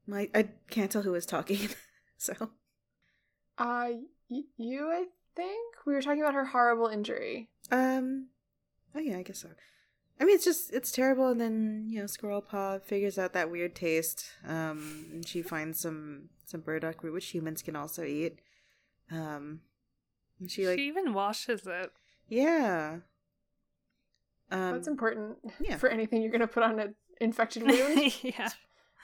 my 0.08 0.30
I 0.34 0.50
can't 0.70 0.92
tell 0.92 1.04
who 1.04 1.12
was 1.12 1.26
talking, 1.26 1.70
so 2.18 2.34
uh, 3.58 3.90
y- 4.30 4.44
you, 4.58 4.90
I 4.92 5.06
think? 5.36 5.76
We 5.86 5.94
were 5.94 6.02
talking 6.02 6.22
about 6.22 6.34
her 6.34 6.46
horrible 6.46 6.88
injury. 6.88 7.50
um, 7.72 8.28
oh 8.96 9.00
yeah, 9.00 9.18
I 9.18 9.24
guess 9.24 9.40
so. 9.40 9.50
I 10.20 10.26
mean, 10.26 10.36
it's 10.36 10.44
just 10.46 10.74
it's 10.74 10.92
terrible, 10.92 11.30
and 11.30 11.40
then 11.40 11.86
you 11.88 12.00
know, 12.02 12.08
Squirrel 12.08 12.42
Paw 12.42 12.80
figures 12.80 13.18
out 13.18 13.34
that 13.34 13.52
weird 13.52 13.76
taste. 13.76 14.26
Um, 14.46 15.06
and 15.14 15.28
she 15.28 15.42
finds 15.42 15.80
some 15.80 16.30
some 16.46 16.62
burdock 16.62 17.04
root, 17.04 17.14
which 17.14 17.28
humans 17.30 17.62
can 17.62 17.76
also 17.76 18.04
eat. 18.04 18.40
Um, 19.12 19.62
and 20.40 20.50
she 20.50 20.64
She, 20.64 20.68
like 20.68 20.80
even 20.80 21.14
washes 21.14 21.66
it. 21.68 21.92
yeah. 22.28 22.98
Um, 24.52 24.74
That's 24.74 24.88
important 24.88 25.38
yeah. 25.60 25.78
for 25.78 25.90
anything 25.90 26.22
you're 26.22 26.32
going 26.32 26.42
to 26.42 26.48
put 26.48 26.64
on 26.64 26.80
an 26.80 26.96
infected 27.20 27.64
wound. 27.68 28.24
yeah. 28.24 28.50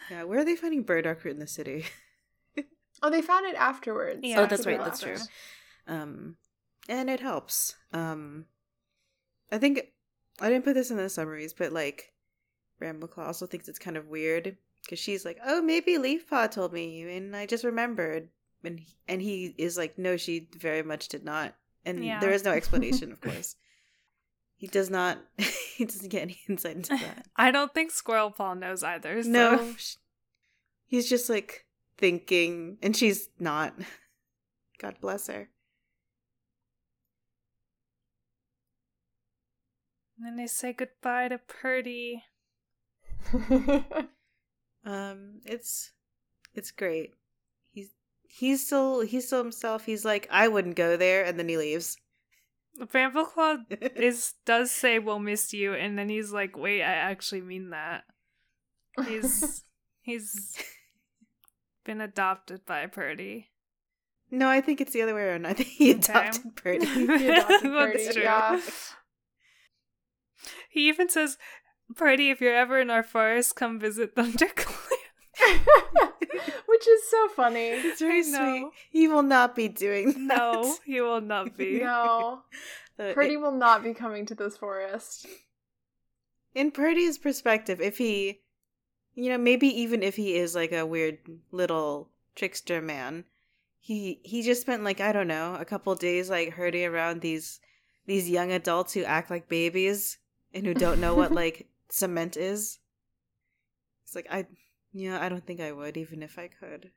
yeah. 0.10 0.24
Where 0.24 0.40
are 0.40 0.46
they 0.46 0.56
finding 0.56 0.84
burdock 0.84 1.24
root 1.24 1.34
in 1.34 1.40
the 1.40 1.48
city? 1.48 1.86
oh, 3.02 3.10
they 3.10 3.22
found 3.22 3.46
it 3.48 3.56
afterwards. 3.56 4.20
Yeah, 4.22 4.42
oh, 4.42 4.46
that's 4.46 4.66
right. 4.68 4.78
That's 4.80 5.00
true. 5.00 5.18
Um, 5.88 6.36
and 6.88 7.10
it 7.10 7.20
helps. 7.20 7.76
Um, 7.92 8.46
I 9.52 9.58
think 9.58 9.82
I 10.40 10.50
didn't 10.50 10.64
put 10.64 10.76
this 10.76 10.92
in 10.92 10.98
the 10.98 11.10
summaries, 11.10 11.54
but 11.54 11.72
like, 11.74 12.14
Brambleclaw 12.82 13.26
also 13.28 13.46
thinks 13.46 13.68
it's 13.68 13.80
kind 13.80 13.98
of 13.98 14.08
weird 14.08 14.58
because 14.84 15.00
she's 15.00 15.26
like, 15.26 15.38
"Oh, 15.46 15.62
maybe 15.62 15.98
Leafpaw 15.98 16.52
told 16.52 16.72
me, 16.74 17.02
and 17.16 17.36
I 17.36 17.46
just 17.46 17.64
remembered." 17.64 18.30
And 18.64 18.80
he, 18.80 18.96
and 19.08 19.22
he 19.22 19.56
is 19.58 19.78
like, 19.78 19.98
"No, 19.98 20.18
she 20.18 20.48
very 20.58 20.84
much 20.84 21.08
did 21.08 21.24
not." 21.24 21.56
And 21.86 22.04
Yeah. 22.06 22.20
there 22.20 22.32
is 22.32 22.44
no 22.44 22.52
explanation, 22.52 23.12
of 23.12 23.20
course. 23.28 23.56
He 24.56 24.68
does 24.68 24.90
not. 24.92 25.18
he 25.76 25.86
doesn't 25.86 26.10
get 26.10 26.22
any 26.22 26.40
insight 26.48 26.76
into 26.76 26.96
that. 26.96 27.26
I 27.36 27.50
don't 27.52 27.74
think 27.74 27.90
Squirrel 27.92 28.30
Paw 28.32 28.54
knows 28.54 28.84
either. 28.84 29.24
So. 29.24 29.30
No, 29.30 29.74
sh- 29.78 29.96
he's 30.86 31.10
just 31.10 31.30
like 31.30 31.66
thinking, 31.98 32.78
and 32.84 32.96
she's 32.96 33.30
not. 33.40 33.74
God 34.80 34.96
bless 35.02 35.28
her. 35.28 35.50
And 40.18 40.26
then 40.28 40.36
they 40.36 40.46
say 40.48 40.74
goodbye 40.74 41.30
to 41.30 41.40
Purdy. 41.40 42.24
Um, 44.84 45.42
it's 45.46 45.92
it's 46.54 46.72
great. 46.72 47.14
He's 48.34 48.60
he's 48.60 48.66
still 48.66 49.02
he's 49.02 49.28
still 49.28 49.42
himself. 49.44 49.86
He's 49.86 50.06
like, 50.06 50.28
I 50.32 50.48
wouldn't 50.48 50.76
go 50.76 50.98
there, 50.98 51.24
and 51.26 51.38
then 51.38 51.50
he 51.50 51.58
leaves. 51.58 51.98
Brambleclaw 52.80 53.58
is 53.98 54.34
does 54.46 54.72
say 54.72 54.98
we'll 55.00 55.20
miss 55.20 55.54
you, 55.54 55.74
and 55.74 55.98
then 56.00 56.10
he's 56.10 56.32
like, 56.32 56.58
"Wait, 56.58 56.82
I 56.82 56.94
actually 56.94 57.42
mean 57.42 57.70
that." 57.72 58.04
He's 59.06 59.64
he's 60.02 60.56
been 61.86 62.00
adopted 62.02 62.66
by 62.66 62.88
Purdy. 62.88 63.50
no, 64.32 64.48
I 64.50 64.62
think 64.62 64.80
it's 64.82 64.94
the 64.94 65.02
other 65.02 65.14
way 65.16 65.24
around. 65.24 65.46
I 65.46 65.54
think 65.54 65.70
he 65.70 65.92
Okay. 65.94 66.00
adopted 66.12 66.56
Purdy. 66.56 66.86
He 66.86 67.04
adopted 67.04 67.62
That's 67.64 67.64
Purdy, 67.64 68.14
true. 68.14 68.24
yeah. 68.24 68.62
He 70.70 70.88
even 70.88 71.10
says, 71.10 71.38
"Purdy, 71.96 72.30
if 72.30 72.40
you're 72.42 72.56
ever 72.56 72.80
in 72.80 72.90
our 72.90 73.04
forest, 73.04 73.56
come 73.56 73.80
visit 73.80 74.16
ThunderClan." 74.16 74.88
Which 76.82 76.88
is 76.88 77.10
so 77.12 77.28
funny. 77.28 77.68
It's 77.86 78.02
very 78.02 78.24
sweet. 78.24 78.72
He 78.90 79.08
will 79.08 79.22
not 79.22 79.56
be 79.56 79.68
doing 79.68 80.08
that. 80.28 80.38
no, 80.40 80.76
he 80.84 81.00
will 81.00 81.22
not 81.22 81.56
be. 81.56 81.80
No. 81.84 82.42
Uh, 82.98 83.14
Purdy 83.14 83.38
will 83.38 83.52
not 83.52 83.84
be 83.84 83.94
coming 83.94 84.26
to 84.26 84.34
this 84.34 84.58
forest. 84.58 85.28
in 86.56 86.72
Purdy's 86.72 87.20
perspective, 87.20 87.80
if 87.80 88.00
he, 88.00 88.42
you 89.14 89.30
know, 89.30 89.38
maybe 89.38 89.68
even 89.68 90.02
if 90.02 90.16
he 90.16 90.34
is 90.36 90.56
like 90.56 90.72
a 90.72 90.86
weird 90.86 91.20
little 91.52 92.10
trickster 92.36 92.82
man, 92.82 93.26
he 93.80 94.20
he 94.24 94.42
just 94.42 94.62
spent 94.62 94.84
like 94.84 95.00
I 95.00 95.12
don't 95.12 95.28
know 95.28 95.56
a 95.60 95.66
couple 95.66 95.94
days 95.94 96.32
like 96.32 96.54
herding 96.54 96.86
around 96.86 97.22
these 97.22 97.60
these 98.08 98.28
young 98.28 98.52
adults 98.52 98.94
who 98.94 99.04
act 99.04 99.30
like 99.30 99.48
babies 99.48 100.18
and 100.52 100.66
who 100.66 100.74
don't 100.74 101.00
know 101.00 101.14
what 101.14 101.32
like 101.32 101.68
cement 101.90 102.38
is. 102.38 102.80
It's 104.04 104.16
like 104.16 104.28
I, 104.32 104.48
know, 104.94 105.20
I 105.20 105.30
don't 105.30 105.46
think 105.46 105.60
I 105.60 105.72
would 105.72 105.98
even 105.98 106.22
if 106.22 106.38
I 106.38 106.48
could. 106.48 106.92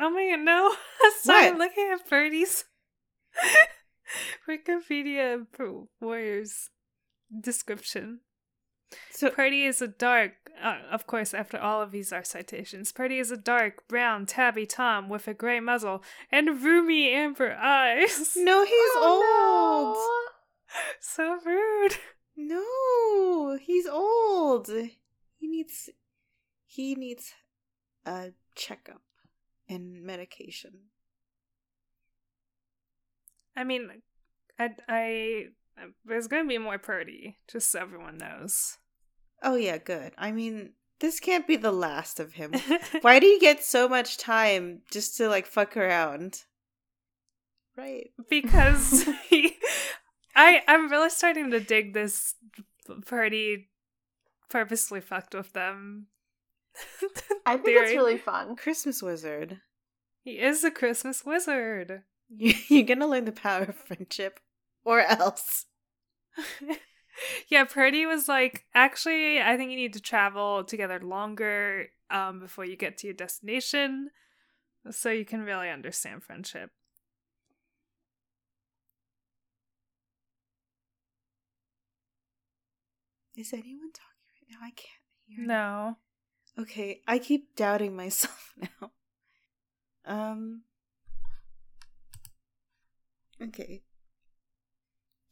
Oh 0.00 0.10
my 0.10 0.28
god, 0.30 0.44
no. 0.44 0.74
Sorry, 1.22 1.46
I'm 1.46 1.58
looking 1.58 1.90
at 1.92 2.08
Purdy's 2.08 2.64
Wikipedia 4.48 5.46
Warriors 6.00 6.70
description. 7.40 8.20
So 9.10 9.30
Purdy 9.30 9.64
is 9.64 9.80
a 9.80 9.88
dark, 9.88 10.32
uh, 10.62 10.78
of 10.90 11.06
course, 11.06 11.34
after 11.34 11.58
all 11.58 11.80
of 11.80 11.90
these 11.90 12.12
are 12.12 12.24
citations. 12.24 12.92
Purdy 12.92 13.18
is 13.18 13.30
a 13.30 13.36
dark, 13.36 13.86
brown, 13.88 14.26
tabby 14.26 14.66
tom 14.66 15.08
with 15.08 15.26
a 15.26 15.34
gray 15.34 15.60
muzzle 15.60 16.02
and 16.30 16.62
roomy 16.62 17.10
amber 17.10 17.54
eyes. 17.54 18.32
no, 18.36 18.64
he's 18.64 18.96
old. 18.96 19.24
Oh, 19.26 20.30
so 21.00 21.38
rude. 21.44 21.96
No, 22.36 23.58
he's 23.60 23.86
old. 23.86 24.70
He 25.44 25.50
needs 25.50 25.90
he 26.64 26.94
needs 26.94 27.34
a 28.06 28.30
checkup 28.54 29.02
and 29.68 30.02
medication. 30.02 30.72
I 33.54 33.64
mean, 33.64 33.90
I, 34.58 34.70
I, 34.88 35.44
there's 36.06 36.28
gonna 36.28 36.48
be 36.48 36.56
more 36.56 36.78
Purdy, 36.78 37.36
just 37.46 37.70
so 37.70 37.78
everyone 37.78 38.16
knows. 38.16 38.78
Oh 39.42 39.56
yeah, 39.56 39.76
good. 39.76 40.12
I 40.16 40.32
mean, 40.32 40.70
this 41.00 41.20
can't 41.20 41.46
be 41.46 41.56
the 41.56 41.72
last 41.72 42.18
of 42.20 42.32
him. 42.32 42.54
Why 43.02 43.20
do 43.20 43.26
you 43.26 43.38
get 43.38 43.62
so 43.62 43.86
much 43.86 44.16
time 44.16 44.80
just 44.90 45.14
to 45.18 45.28
like 45.28 45.44
fuck 45.44 45.76
around? 45.76 46.44
Right. 47.76 48.12
because 48.30 49.06
he, 49.28 49.58
I 50.34 50.62
I'm 50.66 50.90
really 50.90 51.10
starting 51.10 51.50
to 51.50 51.60
dig 51.60 51.92
this 51.92 52.34
Purdy 53.04 53.68
purposely 54.54 55.00
fucked 55.00 55.34
with 55.34 55.52
them. 55.52 56.06
I 57.44 57.56
think 57.56 57.76
it's 57.82 57.92
really 57.92 58.18
fun. 58.18 58.54
Christmas 58.54 59.02
wizard. 59.02 59.60
He 60.22 60.38
is 60.38 60.62
a 60.62 60.70
Christmas 60.70 61.24
wizard. 61.24 62.02
You- 62.28 62.54
You're 62.68 62.84
gonna 62.86 63.08
learn 63.08 63.24
the 63.24 63.32
power 63.32 63.64
of 63.64 63.74
friendship, 63.74 64.38
or 64.84 65.00
else. 65.00 65.66
yeah, 67.48 67.64
Purdy 67.64 68.06
was 68.06 68.28
like, 68.28 68.64
actually, 68.76 69.40
I 69.40 69.56
think 69.56 69.72
you 69.72 69.76
need 69.76 69.94
to 69.94 70.00
travel 70.00 70.62
together 70.62 71.00
longer 71.00 71.88
um, 72.10 72.38
before 72.38 72.64
you 72.64 72.76
get 72.76 72.96
to 72.98 73.08
your 73.08 73.14
destination, 73.14 74.10
so 74.88 75.10
you 75.10 75.24
can 75.24 75.42
really 75.42 75.68
understand 75.68 76.22
friendship. 76.22 76.70
Is 83.36 83.52
anyone 83.52 83.90
talking 83.92 84.04
right 84.12 84.13
now? 84.60 84.66
I 84.66 84.70
can't 84.70 85.02
hear. 85.26 85.46
No, 85.46 85.96
Okay, 86.58 87.00
I 87.08 87.18
keep 87.18 87.56
doubting 87.56 87.96
myself 87.96 88.52
now. 88.80 88.90
Um. 90.06 90.62
Okay. 93.42 93.82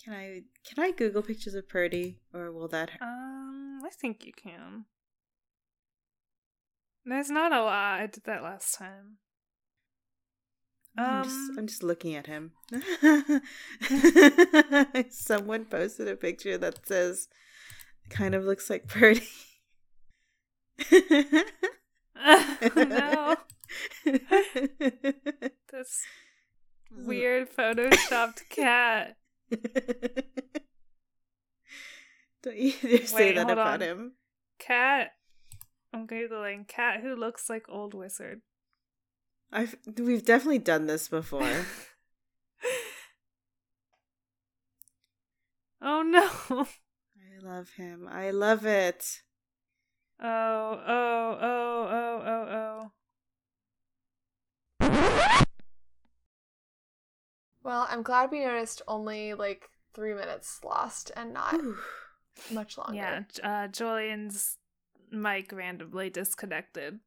Can 0.05 0.15
I 0.15 0.43
can 0.69 0.83
I 0.83 0.91
Google 0.91 1.23
pictures 1.23 1.55
of 1.55 1.69
Purdy, 1.69 2.19
or 2.35 2.51
will 2.51 2.67
that? 2.69 2.91
hurt? 2.91 3.03
um, 3.03 3.81
I 3.85 3.91
think 3.91 4.27
you 4.27 4.33
can. 4.33 4.87
There's 7.05 7.31
not 7.31 7.53
a 7.53 7.63
lot. 7.63 8.01
I 8.01 8.07
did 8.07 8.25
that 8.25 8.43
last 8.43 8.75
time. 8.77 9.19
I'm 10.99 11.25
just 11.25 11.35
Um, 11.51 11.57
I'm 11.59 11.67
just 11.67 11.83
looking 11.83 12.15
at 12.15 12.27
him. 12.27 12.53
Someone 15.11 15.65
posted 15.67 16.09
a 16.09 16.17
picture 16.17 16.59
that 16.59 16.87
says, 16.87 17.29
"Kind 18.11 18.35
of 18.35 18.45
looks 18.45 18.69
like 18.71 18.89
Purdy." 18.89 19.27
no, 22.77 23.37
this 24.05 26.03
weird 26.91 27.51
photoshopped 27.51 28.49
cat. 28.49 29.17
Don't 32.43 32.57
you 32.57 32.73
dare 32.83 33.07
say 33.07 33.15
Wait, 33.15 33.37
that 33.37 33.51
about 33.51 33.75
on. 33.75 33.89
him. 33.89 34.13
Cat. 34.59 35.13
I'm 35.95 36.07
googling 36.07 36.67
cat 36.67 37.01
who 37.01 37.15
looks 37.15 37.51
like 37.51 37.67
old 37.69 37.95
wizard. 37.95 38.41
I've 39.53 39.77
we've 39.99 40.25
definitely 40.25 40.59
done 40.59 40.87
this 40.87 41.09
before. 41.09 41.43
oh 45.83 46.03
no. 46.03 46.67
I 47.43 47.49
love 47.49 47.71
him. 47.71 48.09
I 48.11 48.31
love 48.31 48.67
it. 48.67 49.23
Oh, 50.21 50.81
oh, 50.87 51.39
oh, 51.41 51.89
oh, 51.91 52.23
oh, 52.27 52.91
oh. 54.81 55.43
Well, 57.65 57.87
I'm 57.91 58.03
glad 58.03 58.31
we 58.31 58.45
noticed 58.45 58.83
only 58.89 59.35
like 59.35 59.71
three 59.95 60.15
minutes 60.15 60.61
lost 60.65 61.11
and 61.17 61.33
not 61.33 61.53
Whew. 61.53 61.77
much 62.51 62.77
longer. 62.79 62.95
Yeah, 62.95 63.23
uh, 63.43 63.69
Julian's 63.69 64.59
mic 65.11 65.53
randomly 65.53 66.11
disconnected. 66.11 67.01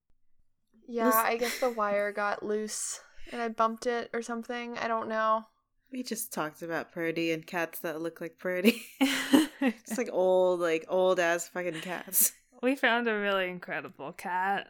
Yeah, 0.88 1.08
Listen- 1.08 1.26
I 1.26 1.38
guess 1.38 1.60
the 1.60 1.70
wire 1.70 2.12
got 2.12 2.44
loose 2.44 3.02
and 3.32 3.42
I 3.42 3.50
bumped 3.50 3.86
it 3.86 4.10
or 4.14 4.22
something. 4.22 4.78
I 4.78 4.88
don't 4.88 5.10
know. 5.10 5.46
We 5.92 6.04
just 6.04 6.34
talked 6.34 6.62
about 6.62 6.92
Purdy 6.92 7.32
and 7.32 7.46
cats 7.46 7.80
that 7.80 8.02
look 8.02 8.20
like 8.20 8.38
Purdy. 8.38 8.86
It's 9.62 9.98
like 9.98 10.10
old, 10.12 10.60
like 10.60 10.86
old 10.88 11.20
ass 11.20 11.48
fucking 11.50 11.82
cats. 11.82 12.34
we 12.62 12.76
found 12.76 13.08
a 13.08 13.18
really 13.18 13.50
incredible 13.50 14.12
cat. 14.14 14.68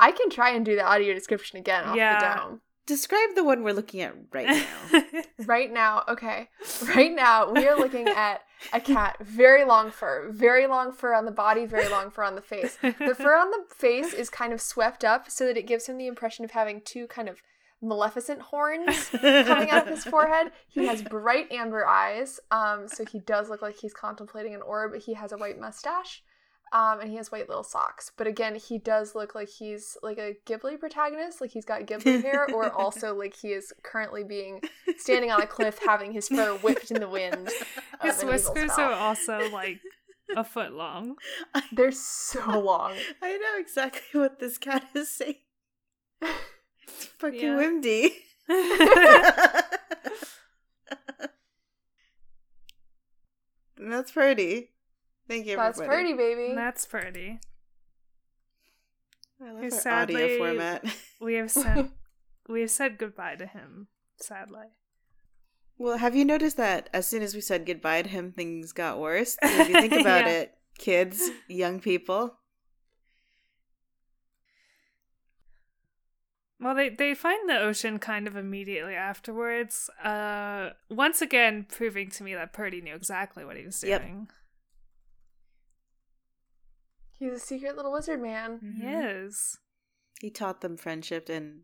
I 0.00 0.12
can 0.12 0.30
try 0.30 0.50
and 0.50 0.64
do 0.64 0.76
the 0.76 0.84
audio 0.84 1.14
description 1.14 1.58
again 1.58 1.84
off 1.84 1.96
Yeah. 1.96 2.18
the 2.34 2.40
dome. 2.40 2.60
Describe 2.86 3.34
the 3.34 3.44
one 3.44 3.62
we're 3.64 3.74
looking 3.74 4.00
at 4.00 4.14
right 4.32 4.46
now. 4.92 5.02
Right 5.46 5.72
now, 5.72 6.02
okay. 6.08 6.48
Right 6.96 7.14
now, 7.14 7.52
we 7.52 7.64
are 7.68 7.76
looking 7.78 8.08
at 8.08 8.42
a 8.72 8.80
cat, 8.80 9.16
very 9.20 9.64
long 9.64 9.92
fur, 9.92 10.30
very 10.32 10.66
long 10.66 10.90
fur 10.92 11.14
on 11.14 11.26
the 11.26 11.30
body, 11.30 11.64
very 11.64 11.88
long 11.88 12.10
fur 12.10 12.24
on 12.24 12.34
the 12.34 12.40
face. 12.42 12.76
The 12.82 13.14
fur 13.14 13.36
on 13.36 13.50
the 13.52 13.62
face 13.72 14.12
is 14.12 14.28
kind 14.30 14.52
of 14.52 14.60
swept 14.60 15.04
up 15.04 15.30
so 15.30 15.46
that 15.46 15.56
it 15.56 15.66
gives 15.66 15.86
him 15.86 15.96
the 15.96 16.08
impression 16.08 16.44
of 16.44 16.50
having 16.50 16.80
two 16.80 17.06
kind 17.06 17.28
of 17.28 17.40
maleficent 17.80 18.40
horns 18.40 19.08
coming 19.10 19.70
out 19.70 19.82
of 19.82 19.88
his 19.88 20.04
forehead. 20.14 20.52
He 20.68 20.86
has 20.86 21.02
bright 21.02 21.50
amber 21.52 21.86
eyes, 21.86 22.40
um, 22.50 22.88
so 22.88 23.04
he 23.04 23.20
does 23.20 23.48
look 23.48 23.62
like 23.62 23.78
he's 23.78 23.94
contemplating 23.94 24.54
an 24.54 24.62
orb. 24.62 24.96
He 25.00 25.14
has 25.14 25.32
a 25.32 25.36
white 25.36 25.60
mustache, 25.60 26.22
um, 26.72 27.00
and 27.00 27.10
he 27.10 27.16
has 27.16 27.30
white 27.30 27.48
little 27.48 27.64
socks. 27.64 28.10
But 28.16 28.26
again, 28.26 28.54
he 28.56 28.78
does 28.78 29.14
look 29.14 29.34
like 29.34 29.48
he's 29.48 29.96
like 30.02 30.18
a 30.18 30.34
Ghibli 30.46 30.78
protagonist, 30.78 31.40
like 31.40 31.50
he's 31.50 31.64
got 31.64 31.82
Ghibli 31.82 32.22
hair, 32.22 32.46
or 32.52 32.70
also 32.78 33.14
like 33.14 33.34
he 33.34 33.48
is 33.48 33.72
currently 33.82 34.24
being 34.24 34.60
standing 34.96 35.30
on 35.30 35.40
a 35.40 35.46
cliff, 35.46 35.78
having 35.86 36.12
his 36.12 36.28
fur 36.28 36.56
whipped 36.58 36.90
in 36.90 37.00
the 37.00 37.08
wind. 37.08 37.48
of 38.00 38.02
His 38.02 38.24
whiskers 38.24 38.72
are 38.72 38.92
also 38.92 39.48
like 39.50 39.78
a 40.36 40.44
foot 40.44 40.72
long. 40.72 41.16
They're 41.72 41.92
so 41.92 42.58
long. 42.58 42.94
I 43.22 43.36
know 43.38 43.58
exactly 43.58 44.20
what 44.20 44.40
this 44.40 44.58
cat 44.58 44.88
is 44.94 45.10
saying. 45.10 45.36
It's 46.96 47.06
fucking 47.06 47.40
Yeah. 47.40 47.56
windy. 47.56 48.14
that's 53.78 54.10
pretty. 54.12 54.70
Thank 55.28 55.46
you, 55.46 55.56
That's 55.56 55.78
pretty, 55.78 56.14
baby. 56.14 56.54
That's 56.54 56.86
pretty. 56.86 57.38
I 59.44 59.50
love 59.52 59.72
sadly- 59.72 60.14
audio 60.24 60.38
format. 60.38 60.84
We 61.20 61.34
have 61.34 61.50
sent 61.50 61.90
we 62.48 62.62
have 62.62 62.70
said 62.70 62.96
goodbye 62.98 63.36
to 63.36 63.46
him, 63.46 63.88
sadly. 64.16 64.66
Well, 65.76 65.98
have 65.98 66.16
you 66.16 66.24
noticed 66.24 66.56
that 66.56 66.88
as 66.92 67.06
soon 67.06 67.22
as 67.22 67.34
we 67.34 67.40
said 67.40 67.66
goodbye 67.66 68.02
to 68.02 68.08
him, 68.08 68.32
things 68.32 68.72
got 68.72 68.98
worse? 68.98 69.36
If 69.42 69.68
you 69.68 69.74
think 69.80 69.92
about 70.00 70.24
Yeah. 70.24 70.32
it, 70.32 70.54
kids, 70.78 71.22
young 71.46 71.78
people. 71.78 72.37
Well, 76.60 76.74
they 76.74 76.88
they 76.88 77.14
find 77.14 77.48
the 77.48 77.58
ocean 77.60 77.98
kind 77.98 78.26
of 78.26 78.36
immediately 78.36 78.94
afterwards. 78.94 79.88
Uh, 80.02 80.70
once 80.90 81.22
again, 81.22 81.66
proving 81.68 82.10
to 82.10 82.24
me 82.24 82.34
that 82.34 82.52
Purdy 82.52 82.80
knew 82.80 82.94
exactly 82.96 83.44
what 83.44 83.56
he 83.56 83.64
was 83.64 83.80
doing. 83.80 83.90
Yep. 83.92 84.02
doing. 84.02 84.28
He's 87.18 87.32
a 87.32 87.38
secret 87.38 87.76
little 87.76 87.92
wizard 87.92 88.20
man. 88.20 88.58
He 88.60 88.82
Mhm. 88.84 89.26
is. 89.26 89.58
He 90.20 90.30
taught 90.30 90.60
them 90.60 90.76
friendship 90.76 91.28
and 91.28 91.62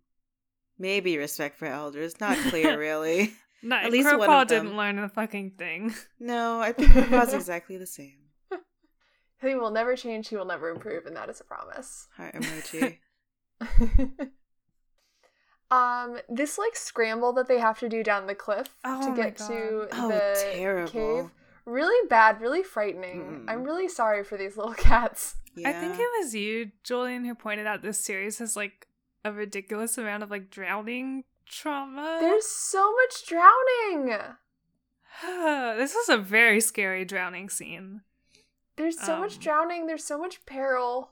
maybe 0.79 1.17
respect 1.19 1.57
for 1.59 1.67
elders. 1.67 2.21
Not 2.21 2.37
clear, 2.51 2.79
really. 2.79 3.35
Not, 3.63 3.85
At 3.85 3.93
least 3.93 4.07
one 4.07 4.29
Crowpaw 4.29 4.43
of 4.43 4.49
them. 4.49 4.65
didn't 4.67 4.77
learn 4.77 4.99
a 4.99 5.09
fucking 5.09 5.53
thing. 5.53 5.95
No, 6.21 6.61
I 6.61 6.73
think 6.77 6.95
it 6.95 7.11
was 7.11 7.33
exactly 7.33 7.77
the 7.79 7.87
same. 7.87 8.19
He 9.41 9.55
will 9.55 9.71
never 9.71 9.97
change, 9.97 10.29
he 10.29 10.37
will 10.37 10.45
never 10.45 10.69
improve, 10.71 11.07
and 11.07 11.17
that 11.17 11.29
is 11.29 11.41
a 11.41 11.45
promise. 11.45 12.09
Heart 12.17 12.35
emoji. 12.35 12.99
Um, 15.75 16.19
this 16.29 16.59
like 16.59 16.77
scramble 16.77 17.33
that 17.35 17.49
they 17.49 17.59
have 17.59 17.79
to 17.81 17.89
do 17.89 18.03
down 18.03 18.27
the 18.27 18.35
cliff 18.35 18.69
Oh 18.85 19.09
to 19.11 19.17
get 19.21 19.37
to 19.39 19.89
Oh, 19.93 20.09
the 20.09 20.53
terrible. 20.55 20.91
cave. 20.91 21.31
Really 21.67 22.09
bad, 22.09 22.41
really 22.41 22.63
frightening. 22.63 23.45
Mm. 23.47 23.51
I'm 23.51 23.65
really 23.65 23.89
sorry 23.89 24.23
for 24.25 24.37
these 24.37 24.57
little 24.59 24.75
cats. 24.75 25.37
Yeah. 25.55 25.71
I 25.71 25.73
think 25.73 25.95
it 25.99 26.09
was 26.21 26.35
you, 26.35 26.73
Julian, 26.83 27.25
who 27.25 27.35
pointed 27.35 27.67
out 27.67 27.83
this 27.83 27.99
series 27.99 28.39
has 28.39 28.57
like 28.57 28.87
a 29.25 29.33
ridiculous 29.33 29.97
amount 29.97 30.23
of 30.23 30.31
like 30.31 30.51
drowning 30.51 31.25
trauma. 31.47 32.19
There's 32.21 32.47
so 32.47 32.93
much 32.93 33.27
drowning. 33.27 34.19
this 35.79 35.95
is 35.95 36.09
a 36.09 36.19
very 36.19 36.61
scary 36.61 37.05
drowning 37.05 37.49
scene. 37.49 38.03
There's 38.77 38.99
so 38.99 39.19
much 39.19 39.35
Um, 39.37 39.41
drowning. 39.41 39.87
There's 39.87 40.05
so 40.05 40.19
much 40.19 40.45
peril. 40.47 41.11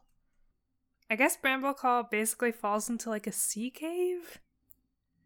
I 1.08 1.14
guess 1.16 1.36
Brambleclaw 1.36 2.10
basically 2.10 2.52
falls 2.52 2.88
into 2.88 3.10
like 3.10 3.26
a 3.26 3.32
sea 3.32 3.70
cave. 3.70 4.40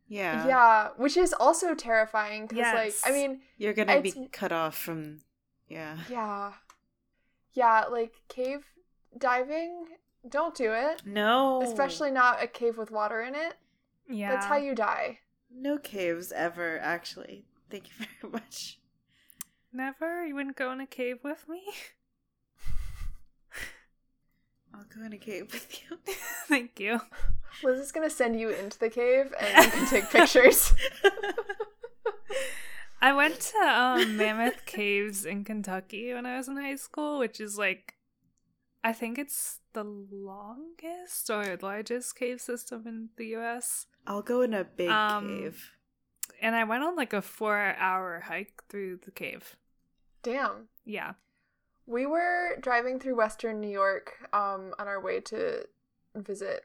Yeah. 0.08 0.46
Yeah, 0.46 0.88
which 0.96 1.16
is 1.16 1.32
also 1.32 1.74
terrifying 1.74 2.46
because, 2.46 2.74
like, 2.74 2.94
I 3.04 3.10
mean, 3.12 3.40
You're 3.58 3.72
gonna 3.74 4.00
be 4.00 4.28
cut 4.32 4.52
off 4.52 4.76
from. 4.78 5.20
Yeah. 5.68 5.98
yeah, 6.08 6.52
yeah, 7.54 7.84
like 7.90 8.12
cave 8.28 8.64
diving. 9.18 9.86
Don't 10.28 10.54
do 10.54 10.72
it, 10.72 11.02
No. 11.06 11.62
especially 11.62 12.10
not 12.10 12.42
a 12.42 12.46
cave 12.48 12.76
with 12.78 12.90
water 12.90 13.20
in 13.20 13.34
it. 13.34 13.54
Yeah. 14.08 14.30
That's 14.30 14.46
how 14.46 14.56
you 14.56 14.74
die. 14.74 15.20
No 15.50 15.78
caves 15.78 16.32
ever, 16.32 16.78
actually. 16.80 17.44
Thank 17.70 17.88
you 17.88 18.06
very 18.20 18.32
much. 18.32 18.78
Never? 19.72 20.24
You 20.26 20.34
wouldn't 20.34 20.56
go 20.56 20.72
in 20.72 20.80
a 20.80 20.86
cave 20.86 21.18
with 21.22 21.48
me? 21.48 21.62
I'll 24.76 24.84
go 24.94 25.04
in 25.06 25.12
a 25.12 25.18
cave 25.18 25.50
with 25.52 25.82
you. 25.90 25.98
Thank 26.48 26.78
you. 26.78 27.00
Liz 27.64 27.80
is 27.80 27.92
gonna 27.92 28.10
send 28.10 28.38
you 28.38 28.50
into 28.50 28.78
the 28.78 28.90
cave 28.90 29.32
and 29.40 29.64
you 29.64 29.70
can 29.70 29.86
take 29.86 30.10
pictures. 30.10 30.74
I 33.00 33.12
went 33.12 33.40
to 33.40 33.58
um, 33.58 34.16
Mammoth 34.16 34.64
Caves 34.66 35.24
in 35.24 35.44
Kentucky 35.44 36.12
when 36.14 36.26
I 36.26 36.38
was 36.38 36.48
in 36.48 36.56
high 36.56 36.76
school, 36.76 37.18
which 37.18 37.40
is 37.40 37.58
like, 37.58 37.94
I 38.82 38.92
think 38.92 39.18
it's 39.18 39.60
the 39.74 39.84
longest 39.84 41.28
or 41.30 41.58
largest 41.60 42.16
cave 42.16 42.40
system 42.40 42.84
in 42.86 43.10
the 43.16 43.36
US. 43.36 43.86
I'll 44.06 44.22
go 44.22 44.40
in 44.42 44.54
a 44.54 44.64
big 44.64 44.88
Um, 44.88 45.28
cave. 45.28 45.72
And 46.40 46.54
I 46.56 46.64
went 46.64 46.84
on 46.84 46.96
like 46.96 47.12
a 47.12 47.22
four 47.22 47.74
hour 47.78 48.22
hike 48.26 48.62
through 48.68 49.00
the 49.04 49.10
cave. 49.10 49.56
Damn. 50.22 50.68
Yeah. 50.84 51.12
We 51.86 52.04
were 52.06 52.56
driving 52.60 52.98
through 52.98 53.16
Western 53.16 53.60
New 53.60 53.68
York 53.70 54.14
um, 54.32 54.74
on 54.78 54.88
our 54.88 55.00
way 55.00 55.20
to 55.20 55.64
visit 56.14 56.64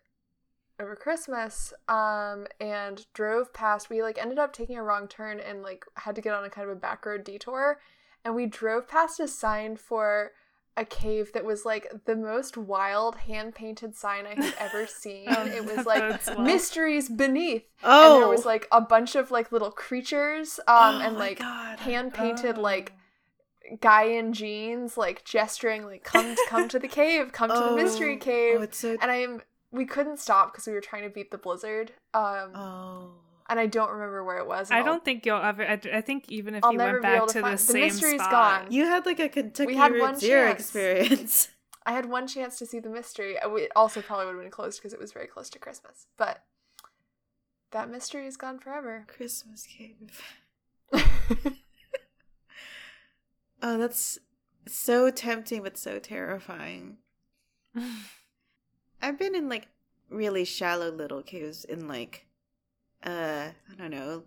over 0.80 0.96
Christmas 0.96 1.74
um, 1.88 2.48
and 2.60 3.06
drove 3.14 3.54
past. 3.54 3.90
We 3.90 4.02
like 4.02 4.18
ended 4.18 4.40
up 4.40 4.52
taking 4.52 4.78
a 4.78 4.84
wrong 4.84 5.08
turn 5.08 5.40
and 5.40 5.62
like 5.62 5.86
had 5.96 6.16
to 6.16 6.22
get 6.22 6.34
on 6.34 6.44
a 6.44 6.50
kind 6.50 6.68
of 6.70 6.76
a 6.76 6.80
back 6.80 7.06
road 7.06 7.24
detour. 7.24 7.80
And 8.26 8.36
we 8.36 8.46
drove 8.48 8.88
past 8.88 9.20
a 9.20 9.28
sign 9.28 9.76
for 9.78 10.32
a 10.78 10.86
cave 10.86 11.32
that 11.34 11.44
was 11.46 11.66
like 11.66 11.92
the 12.06 12.16
most 12.16 12.56
wild 12.58 13.16
hand 13.18 13.54
painted 13.54 13.96
sign 13.96 14.26
I 14.26 14.42
had 14.42 14.56
ever 14.58 14.88
seen. 15.02 15.26
Oh, 15.30 15.46
it 15.46 15.66
was 15.66 15.86
like 15.86 16.40
mysteries 16.40 17.10
beneath. 17.10 17.64
Oh! 17.84 18.14
And 18.16 18.22
there 18.24 18.30
was 18.30 18.46
like 18.46 18.68
a 18.72 18.82
bunch 18.82 19.16
of 19.16 19.30
like 19.30 19.52
little 19.52 19.72
creatures 19.72 20.60
um, 20.68 20.96
Oh 20.96 21.02
and 21.02 21.18
like 21.18 21.40
hand 21.40 22.14
painted 22.16 22.58
Oh. 22.58 22.62
like 22.62 22.94
guy 23.80 24.04
in 24.04 24.34
jeans 24.34 24.98
like 24.98 25.24
gesturing 25.24 25.86
like 25.86 26.04
come 26.04 26.36
come 26.50 26.68
to 26.68 26.80
the 26.80 26.88
cave 27.00 27.32
come 27.32 27.50
to 27.50 27.56
the 27.70 27.76
mystery 27.76 28.16
Oh, 28.16 28.20
cave 28.20 28.56
Oh, 28.60 28.64
it's 28.64 28.78
so. 28.78 28.98
and 29.02 29.12
i'm 29.12 29.42
we 29.72 29.86
couldn't 29.86 30.20
stop 30.20 30.52
because 30.52 30.68
we 30.68 30.74
were 30.74 30.82
trying 30.82 31.04
to 31.04 31.10
beat 31.10 31.32
the 31.32 31.38
blizzard 31.38 31.92
um 32.14 32.52
oh. 32.56 33.12
and 33.50 33.60
i 33.60 33.66
don't 33.68 33.92
remember 33.92 34.24
where 34.24 34.38
it 34.38 34.48
was 34.48 34.72
I 34.72 34.78
I'll- 34.80 34.86
don't 34.86 35.06
think 35.06 35.26
you'll 35.26 35.38
ever. 35.42 35.64
I, 35.64 35.80
I 35.94 36.02
think 36.02 36.26
even 36.30 36.56
if 36.56 36.64
I'll 36.66 36.74
you 36.74 36.78
went 36.80 37.02
back 37.02 37.28
to 37.28 37.34
to, 37.34 37.42
find- 37.42 37.58
the 37.58 37.62
the 37.64 37.72
same 37.74 37.82
mystery's 37.84 38.22
spot, 38.22 38.64
gone. 38.64 38.72
You 38.72 38.86
had 38.86 39.06
like 39.06 39.20
a 39.20 39.30
Kentucky 39.30 39.76
had 39.76 39.92
Route 39.94 40.02
one 40.02 40.16
Zero 40.20 40.48
chance. 40.50 40.60
experience. 40.62 41.50
i 41.86 41.94
had 41.94 42.06
one 42.08 42.28
chance 42.28 42.60
to 42.60 42.66
see 42.66 42.80
the 42.80 42.90
mystery 42.90 43.40
Uh, 43.40 43.54
it 43.56 43.72
also 43.76 44.02
probably 44.02 44.26
would 44.26 44.34
have 44.36 44.42
been 44.44 44.52
closed 44.52 44.80
because 44.80 44.94
it 44.94 45.00
was 45.00 45.12
very 45.14 45.26
close 45.28 45.50
to 45.50 45.58
christmas 45.58 46.06
but 46.18 46.44
that 47.72 47.90
mystery 47.90 48.28
is 48.28 48.36
gone 48.38 48.60
forever 48.60 49.06
Christmas 49.08 49.66
cave. 49.66 50.22
Oh, 53.62 53.78
that's 53.78 54.18
so 54.68 55.10
tempting 55.12 55.64
but 55.64 55.78
so 55.78 56.00
terrifying. 56.00 56.98
I've 59.02 59.20
been 59.20 59.36
in 59.36 59.50
like 59.50 59.68
really 60.10 60.46
shallow 60.46 60.90
little 60.90 61.22
caves 61.22 61.64
in 61.64 61.88
like 61.88 62.26
uh 63.04 63.50
I 63.72 63.76
don't 63.78 63.92
know 63.92 64.24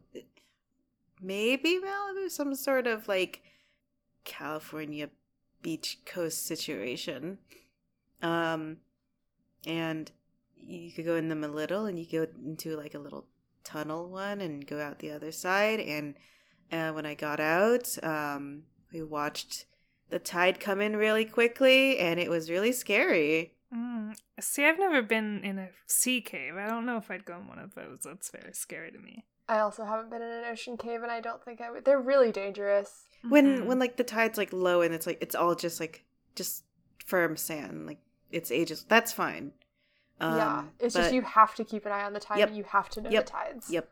maybe 1.20 1.78
Malibu 1.78 2.30
some 2.30 2.54
sort 2.54 2.86
of 2.86 3.06
like 3.06 3.42
California 4.24 5.10
beach 5.62 5.98
coast 6.04 6.46
situation. 6.46 7.38
Um 8.22 8.78
and 9.66 10.10
you 10.56 10.92
could 10.92 11.04
go 11.04 11.16
in 11.16 11.28
them 11.28 11.44
a 11.44 11.48
little 11.48 11.86
and 11.86 11.98
you 11.98 12.06
go 12.06 12.26
into 12.44 12.76
like 12.76 12.94
a 12.94 12.98
little 12.98 13.26
tunnel 13.64 14.08
one 14.08 14.40
and 14.40 14.66
go 14.66 14.80
out 14.80 14.98
the 14.98 15.10
other 15.10 15.32
side 15.32 15.80
and 15.80 16.14
uh, 16.72 16.92
when 16.92 17.06
I 17.06 17.14
got 17.14 17.40
out 17.40 17.96
um 18.02 18.64
we 18.94 19.02
watched 19.02 19.66
the 20.10 20.18
tide 20.18 20.60
come 20.60 20.80
in 20.80 20.96
really 20.96 21.24
quickly 21.24 21.98
and 21.98 22.18
it 22.20 22.30
was 22.30 22.48
really 22.50 22.72
scary. 22.72 23.52
Mm. 23.74 24.16
See, 24.40 24.64
I've 24.64 24.78
never 24.78 25.02
been 25.02 25.42
in 25.42 25.58
a 25.58 25.68
sea 25.86 26.20
cave. 26.20 26.54
I 26.56 26.66
don't 26.68 26.86
know 26.86 26.96
if 26.96 27.10
I'd 27.10 27.24
go 27.24 27.36
in 27.38 27.48
one 27.48 27.58
of 27.58 27.74
those. 27.74 28.00
That's 28.04 28.30
very 28.30 28.52
scary 28.54 28.90
to 28.92 28.98
me. 28.98 29.24
i 29.48 29.58
also 29.58 29.84
haven't 29.84 30.08
been 30.10 30.22
in 30.22 30.30
an 30.30 30.44
ocean 30.50 30.76
cave 30.78 31.02
and 31.02 31.12
i 31.12 31.20
don't 31.20 31.44
think 31.44 31.60
i 31.60 31.70
would 31.70 31.84
they're 31.84 32.00
really 32.00 32.32
dangerous 32.32 33.04
when 33.28 33.46
Mhm. 33.58 33.66
when 33.66 33.78
like 33.78 33.96
the 33.98 34.04
tide's 34.04 34.38
like 34.38 34.52
low 34.54 34.80
and 34.80 34.94
it's 34.94 35.06
like 35.06 35.18
it's 35.20 35.34
all 35.34 35.54
just 35.54 35.80
like 35.80 36.02
just 36.34 36.64
firm 37.04 37.36
sand 37.36 37.84
like 37.86 37.98
it's 38.30 38.50
ages 38.50 38.86
that's 38.88 39.12
fine 39.12 39.52
um, 40.20 40.36
yeah 40.38 40.62
it's 40.80 40.94
just 40.94 41.12
you 41.12 41.20
have 41.20 41.54
to 41.56 41.62
keep 41.64 41.84
an 41.84 41.92
eye 41.92 42.04
on 42.04 42.14
the 42.14 42.20
tide 42.20 42.38
Yep. 42.38 42.48
and 42.48 42.56
you 42.56 42.64
have 42.64 42.88
to 42.94 43.02
know 43.02 43.10
Yep. 43.10 43.26
the 43.26 43.30
tides 43.32 43.70
yep 43.70 43.90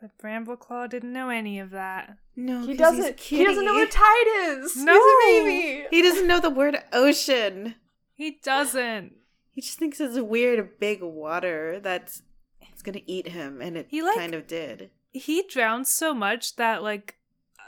But 0.00 0.16
Brambleclaw 0.18 0.88
didn't 0.88 1.12
know 1.12 1.28
any 1.28 1.58
of 1.58 1.70
that. 1.70 2.16
no 2.36 2.64
he 2.66 2.74
doesn't. 2.74 3.18
a 3.18 3.22
He 3.22 3.44
doesn't 3.44 3.64
know 3.64 3.74
what 3.74 3.88
a 3.88 3.90
tide 3.90 4.26
is. 4.60 4.76
No. 4.76 4.92
He's 4.92 5.02
a 5.02 5.42
baby. 5.44 5.86
he 5.90 6.02
doesn't 6.02 6.26
know 6.28 6.40
the 6.40 6.50
word 6.50 6.78
ocean 6.92 7.74
He 8.14 8.38
doesn't. 8.42 9.14
he 9.50 9.60
just 9.60 9.78
thinks 9.78 10.00
it's 10.00 10.16
a 10.16 10.22
weird 10.24 10.78
big 10.78 11.02
water 11.02 11.80
that's 11.82 12.22
it's 12.60 12.82
gonna 12.82 13.00
eat 13.06 13.28
him 13.28 13.60
and 13.60 13.76
it 13.76 13.86
He, 13.90 14.02
like- 14.02 14.16
kind 14.16 14.34
of 14.34 14.46
did 14.46 14.90
He 15.12 15.42
drowns 15.48 15.88
so 15.88 16.14
much 16.14 16.54
that 16.56 16.82
like 16.82 17.16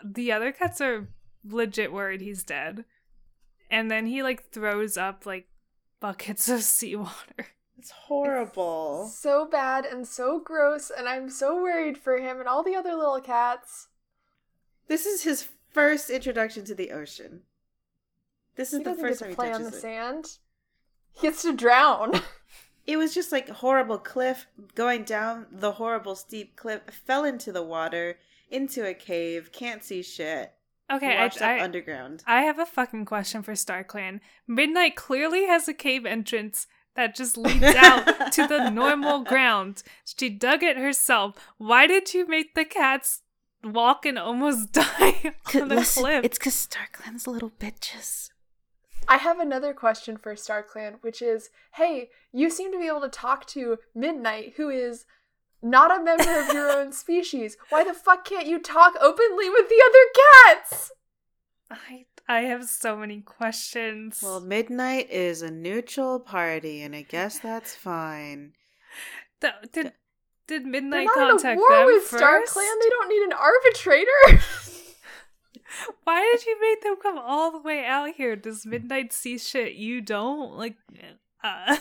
the 0.05 0.31
other 0.31 0.53
cats 0.53 0.81
are 0.81 1.09
legit 1.45 1.93
worried 1.93 2.21
he's 2.21 2.43
dead. 2.45 2.85
And 3.71 3.91
then 3.91 4.07
he 4.07 4.23
like 4.23 4.51
throws 4.53 4.97
up 4.97 5.27
like 5.27 5.49
buckets 5.99 6.49
of 6.49 6.63
seawater. 6.79 7.49
It's 7.81 7.91
horrible 7.91 9.07
So 9.07 9.47
bad 9.47 9.87
and 9.87 10.07
so 10.07 10.39
gross, 10.39 10.91
and 10.97 11.09
I'm 11.09 11.31
so 11.31 11.55
worried 11.57 11.97
for 11.97 12.19
him 12.19 12.39
and 12.39 12.47
all 12.49 12.63
the 12.63 12.75
other 12.75 12.95
little 12.95 13.21
cats. 13.21 13.89
this 14.87 15.07
is 15.07 15.23
his 15.23 15.49
first 15.73 16.11
introduction 16.11 16.65
to 16.67 16.75
the 16.75 16.91
ocean 16.91 17.43
this 18.57 18.73
is 18.75 18.79
He 18.79 18.85
the 18.85 18.91
doesn't 18.91 19.05
first 19.09 19.21
get 19.21 19.25
time 19.25 19.29
to 19.29 19.31
he 19.31 19.35
play 19.37 19.53
on 19.53 19.61
touches 19.61 19.71
the 19.71 19.77
it. 19.79 19.81
sand. 19.81 20.39
He 21.13 21.21
gets 21.23 21.43
to 21.43 21.53
drown. 21.57 22.21
It 22.87 22.97
was 22.97 23.15
just 23.15 23.31
like 23.31 23.49
horrible 23.49 23.99
cliff 23.99 24.47
going 24.75 25.05
down 25.05 25.47
the 25.53 25.73
horrible 25.73 26.17
steep 26.17 26.57
cliff. 26.57 26.81
Fell 27.07 27.25
into 27.25 27.53
the 27.53 27.63
water, 27.63 28.19
into 28.51 28.85
a 28.85 28.95
cave, 28.95 29.53
can't 29.53 29.85
see 29.85 30.03
shit. 30.03 30.53
Okay, 30.91 31.17
I, 31.17 31.23
washed 31.25 31.37
up 31.41 31.49
I, 31.51 31.61
underground. 31.63 32.25
I 32.27 32.41
have 32.43 32.59
a 32.59 32.67
fucking 32.67 33.05
question 33.05 33.43
for 33.43 33.55
Star 33.55 33.85
Clan. 33.85 34.21
Midnight 34.49 34.97
clearly 34.97 35.47
has 35.47 35.69
a 35.69 35.75
cave 35.75 36.05
entrance 36.05 36.67
that 36.97 37.15
just 37.15 37.37
leads 37.37 37.63
out 37.63 38.33
to 38.33 38.47
the 38.47 38.71
normal 38.71 39.25
ground. 39.25 39.83
She 40.05 40.29
dug 40.29 40.63
it 40.63 40.77
herself. 40.77 41.37
Why 41.59 41.87
did 41.87 42.13
you 42.15 42.27
make 42.27 42.55
the 42.55 42.65
cats 42.65 43.23
walk 43.63 44.05
and 44.07 44.19
almost 44.19 44.73
die 44.73 45.35
on 45.55 45.69
the 45.69 45.89
cliff? 45.95 46.25
it's 46.25 46.39
because 46.39 46.55
StarClan's 46.55 47.27
little 47.27 47.51
bitches. 47.51 48.31
I 49.09 49.17
have 49.17 49.41
another 49.41 49.73
question 49.73 50.17
for 50.17 50.35
StarClan, 50.35 50.99
which 51.01 51.21
is 51.23 51.51
hey, 51.75 52.11
you 52.33 52.51
seem 52.51 52.73
to 52.73 52.79
be 52.79 52.87
able 52.87 53.01
to 53.01 53.09
talk 53.09 53.47
to 53.49 53.79
Midnight, 53.95 54.55
who 54.57 54.69
is 54.69 55.05
not 55.63 55.91
a 55.91 56.03
member 56.03 56.41
of 56.41 56.53
your 56.53 56.71
own 56.71 56.93
species. 56.93 57.57
Why 57.71 57.85
the 57.85 57.95
fuck 57.95 58.25
can't 58.25 58.47
you 58.47 58.61
talk 58.61 58.95
openly 59.01 59.51
with 59.51 59.69
the 59.69 59.83
other 59.85 60.55
cats? 60.61 60.93
I 61.71 62.07
I 62.31 62.43
have 62.43 62.65
so 62.67 62.97
many 62.97 63.21
questions. 63.23 64.21
Well, 64.23 64.41
Midnight 64.41 65.11
is 65.11 65.43
a 65.43 65.51
neutral 65.51 66.21
party, 66.21 66.83
and 66.83 66.95
I 66.95 67.03
guess 67.03 67.41
that's 67.41 67.75
fine. 67.75 68.53
Th- 69.41 69.53
did 69.73 69.93
did 70.47 70.63
They're 70.63 70.71
Midnight 70.71 71.07
not 71.07 71.17
in 71.17 71.23
a 71.23 71.31
contact 71.33 71.59
war 71.59 71.69
them 71.71 71.87
with 71.87 72.03
first? 72.05 72.23
StarClan. 72.23 72.75
They 72.83 72.89
don't 72.89 73.09
need 73.09 73.23
an 73.25 73.33
arbitrator. 73.33 74.43
Why 76.05 76.21
did 76.33 76.47
you 76.47 76.61
make 76.61 76.83
them 76.83 76.97
come 77.03 77.19
all 77.19 77.53
the 77.53 77.59
way 77.61 77.85
out 77.85 78.15
here? 78.17 78.37
Does 78.37 78.67
Midnight 78.67 79.13
see 79.13 79.39
shit 79.39 79.75
you 79.75 80.01
don't? 80.01 80.57
Like, 80.57 80.77
uh, 81.45 81.77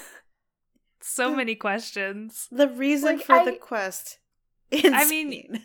so 1.02 1.36
many 1.36 1.56
questions. 1.56 2.48
The 2.52 2.68
reason 2.68 3.18
Like, 3.18 3.26
for 3.26 3.34
I- 3.34 3.46
the 3.46 3.52
quest. 3.54 4.20
I 4.72 5.08
mean, 5.10 5.64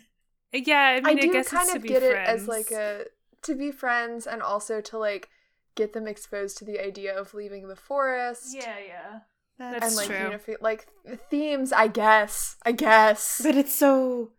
Yeah, 0.51 0.77
I 0.79 1.01
mean, 1.01 1.05
I 1.05 1.09
I, 1.09 1.15
do 1.15 1.31
guess 1.33 1.49
kind 1.49 1.63
it's 1.63 1.71
to 1.73 1.77
of 1.77 1.83
be 1.83 1.89
get 1.89 2.01
friends. 2.01 2.29
it 2.29 2.43
as 2.43 2.47
like 2.47 2.71
a 2.71 3.05
to 3.45 3.55
be 3.55 3.71
friends 3.71 4.27
and 4.27 4.41
also 4.41 4.81
to 4.81 4.97
like 4.97 5.29
get 5.75 5.93
them 5.93 6.07
exposed 6.07 6.57
to 6.57 6.65
the 6.65 6.79
idea 6.79 7.17
of 7.17 7.33
leaving 7.33 7.67
the 7.67 7.75
forest. 7.75 8.55
yeah, 8.55 8.75
yeah. 8.85 9.19
That's 9.57 9.85
and 9.87 9.95
like 9.95 10.07
true. 10.07 10.37
unifi- 10.55 10.61
like 10.61 10.87
themes. 11.29 11.71
I 11.71 11.87
guess. 11.87 12.57
I 12.65 12.73
guess. 12.73 13.41
But 13.43 13.55
it's 13.55 13.73
so. 13.73 14.31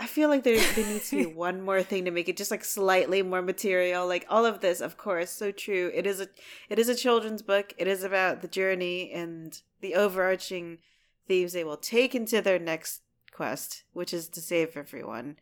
I 0.00 0.06
feel 0.06 0.28
like 0.28 0.44
there 0.44 0.60
there 0.74 0.86
needs 0.86 1.10
to 1.10 1.16
be 1.16 1.26
one 1.34 1.60
more 1.60 1.82
thing 1.82 2.04
to 2.04 2.12
make 2.12 2.28
it 2.28 2.36
just 2.36 2.52
like 2.52 2.64
slightly 2.64 3.22
more 3.22 3.42
material. 3.42 4.06
Like 4.06 4.24
all 4.28 4.46
of 4.46 4.60
this, 4.60 4.80
of 4.80 4.96
course, 4.96 5.30
so 5.30 5.50
true. 5.50 5.90
It 5.92 6.06
is 6.06 6.20
a 6.20 6.28
it 6.68 6.78
is 6.78 6.88
a 6.88 6.94
children's 6.94 7.42
book. 7.42 7.74
It 7.76 7.88
is 7.88 8.04
about 8.04 8.40
the 8.40 8.48
journey 8.48 9.10
and 9.12 9.60
the 9.80 9.94
overarching 9.96 10.78
themes 11.26 11.52
they 11.52 11.64
will 11.64 11.76
take 11.76 12.14
into 12.14 12.40
their 12.40 12.60
next 12.60 13.02
quest, 13.32 13.82
which 13.92 14.14
is 14.14 14.28
to 14.28 14.40
save 14.40 14.76
everyone. 14.76 15.38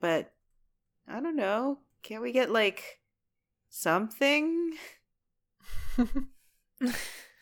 But 0.00 0.32
I 1.08 1.20
don't 1.20 1.36
know. 1.36 1.78
Can't 2.02 2.22
we 2.22 2.32
get 2.32 2.50
like 2.50 3.00
something? 3.70 4.72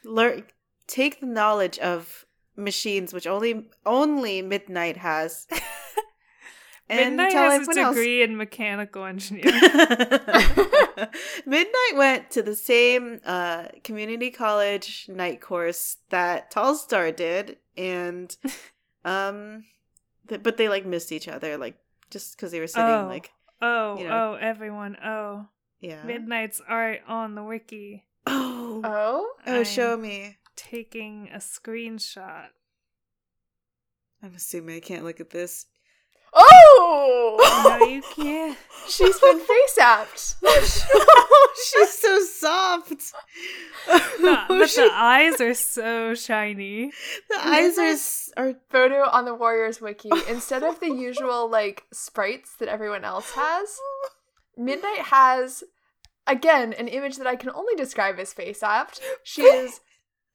Learn 0.04 0.44
take 0.86 1.20
the 1.20 1.26
knowledge 1.26 1.78
of 1.78 2.26
machines 2.56 3.12
which 3.12 3.26
only 3.26 3.68
only 3.86 4.42
Midnight 4.42 4.96
has. 4.98 5.46
and 6.88 7.16
Midnight 7.16 7.32
tell 7.32 7.50
has 7.50 7.52
a 7.66 7.70
everyone 7.70 7.78
else. 7.78 7.94
degree 7.96 8.22
in 8.22 8.36
mechanical 8.36 9.04
engineering. 9.04 9.52
Midnight 11.46 11.92
went 11.96 12.30
to 12.32 12.42
the 12.42 12.54
same 12.54 13.20
uh, 13.24 13.68
community 13.82 14.30
college 14.30 15.06
night 15.08 15.40
course 15.40 15.96
that 16.10 16.52
Tallstar 16.52 17.14
did, 17.14 17.56
and 17.76 18.36
um, 19.04 19.64
th- 20.28 20.42
but 20.42 20.56
they 20.58 20.68
like 20.68 20.84
missed 20.86 21.12
each 21.12 21.28
other, 21.28 21.56
like 21.56 21.76
just 22.10 22.36
because 22.36 22.52
they 22.52 22.60
were 22.60 22.66
sitting 22.66 22.84
Oh. 22.88 23.06
like 23.08 23.32
oh, 23.64 23.98
You 23.98 24.08
know. 24.08 24.32
oh, 24.32 24.38
everyone. 24.40 24.96
Oh, 25.04 25.46
yeah. 25.80 26.02
Midnight's 26.04 26.60
art 26.66 27.00
on 27.08 27.34
the 27.34 27.42
wiki. 27.42 28.04
oh, 28.26 28.80
oh. 28.84 29.32
oh, 29.46 29.58
I'm 29.58 29.64
show 29.64 29.96
me. 29.96 30.36
Taking 30.56 31.28
a 31.32 31.38
screenshot. 31.38 32.46
I'm 34.22 34.34
assuming 34.34 34.76
I 34.76 34.80
can't 34.80 35.04
look 35.04 35.20
at 35.20 35.30
this. 35.30 35.66
Oh. 36.34 37.76
No, 37.80 37.86
you 37.86 38.02
can't. 38.16 38.58
She's 38.88 39.18
been 39.18 39.38
face 39.40 39.78
apped. 39.80 40.34
She's 41.70 41.90
so 41.98 42.20
soft. 42.20 43.12
No, 44.20 44.44
but 44.48 44.68
She- 44.68 44.82
the 44.82 44.90
eyes 44.92 45.40
are 45.40 45.54
so 45.54 46.14
shiny. 46.14 46.90
the 47.30 47.38
eyes 47.48 47.78
are 47.78 47.94
are 48.48 48.54
Photo 48.70 49.08
on 49.08 49.24
the 49.24 49.34
Warriors 49.34 49.80
wiki. 49.80 50.10
Instead 50.28 50.62
of 50.62 50.80
the 50.80 50.90
usual 50.90 51.48
like 51.48 51.84
sprites 51.92 52.54
that 52.56 52.68
everyone 52.68 53.04
else 53.04 53.30
has, 53.32 53.78
Midnight 54.56 54.98
has 55.06 55.64
again 56.26 56.72
an 56.74 56.88
image 56.88 57.16
that 57.16 57.26
I 57.26 57.36
can 57.36 57.50
only 57.50 57.74
describe 57.76 58.18
as 58.18 58.32
face 58.34 58.60
apped. 58.60 59.00
She 59.22 59.42
is 59.42 59.80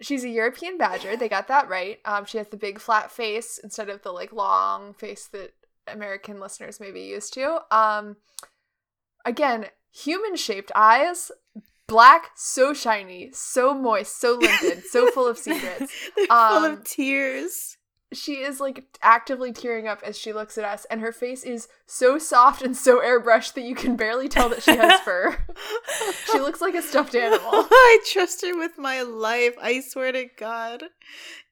she's 0.01 0.23
a 0.23 0.29
European 0.29 0.77
badger. 0.77 1.15
They 1.17 1.29
got 1.29 1.47
that 1.49 1.69
right. 1.69 1.99
Um, 2.05 2.25
she 2.25 2.37
has 2.39 2.47
the 2.47 2.57
big 2.57 2.79
flat 2.79 3.11
face 3.11 3.59
instead 3.63 3.89
of 3.89 4.01
the 4.01 4.11
like 4.11 4.31
long 4.31 4.93
face 4.95 5.27
that 5.33 5.51
American 5.93 6.39
listeners 6.39 6.79
may 6.79 6.91
be 6.91 7.01
used 7.03 7.33
to. 7.33 7.59
Um, 7.71 8.17
again, 9.25 9.65
human 9.91 10.35
shaped 10.35 10.71
eyes, 10.75 11.31
black, 11.87 12.29
so 12.35 12.73
shiny, 12.73 13.31
so 13.33 13.73
moist, 13.73 14.19
so 14.19 14.37
limpid, 14.39 14.83
so 14.85 15.09
full 15.11 15.27
of 15.27 15.37
secrets. 15.45 15.91
they're 16.15 16.27
full 16.27 16.35
Um, 16.37 16.63
of 16.65 16.83
tears. 16.83 17.77
She 18.11 18.41
is 18.41 18.59
like 18.59 18.85
actively 19.03 19.51
tearing 19.53 19.87
up 19.87 20.01
as 20.03 20.17
she 20.17 20.33
looks 20.33 20.57
at 20.57 20.65
us, 20.65 20.85
and 20.89 20.99
her 21.01 21.11
face 21.11 21.43
is 21.43 21.67
so 21.85 22.17
soft 22.17 22.63
and 22.63 22.75
so 22.75 22.99
airbrushed 22.99 23.53
that 23.53 23.61
you 23.61 23.75
can 23.75 23.95
barely 23.95 24.27
tell 24.27 24.49
that 24.49 24.63
she 24.63 24.75
has 24.75 24.99
fur. 25.01 25.37
she 26.31 26.39
looks 26.39 26.59
like 26.59 26.73
a 26.73 26.81
stuffed 26.81 27.13
animal. 27.13 27.41
I 27.53 27.99
trust 28.11 28.43
her 28.43 28.57
with 28.57 28.79
my 28.79 29.03
life. 29.03 29.53
I 29.61 29.81
swear 29.81 30.11
to 30.11 30.25
God. 30.37 30.85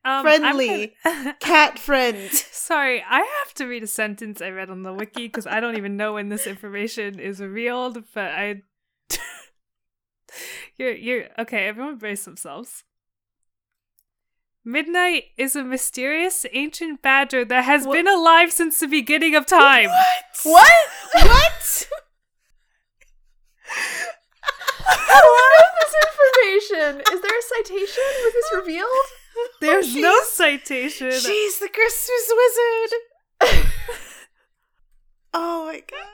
Um, 0.03 0.23
Friendly. 0.23 0.95
Gonna- 1.03 1.35
Cat 1.39 1.77
friend. 1.77 2.31
Sorry, 2.31 3.03
I 3.07 3.19
have 3.19 3.53
to 3.55 3.65
read 3.67 3.83
a 3.83 3.87
sentence 3.87 4.41
I 4.41 4.49
read 4.49 4.71
on 4.71 4.81
the 4.81 4.93
wiki 4.93 5.27
because 5.27 5.45
I 5.45 5.59
don't 5.59 5.77
even 5.77 5.95
know 5.95 6.13
when 6.13 6.29
this 6.29 6.47
information 6.47 7.19
is 7.19 7.39
revealed. 7.39 8.03
But 8.15 8.31
I, 8.31 8.61
you're 10.77 10.95
you're 10.95 11.25
okay. 11.39 11.67
Everyone 11.67 11.97
brace 11.97 12.25
themselves. 12.25 12.83
Midnight 14.67 15.23
is 15.37 15.55
a 15.55 15.63
mysterious 15.63 16.45
ancient 16.51 17.01
badger 17.01 17.45
that 17.45 17.63
has 17.63 17.87
What? 17.87 17.93
been 17.93 18.05
alive 18.05 18.51
since 18.51 18.81
the 18.81 18.87
beginning 18.87 19.33
of 19.33 19.45
time. 19.45 19.89
What? 20.43 20.71
What? 21.13 21.87
How 24.85 25.21
do 25.21 25.27
we 25.31 25.39
this 25.79 25.95
information? 26.03 27.01
Is 27.13 27.21
there 27.21 27.39
a 27.39 27.41
citation? 27.63 28.03
Was 28.25 28.33
this 28.33 28.51
revealed? 28.55 29.07
There's 29.61 29.95
no 29.95 30.19
citation. 30.23 31.11
She's 31.11 31.59
the 31.59 31.69
Christmas 31.69 32.33
wizard. 33.39 33.71
oh 35.33 35.65
my 35.67 35.79
god. 35.79 36.09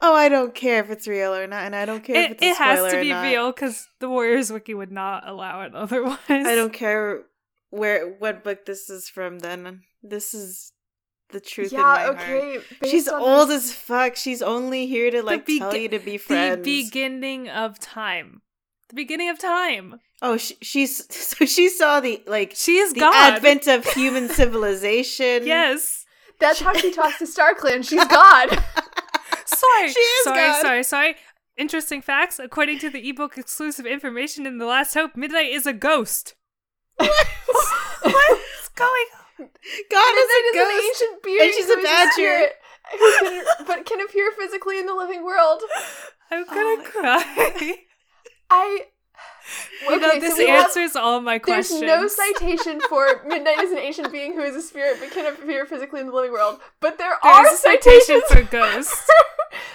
Oh, 0.00 0.14
I 0.14 0.30
don't 0.30 0.54
care 0.54 0.80
if 0.82 0.88
it's 0.88 1.06
real 1.06 1.34
or 1.34 1.46
not, 1.46 1.66
and 1.66 1.76
I 1.76 1.84
don't 1.84 2.02
care 2.02 2.16
if 2.16 2.30
It, 2.30 2.32
it's 2.36 2.42
a 2.42 2.46
it 2.46 2.56
has 2.56 2.78
spoiler 2.78 2.90
to 2.92 3.00
be 3.02 3.12
real 3.12 3.52
because 3.52 3.86
the 3.98 4.08
Warriors 4.08 4.50
wiki 4.50 4.72
would 4.72 4.90
not 4.90 5.28
allow 5.28 5.60
it 5.60 5.74
otherwise. 5.74 6.16
I 6.30 6.54
don't 6.54 6.72
care 6.72 7.24
where 7.70 8.08
what 8.18 8.44
book 8.44 8.66
this 8.66 8.90
is 8.90 9.08
from. 9.08 9.38
Then 9.40 9.82
this 10.02 10.34
is 10.34 10.72
the 11.30 11.40
truth 11.40 11.72
in 11.72 11.78
my 11.80 11.84
yeah, 11.84 12.04
heart. 12.06 12.16
okay. 12.20 12.58
She's 12.90 13.08
old 13.08 13.48
this- 13.48 13.64
as 13.70 13.72
fuck. 13.72 14.16
She's 14.16 14.42
only 14.42 14.86
here 14.86 15.10
to 15.10 15.22
like 15.22 15.46
tell 15.46 15.72
begi- 15.72 15.82
you 15.82 15.88
to 15.90 15.98
be 15.98 16.18
friends. 16.18 16.64
The 16.64 16.82
beginning 16.84 17.48
of 17.48 17.78
time. 17.78 18.42
The 18.88 18.94
beginning 18.96 19.28
of 19.28 19.38
time. 19.38 20.00
oh, 20.20 20.36
she, 20.36 20.56
she's 20.60 21.06
so 21.36 21.44
she 21.46 21.68
saw 21.68 22.00
the 22.00 22.22
like 22.26 22.54
She 22.56 22.76
is 22.78 22.92
the 22.92 23.00
God. 23.00 23.34
advent 23.34 23.66
of 23.68 23.84
human 23.86 24.28
civilization. 24.40 25.46
Yes. 25.46 26.04
That's 26.40 26.60
how 26.60 26.72
she 26.72 26.90
talks 26.90 27.18
to 27.18 27.24
StarClan. 27.26 27.86
She's 27.88 28.04
God. 28.08 28.48
Sorry. 29.46 29.88
She 29.92 30.00
is 30.00 30.24
sorry, 30.24 30.36
God. 30.38 30.62
sorry, 30.62 30.82
sorry. 30.82 31.16
Interesting 31.56 32.00
facts. 32.00 32.38
According 32.38 32.78
to 32.78 32.88
the 32.90 33.06
ebook 33.08 33.36
exclusive 33.36 33.84
information 33.84 34.46
in 34.46 34.56
The 34.58 34.64
Last 34.64 34.94
Hope, 34.94 35.16
Midnight 35.16 35.52
is 35.52 35.66
a 35.66 35.72
ghost. 35.74 36.34
What's 37.06 38.68
going 38.74 39.08
on? 39.40 39.48
God 39.90 40.14
is 40.14 40.28
Midnight 40.28 40.44
a 40.44 40.48
is 40.48 40.54
an 40.54 40.68
ghost. 40.68 40.84
ancient 40.86 41.22
being 41.22 41.40
and 41.40 41.52
she's 41.54 41.66
who 41.66 41.74
a 41.74 41.78
is 41.78 41.84
badger. 41.84 42.48
can, 43.20 43.44
but 43.66 43.86
can 43.86 44.00
appear 44.00 44.32
physically 44.32 44.78
in 44.78 44.86
the 44.86 44.94
living 44.94 45.24
world. 45.24 45.62
I'm 46.30 46.44
Oh 46.48 46.54
gonna 46.54 46.76
my 46.76 46.84
cry. 46.84 47.76
I. 48.50 48.86
you 49.82 49.98
know, 50.00 50.08
Okay, 50.08 50.18
this 50.20 50.36
so 50.36 50.42
we 50.44 50.48
have- 50.50 50.64
answers 50.66 50.96
all 50.96 51.20
my 51.20 51.38
questions. 51.38 51.80
There's 51.80 52.00
no 52.02 52.08
citation 52.08 52.80
for 52.88 53.22
Midnight 53.26 53.58
is 53.60 53.72
an 53.72 53.78
ancient 53.78 54.12
being 54.12 54.34
who 54.34 54.40
is 54.42 54.56
a 54.56 54.62
spirit 54.62 54.98
but 55.00 55.10
can 55.10 55.26
appear 55.32 55.66
physically 55.66 56.00
in 56.00 56.06
the 56.06 56.12
living 56.12 56.32
world. 56.32 56.60
But 56.80 56.98
there 56.98 57.12
are 57.24 57.44
There's 57.44 57.54
a 57.54 57.62
citation 57.62 58.20
citations 58.20 58.22
for 58.30 58.42
ghosts. 58.50 59.08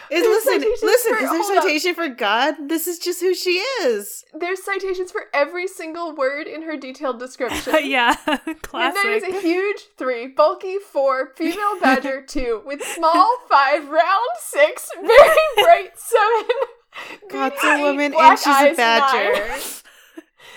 Is 0.09 0.21
There's 0.23 0.45
listen, 0.45 0.71
listen. 0.83 1.13
for- 1.15 1.23
Is 1.23 1.29
there 1.31 1.41
hold 1.41 1.57
up. 1.57 1.63
citation 1.63 1.95
for 1.95 2.07
God? 2.07 2.55
This 2.69 2.87
is 2.87 2.97
just 2.99 3.19
who 3.19 3.33
she 3.35 3.55
is. 3.81 4.23
There's 4.33 4.63
citations 4.63 5.11
for 5.11 5.23
every 5.33 5.67
single 5.67 6.15
word 6.15 6.47
in 6.47 6.61
her 6.61 6.77
detailed 6.77 7.19
description. 7.19 7.73
yeah, 7.83 8.15
Midnight 8.45 8.95
is 9.05 9.23
a 9.23 9.41
huge 9.41 9.81
three, 9.97 10.27
bulky 10.27 10.77
four, 10.77 11.33
female 11.35 11.77
badger 11.81 12.21
two, 12.21 12.61
with 12.65 12.83
small 12.83 13.37
five, 13.49 13.89
round 13.89 14.29
six, 14.39 14.89
very 15.01 15.37
bright 15.57 15.91
seven. 15.99 16.49
God's 17.29 17.55
a 17.63 17.81
woman 17.81 18.13
and 18.17 18.39
she's 18.39 18.47
a 18.47 18.73
badger. 18.75 19.55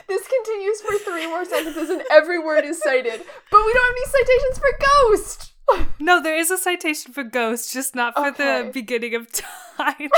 This 0.08 0.26
continues 0.26 0.80
for 0.80 0.96
three 1.04 1.26
more 1.26 1.44
sentences, 1.44 1.90
and 1.90 2.02
every 2.10 2.38
word 2.38 2.64
is 2.64 2.80
cited. 2.82 3.20
But 3.50 3.66
we 3.66 3.72
don't 3.74 3.84
have 3.84 3.96
any 3.96 4.06
citations 4.06 4.58
for 4.58 4.78
ghost. 4.80 5.52
No, 6.00 6.22
there 6.22 6.36
is 6.38 6.50
a 6.50 6.56
citation 6.56 7.12
for 7.12 7.22
ghosts, 7.22 7.70
just 7.74 7.94
not 7.94 8.14
for 8.14 8.28
Okay. 8.28 8.62
the 8.62 8.70
beginning 8.72 9.14
of 9.14 9.30
time. 9.30 10.08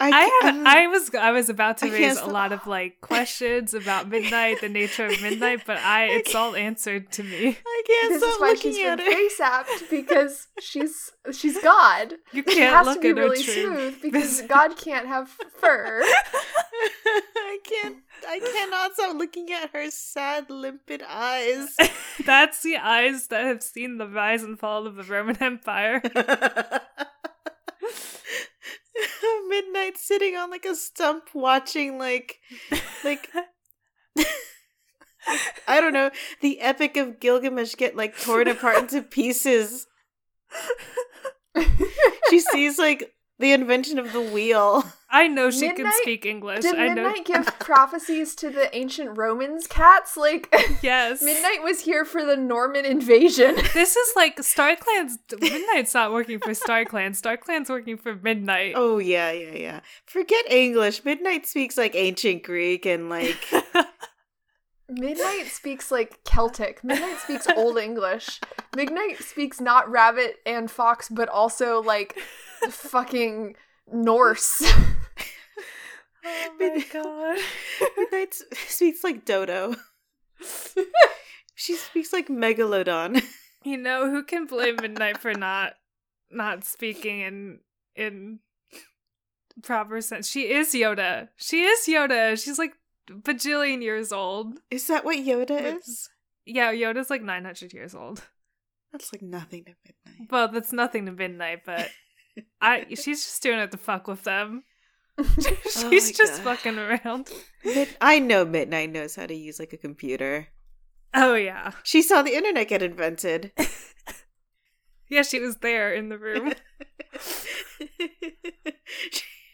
I, 0.00 0.06
I 0.08 0.10
ca- 0.10 0.46
had, 0.46 0.54
I'm- 0.54 0.66
I 0.66 0.86
was 0.86 1.14
I 1.14 1.30
was 1.32 1.48
about 1.48 1.78
to 1.78 1.90
raise 1.90 2.18
a 2.18 2.26
lot 2.26 2.52
of 2.52 2.66
like 2.68 3.00
questions 3.00 3.74
about 3.74 4.08
midnight, 4.08 4.60
the 4.60 4.68
nature 4.68 5.06
of 5.06 5.20
midnight, 5.20 5.62
but 5.66 5.76
I 5.78 6.04
it's 6.06 6.34
all 6.36 6.54
answered 6.54 7.10
to 7.12 7.24
me. 7.24 7.48
I 7.66 7.82
can't 7.86 8.12
This 8.12 8.22
is 8.22 8.28
stop 8.28 8.40
why 8.40 8.48
looking 8.50 8.72
she's 8.74 8.86
at 8.86 8.98
been 8.98 9.06
her. 9.06 9.12
face 9.12 9.40
apped 9.40 9.90
because 9.90 10.46
she's 10.60 11.10
she's 11.32 11.58
God. 11.62 12.14
You 12.32 12.44
can't 12.44 12.74
has 12.76 12.86
look 12.86 12.96
to 12.96 13.00
be 13.02 13.08
at 13.10 13.16
her 13.16 13.22
really 13.24 13.42
truth. 13.42 13.56
smooth 13.66 14.02
because 14.02 14.42
God 14.42 14.76
can't 14.76 15.08
have 15.08 15.28
fur. 15.56 16.02
I 16.04 17.58
can't. 17.64 17.96
I 18.28 18.38
cannot 18.38 18.94
stop 18.94 19.16
looking 19.16 19.50
at 19.52 19.70
her 19.72 19.90
sad, 19.90 20.48
limpid 20.50 21.02
eyes. 21.08 21.74
That's 22.24 22.62
the 22.62 22.76
eyes 22.76 23.28
that 23.28 23.44
have 23.46 23.62
seen 23.64 23.98
the 23.98 24.06
rise 24.06 24.42
and 24.44 24.58
fall 24.58 24.86
of 24.86 24.94
the 24.96 25.02
Roman 25.04 25.42
Empire. 25.42 26.02
Midnight 29.48 29.96
sitting 29.96 30.36
on 30.36 30.50
like 30.50 30.64
a 30.64 30.74
stump 30.74 31.30
watching 31.34 31.98
like 31.98 32.40
like 33.04 33.28
I 35.66 35.80
don't 35.80 35.92
know, 35.92 36.10
the 36.40 36.60
epic 36.60 36.96
of 36.96 37.20
Gilgamesh 37.20 37.74
get 37.76 37.96
like 37.96 38.18
torn 38.18 38.48
apart 38.48 38.78
into 38.78 39.02
pieces. 39.02 39.86
She 42.30 42.40
sees 42.40 42.78
like 42.78 43.12
the 43.38 43.52
invention 43.52 43.98
of 43.98 44.12
the 44.12 44.20
wheel. 44.20 44.84
I 45.10 45.28
know 45.28 45.50
she 45.50 45.72
can 45.72 45.90
speak 46.02 46.26
English. 46.26 46.62
Did 46.62 46.74
I 46.74 46.88
know. 46.88 47.04
Midnight 47.04 47.24
give 47.24 47.46
prophecies 47.60 48.34
to 48.36 48.50
the 48.50 48.74
ancient 48.76 49.16
Romans 49.16 49.66
cats? 49.66 50.16
Like, 50.16 50.52
Yes. 50.82 51.22
Midnight 51.22 51.62
was 51.62 51.80
here 51.80 52.04
for 52.04 52.24
the 52.24 52.36
Norman 52.36 52.84
invasion. 52.84 53.56
This 53.74 53.96
is 53.96 54.12
like 54.16 54.36
StarClan's. 54.38 55.18
Midnight's 55.40 55.94
not 55.94 56.12
working 56.12 56.40
for 56.40 56.50
StarClan. 56.50 57.10
StarClan's 57.10 57.70
working 57.70 57.96
for 57.96 58.16
Midnight. 58.16 58.72
Oh 58.76 58.98
yeah, 58.98 59.30
yeah, 59.30 59.54
yeah. 59.54 59.80
Forget 60.04 60.50
English. 60.50 61.04
Midnight 61.04 61.46
speaks 61.46 61.76
like 61.76 61.94
ancient 61.94 62.42
Greek 62.42 62.84
and 62.86 63.08
like 63.08 63.38
Midnight 64.90 65.46
speaks 65.48 65.90
like 65.90 66.24
Celtic. 66.24 66.82
Midnight 66.82 67.18
speaks 67.18 67.46
Old 67.56 67.78
English. 67.78 68.40
Midnight 68.74 69.22
speaks 69.22 69.60
not 69.60 69.88
rabbit 69.90 70.36
and 70.46 70.70
fox, 70.70 71.08
but 71.10 71.28
also 71.28 71.82
like 71.82 72.18
fucking 72.70 73.56
Norse. 73.92 74.62
oh 76.24 76.54
my 76.60 76.84
god. 76.92 77.38
Midnight 77.96 78.34
speaks 78.52 79.04
like 79.04 79.24
Dodo. 79.24 79.74
She 81.54 81.74
speaks 81.74 82.12
like 82.12 82.28
Megalodon. 82.28 83.22
You 83.64 83.76
know 83.76 84.08
who 84.10 84.22
can 84.22 84.46
blame 84.46 84.76
Midnight 84.80 85.18
for 85.18 85.34
not 85.34 85.74
not 86.30 86.64
speaking 86.64 87.20
in 87.20 87.58
in 87.96 88.38
proper 89.62 90.00
sense? 90.00 90.28
She 90.28 90.52
is 90.52 90.72
Yoda. 90.72 91.28
She 91.36 91.64
is 91.64 91.86
Yoda. 91.86 92.42
She's 92.42 92.58
like 92.58 92.74
bajillion 93.10 93.82
years 93.82 94.12
old. 94.12 94.60
Is 94.70 94.86
that 94.86 95.04
what 95.04 95.16
Yoda 95.16 95.76
is? 95.76 96.08
Yeah, 96.46 96.72
Yoda's 96.72 97.10
like 97.10 97.22
nine 97.22 97.44
hundred 97.44 97.72
years 97.72 97.94
old. 97.94 98.22
That's 98.92 99.12
like 99.12 99.22
nothing 99.22 99.64
to 99.64 99.72
Midnight. 99.84 100.28
Well, 100.30 100.48
that's 100.48 100.72
nothing 100.72 101.06
to 101.06 101.12
Midnight, 101.12 101.62
but 101.66 101.90
I 102.60 102.86
she's 102.90 103.24
just 103.24 103.42
doing 103.42 103.58
it 103.58 103.70
to 103.72 103.76
fuck 103.76 104.06
with 104.08 104.24
them. 104.24 104.64
Oh 105.18 105.90
she's 105.90 106.06
my 106.08 106.12
just 106.24 106.44
God. 106.44 106.56
fucking 106.56 106.78
around. 106.78 107.30
Mid- 107.64 107.96
I 108.00 108.18
know 108.20 108.44
Midnight 108.44 108.90
knows 108.92 109.16
how 109.16 109.26
to 109.26 109.34
use 109.34 109.58
like 109.58 109.72
a 109.72 109.76
computer. 109.76 110.48
Oh 111.14 111.34
yeah. 111.34 111.72
She 111.82 112.02
saw 112.02 112.22
the 112.22 112.34
internet 112.36 112.68
get 112.68 112.82
invented. 112.82 113.52
Yeah, 115.10 115.22
she 115.22 115.40
was 115.40 115.56
there 115.56 115.94
in 115.94 116.10
the 116.10 116.18
room. 116.18 116.52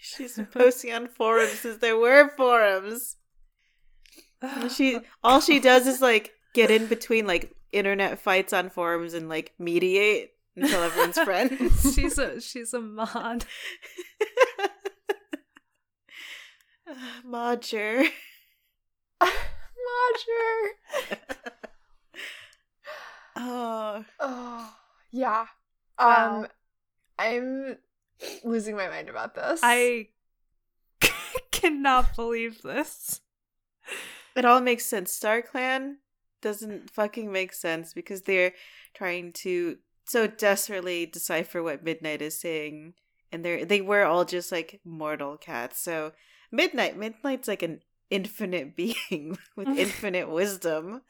She's 0.00 0.38
posting 0.52 0.92
on 0.92 1.06
forums 1.08 1.60
since 1.60 1.78
there 1.78 1.96
were 1.96 2.28
forums. 2.36 3.16
And 4.42 4.70
She 4.70 4.98
all 5.22 5.40
she 5.40 5.60
does 5.60 5.86
is 5.86 6.00
like 6.00 6.32
get 6.54 6.70
in 6.70 6.86
between 6.86 7.26
like 7.26 7.54
internet 7.72 8.18
fights 8.18 8.52
on 8.52 8.68
forums 8.68 9.14
and 9.14 9.28
like 9.28 9.54
mediate 9.58 10.32
until 10.56 10.82
everyone's 10.82 11.18
friends. 11.24 11.94
she's 11.94 12.18
a 12.18 12.40
she's 12.40 12.74
a 12.74 12.80
mod. 12.80 13.44
Modger. 17.24 18.04
Roger. 19.20 19.30
Oh, 23.36 24.04
Oh, 24.20 24.74
yeah. 25.10 25.46
Wow. 25.98 26.42
Um, 26.42 26.46
I'm 27.18 27.76
losing 28.44 28.76
my 28.76 28.88
mind 28.88 29.08
about 29.08 29.34
this. 29.34 29.58
I 29.62 30.08
cannot 31.50 32.14
believe 32.14 32.62
this. 32.62 33.20
it 34.36 34.44
all 34.44 34.60
makes 34.60 34.86
sense. 34.86 35.10
Star 35.10 35.42
Clan 35.42 35.98
doesn't 36.42 36.90
fucking 36.90 37.32
make 37.32 37.52
sense 37.52 37.92
because 37.92 38.22
they're 38.22 38.52
trying 38.94 39.32
to 39.32 39.78
so 40.04 40.26
desperately 40.26 41.06
decipher 41.06 41.62
what 41.62 41.84
Midnight 41.84 42.22
is 42.22 42.38
saying, 42.38 42.94
and 43.32 43.44
they're 43.44 43.64
they 43.64 43.80
were 43.80 44.04
all 44.04 44.24
just 44.24 44.52
like 44.52 44.80
mortal 44.84 45.36
cats. 45.36 45.80
So 45.80 46.12
Midnight, 46.52 46.96
Midnight's 46.96 47.48
like 47.48 47.62
an 47.62 47.80
infinite 48.10 48.76
being 48.76 49.38
with 49.56 49.68
infinite 49.76 50.30
wisdom. 50.30 51.02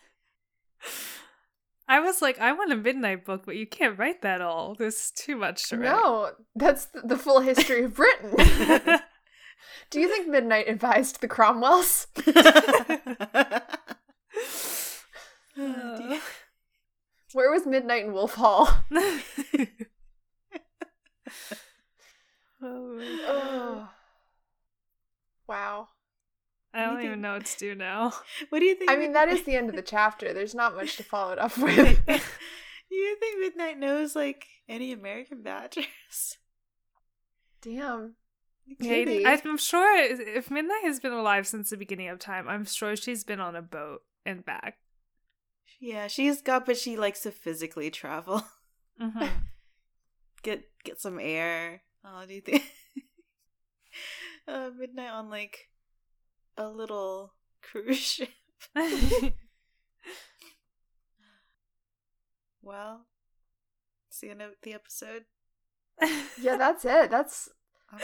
I 1.87 2.01
was 2.01 2.23
like, 2.23 2.39
I 2.39 2.53
want 2.53 2.73
a 2.73 2.77
midnight 2.77 3.27
book, 3.27 3.43
but 3.45 3.57
you 3.57 3.67
can't 3.67 3.99
write 3.99 4.23
that 4.23 4.41
all. 4.41 4.75
There's 4.75 5.11
too 5.11 5.37
much 5.37 5.69
to 5.69 5.77
write. 5.77 5.91
No, 5.91 6.31
that's 6.55 6.87
the 6.87 7.19
full 7.19 7.41
history 7.41 7.85
of 7.85 7.95
Britain. 7.95 8.33
Do 9.91 10.01
you 10.01 10.09
think 10.09 10.29
Midnight 10.29 10.67
advised 10.67 11.21
the 11.21 11.29
Cromwells? 11.29 12.07
Oh, 15.57 15.97
dear. 15.99 16.21
Where 17.35 17.51
was 17.51 17.67
Midnight 17.67 18.05
in 18.05 18.13
Wolf 18.13 18.35
Hall? 18.35 18.69
oh. 22.63 23.01
Oh. 23.27 23.89
Wow. 25.47 25.89
I 26.73 26.87
don't 26.87 26.97
think- 26.97 27.05
even 27.07 27.21
know 27.21 27.35
what 27.35 27.45
to 27.45 27.59
do 27.59 27.75
now. 27.75 28.15
what 28.49 28.61
do 28.61 28.65
you 28.65 28.75
think? 28.75 28.91
I 28.91 28.97
mean, 28.97 29.13
that 29.13 29.29
is 29.29 29.43
the 29.43 29.55
end 29.57 29.69
of 29.69 29.77
the 29.77 29.83
chapter. 29.83 30.33
There's 30.33 30.55
not 30.55 30.75
much 30.75 30.97
to 30.97 31.03
follow 31.03 31.33
it 31.33 31.39
up 31.39 31.59
with. 31.59 32.03
Do 32.07 32.95
you 32.97 33.17
think 33.21 33.41
Midnight 33.41 33.79
knows 33.79 34.17
like 34.17 34.47
any 34.67 34.91
American 34.91 35.43
badgers? 35.43 36.39
Damn. 37.61 38.15
Maybe. 38.79 39.27
I'm 39.27 39.59
sure 39.59 39.99
if 40.03 40.51
Midnight 40.51 40.85
has 40.85 40.99
been 40.99 41.13
alive 41.13 41.47
since 41.47 41.69
the 41.69 41.77
beginning 41.77 42.09
of 42.09 42.19
time, 42.19 42.49
I'm 42.49 42.65
sure 42.65 42.97
she's 42.97 43.23
been 43.23 43.41
on 43.41 43.55
a 43.55 43.63
boat 43.63 44.01
and 44.25 44.45
back. 44.47 44.79
Yeah, 45.85 46.07
she's 46.07 46.41
got, 46.41 46.65
but 46.65 46.79
she 46.79 46.97
likes 46.97 47.21
to 47.25 47.31
physically 47.31 47.91
travel. 47.91 48.43
Mhm. 48.99 49.29
Get 50.43 50.65
get 50.83 50.99
some 51.01 51.19
air. 51.21 51.83
Oh, 52.05 52.25
do 52.27 52.33
you 52.33 52.41
think? 52.41 52.63
uh, 54.49 54.71
Midnight 54.79 55.11
on 55.11 55.29
like 55.29 55.69
a 56.57 56.69
little 56.69 57.35
cruise 57.61 57.99
ship. 57.99 58.31
Well, 62.63 63.07
it's 64.09 64.21
the 64.21 64.31
end 64.31 64.43
of 64.43 64.53
the 64.63 64.73
episode. 64.73 65.25
Yeah, 66.41 66.57
that's 66.57 66.85
it. 66.85 67.11
That's 67.11 67.49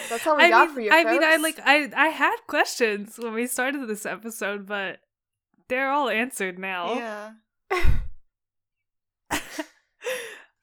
that's 0.09 0.27
all 0.27 0.37
we 0.37 0.45
I 0.45 0.51
got 0.51 0.67
mean, 0.69 0.75
for 0.75 0.81
you. 0.83 0.91
I 0.93 1.05
mean, 1.05 1.25
I 1.25 1.37
like, 1.37 1.59
I, 1.65 1.91
I 1.97 2.09
had 2.09 2.37
questions 2.47 3.19
when 3.19 3.33
we 3.33 3.47
started 3.47 3.87
this 3.89 4.05
episode, 4.07 4.67
but 4.67 5.01
they're 5.69 5.91
all 5.91 6.09
answered 6.09 6.59
now. 6.59 6.95
Yeah. 6.95 7.31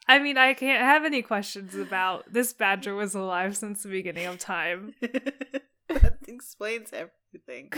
I 0.10 0.20
mean, 0.20 0.38
I 0.38 0.54
can't 0.54 0.82
have 0.82 1.04
any 1.04 1.22
questions 1.22 1.76
about 1.76 2.32
this 2.32 2.54
badger 2.54 2.96
was 2.96 3.14
alive 3.14 3.58
since 3.58 3.84
the 3.84 3.90
beginning 3.90 4.26
of 4.26 4.40
time. 4.40 4.94
that 5.02 6.18
explains 6.28 6.92
everything. 6.94 7.72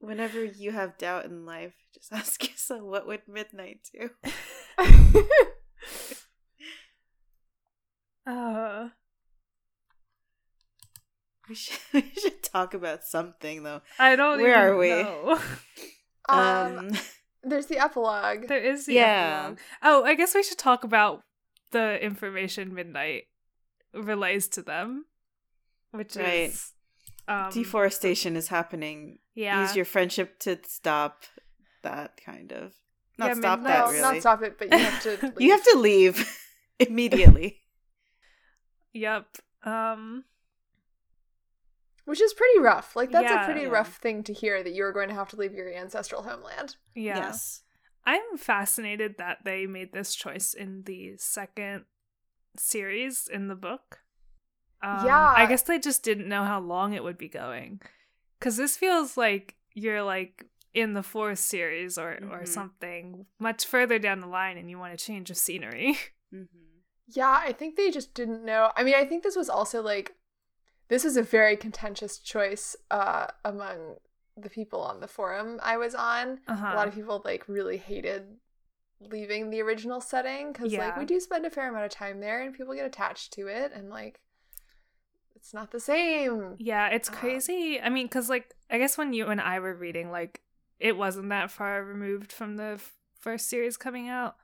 Whenever 0.00 0.44
you 0.44 0.70
have 0.70 0.96
doubt 0.98 1.24
in 1.24 1.44
life, 1.44 1.74
just 1.92 2.12
ask 2.12 2.48
yourself, 2.48 2.82
what 2.82 3.06
would 3.06 3.22
midnight 3.26 3.88
do? 3.92 4.10
Uh, 8.26 8.90
We 11.48 11.54
should, 11.54 11.78
we 11.94 12.12
should 12.14 12.42
talk 12.42 12.74
about 12.74 13.04
something 13.04 13.62
though. 13.62 13.80
I 13.98 14.16
don't. 14.16 14.38
Where 14.38 14.76
even 14.80 15.06
are 15.06 15.34
we? 15.34 15.38
Know. 16.28 16.78
um, 16.78 16.90
there's 17.42 17.66
the 17.66 17.78
epilogue. 17.78 18.48
there 18.48 18.62
is 18.62 18.86
the 18.86 18.94
Yeah. 18.94 19.38
epilogue. 19.40 19.58
Oh, 19.82 20.04
I 20.04 20.14
guess 20.14 20.34
we 20.34 20.42
should 20.42 20.58
talk 20.58 20.84
about 20.84 21.22
the 21.70 22.02
information 22.04 22.74
Midnight 22.74 23.24
relays 23.94 24.48
to 24.48 24.62
them, 24.62 25.04
which 25.92 26.16
Right. 26.16 26.50
is 26.50 26.72
um, 27.26 27.50
deforestation 27.50 28.36
is 28.36 28.48
happening. 28.48 29.18
Yeah, 29.34 29.60
Use 29.62 29.76
your 29.76 29.84
friendship 29.84 30.38
to 30.40 30.58
stop 30.66 31.24
that 31.82 32.18
kind 32.24 32.52
of. 32.52 32.72
Not 33.18 33.28
Yeah, 33.28 33.34
stop 33.34 33.58
midnight- 33.60 33.76
that 33.76 33.90
really. 33.90 34.00
not 34.00 34.20
stop 34.20 34.42
it, 34.42 34.58
but 34.58 34.70
you 34.72 34.78
have 34.78 35.02
to. 35.02 35.32
You 35.38 35.50
have 35.52 35.64
to 35.64 35.78
leave 35.78 36.28
immediately. 36.78 37.60
Yep. 38.94 39.26
Um. 39.64 40.24
Which 42.08 42.20
is 42.22 42.32
pretty 42.32 42.58
rough. 42.60 42.96
Like 42.96 43.10
that's 43.10 43.30
Yeah. 43.30 43.42
a 43.42 43.44
pretty 43.44 43.62
Yeah. 43.66 43.68
rough 43.68 43.96
thing 43.96 44.22
to 44.24 44.32
hear 44.32 44.62
that 44.62 44.72
you're 44.74 44.92
going 44.92 45.08
to 45.08 45.14
have 45.14 45.28
to 45.30 45.36
leave 45.36 45.52
your 45.52 45.72
ancestral 45.72 46.22
homeland. 46.22 46.76
Yeah. 46.94 47.18
Yes. 47.18 47.62
I'm 48.06 48.38
fascinated 48.38 49.16
that 49.18 49.44
they 49.44 49.66
made 49.66 49.92
this 49.92 50.14
choice 50.14 50.54
in 50.54 50.84
the 50.84 51.16
second 51.18 51.84
series 52.56 53.28
in 53.28 53.48
the 53.48 53.54
book. 53.54 54.00
Um, 54.82 55.04
Yeah. 55.06 55.34
I 55.36 55.46
guess 55.46 55.62
they 55.62 55.78
just 55.78 56.02
didn't 56.02 56.28
know 56.28 56.44
how 56.44 56.60
long 56.60 56.92
it 56.94 57.02
would 57.04 57.18
be 57.18 57.28
going. 57.28 57.80
Because 58.38 58.56
this 58.56 58.76
feels 58.76 59.16
like 59.16 59.56
you're 59.74 60.02
like 60.02 60.46
in 60.74 60.94
the 60.94 61.02
fourth 61.02 61.38
series 61.40 61.98
or, 61.98 62.12
or 62.30 62.42
Mhm. 62.42 62.48
something 62.48 63.26
much 63.38 63.66
further 63.66 63.98
down 63.98 64.20
the 64.20 64.26
line 64.26 64.56
and 64.56 64.70
you 64.70 64.78
want 64.78 64.96
to 64.98 65.04
change 65.04 65.30
of 65.30 65.36
scenery. 65.36 65.98
Mm-hmm. 66.32 66.64
Yeah, 67.06 67.40
I 67.42 67.52
think 67.52 67.76
they 67.76 67.90
just 67.90 68.12
didn't 68.12 68.44
know. 68.44 68.70
I 68.76 68.82
mean, 68.84 68.94
I 68.94 69.06
think 69.06 69.22
this 69.22 69.34
was 69.34 69.48
also 69.48 69.80
like 69.80 70.14
this 70.88 71.04
was 71.04 71.16
a 71.16 71.22
very 71.22 71.56
contentious 71.56 72.18
choice 72.18 72.76
uh 72.90 73.26
among 73.44 73.96
the 74.36 74.50
people 74.50 74.80
on 74.80 75.00
the 75.00 75.08
forum 75.08 75.58
I 75.62 75.76
was 75.76 75.94
on. 75.94 76.38
Uh-huh. 76.46 76.70
A 76.72 76.76
lot 76.76 76.88
of 76.88 76.94
people 76.94 77.20
like 77.24 77.48
really 77.48 77.76
hated 77.76 78.36
leaving 79.00 79.50
the 79.50 79.60
original 79.62 80.00
setting 80.00 80.52
because 80.52 80.72
like 80.74 80.96
we 80.96 81.04
do 81.04 81.20
spend 81.20 81.44
a 81.46 81.50
fair 81.50 81.68
amount 81.68 81.84
of 81.84 81.90
time 81.90 82.20
there 82.20 82.40
and 82.42 82.54
people 82.54 82.74
get 82.74 82.86
attached 82.86 83.32
to 83.34 83.46
it 83.46 83.72
and 83.74 83.90
like 83.90 84.20
it's 85.36 85.54
not 85.54 85.70
the 85.70 85.78
same. 85.80 86.56
Yeah, 86.58 86.88
it's 86.88 87.08
Um, 87.08 87.14
crazy. 87.14 87.80
I 87.80 87.90
mean, 87.90 88.06
because, 88.06 88.28
like, 88.28 88.52
I 88.70 88.78
guess 88.78 88.98
when 88.98 89.12
you 89.12 89.26
and 89.28 89.40
I 89.40 89.60
were 89.60 89.72
reading, 89.72 90.10
like, 90.10 90.40
it 90.80 90.96
wasn't 90.96 91.28
that 91.28 91.52
far 91.52 91.84
removed 91.84 92.32
from 92.32 92.56
the 92.56 92.72
f- 92.74 92.94
first 93.20 93.48
series 93.48 93.76
coming 93.76 94.08
out. 94.08 94.34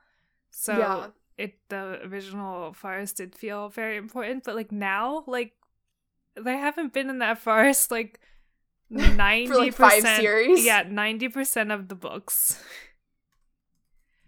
So 0.51 0.77
Yeah. 0.77 1.07
it 1.37 1.59
the 1.67 1.99
original 2.05 2.71
forest 2.71 3.17
did 3.17 3.35
feel 3.35 3.67
very 3.67 3.97
important. 3.97 4.45
But, 4.45 4.55
like, 4.55 4.71
now, 4.71 5.25
like, 5.27 5.51
they 6.37 6.57
haven't 6.57 6.93
been 6.93 7.09
in 7.09 7.19
that 7.19 7.37
forest, 7.39 7.91
like, 7.91 8.19
90%. 8.91 9.49
Like, 9.49 9.73
five 9.73 10.03
series? 10.03 10.63
Yeah, 10.65 10.83
90% 10.83 11.73
of 11.73 11.87
the 11.87 11.95
books. 11.95 12.61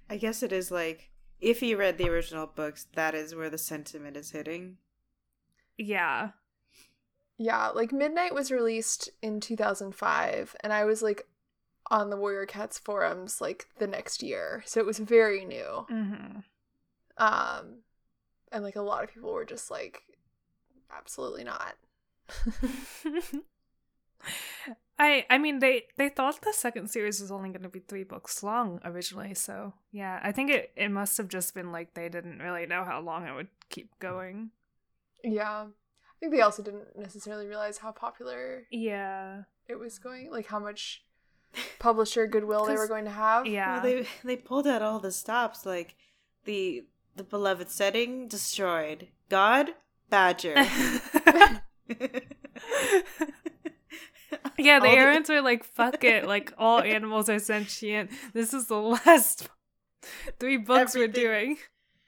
I 0.10 0.18
guess 0.18 0.42
it 0.42 0.52
is 0.52 0.72
like 0.72 1.12
if 1.40 1.62
you 1.62 1.78
read 1.78 1.98
the 1.98 2.10
original 2.10 2.48
books, 2.48 2.88
that 2.96 3.14
is 3.14 3.36
where 3.36 3.50
the 3.50 3.58
sentiment 3.58 4.18
is 4.18 4.32
hitting. 4.32 4.78
Yeah. 5.78 6.30
Yeah, 7.38 7.68
like 7.68 7.92
Midnight 7.92 8.34
was 8.34 8.52
released 8.52 9.10
in 9.22 9.40
2005 9.40 10.56
and 10.62 10.74
I 10.74 10.86
was 10.86 11.04
like 11.04 11.28
on 11.92 12.10
the 12.10 12.18
Warrior 12.18 12.46
Cats 12.46 12.80
forums 12.80 13.40
like 13.40 13.68
the 13.78 13.88
next 13.88 14.24
year. 14.24 14.64
So 14.66 14.80
it 14.80 14.86
was 14.86 15.00
very 15.00 15.46
new. 15.46 15.86
hmm 15.88 16.40
Um 17.18 17.80
and 18.52 18.64
like 18.64 18.76
a 18.76 18.82
lot 18.82 19.04
of 19.04 19.14
people 19.14 19.34
were 19.34 19.46
just 19.46 19.70
like 19.70 20.02
absolutely 20.96 21.44
not. 21.44 21.76
I 25.00 25.26
I 25.30 25.38
mean 25.38 25.60
they 25.60 25.84
they 25.98 26.10
thought 26.10 26.42
the 26.42 26.52
second 26.54 26.90
series 26.90 27.22
was 27.22 27.32
only 27.32 27.50
going 27.50 27.62
to 27.64 27.70
be 27.70 27.80
3 27.80 28.04
books 28.04 28.42
long 28.44 28.80
originally 28.84 29.34
so 29.36 29.74
yeah 29.92 30.20
I 30.24 30.32
think 30.32 30.50
it 30.50 30.72
it 30.76 30.90
must 30.90 31.18
have 31.18 31.28
just 31.28 31.54
been 31.54 31.72
like 31.72 31.94
they 31.94 32.10
didn't 32.10 32.40
really 32.40 32.66
know 32.66 32.84
how 32.84 33.00
long 33.00 33.28
it 33.28 33.34
would 33.36 33.50
keep 33.70 33.98
going 34.00 34.50
Yeah. 35.24 35.68
I 35.68 36.20
think 36.20 36.34
they 36.34 36.42
also 36.42 36.64
didn't 36.64 36.98
necessarily 36.98 37.48
realize 37.48 37.78
how 37.78 37.92
popular 37.92 38.66
yeah 38.72 39.44
it 39.68 39.78
was 39.78 40.00
going, 40.00 40.32
like 40.32 40.48
how 40.48 40.60
much 40.60 41.04
publisher 41.78 42.26
goodwill 42.26 42.66
they 42.66 42.76
were 42.76 42.88
going 42.94 43.06
to 43.06 43.12
have. 43.12 43.46
yeah 43.46 43.74
Well, 43.74 43.84
they 43.84 44.08
they 44.24 44.36
pulled 44.36 44.66
out 44.66 44.82
all 44.82 45.00
the 45.00 45.12
stops, 45.12 45.64
like 45.66 45.96
the 46.46 46.88
the 47.16 47.24
beloved 47.24 47.70
setting 47.70 48.28
destroyed. 48.28 49.10
God, 49.30 49.72
Badger. 50.10 50.56
yeah 54.58 54.80
the 54.80 54.88
All 54.88 54.96
Erins 54.96 55.30
were 55.30 55.42
like 55.42 55.64
fuck 55.64 56.04
it 56.04 56.26
like 56.28 56.54
all 56.58 56.82
animals 56.82 57.30
are 57.30 57.40
sentient 57.40 58.12
this 58.34 58.54
is 58.54 58.68
the 58.68 58.76
last 59.06 59.50
3 60.40 60.58
books 60.58 60.96
we're 60.96 61.06
Oh 61.06 61.08
doing 61.08 61.58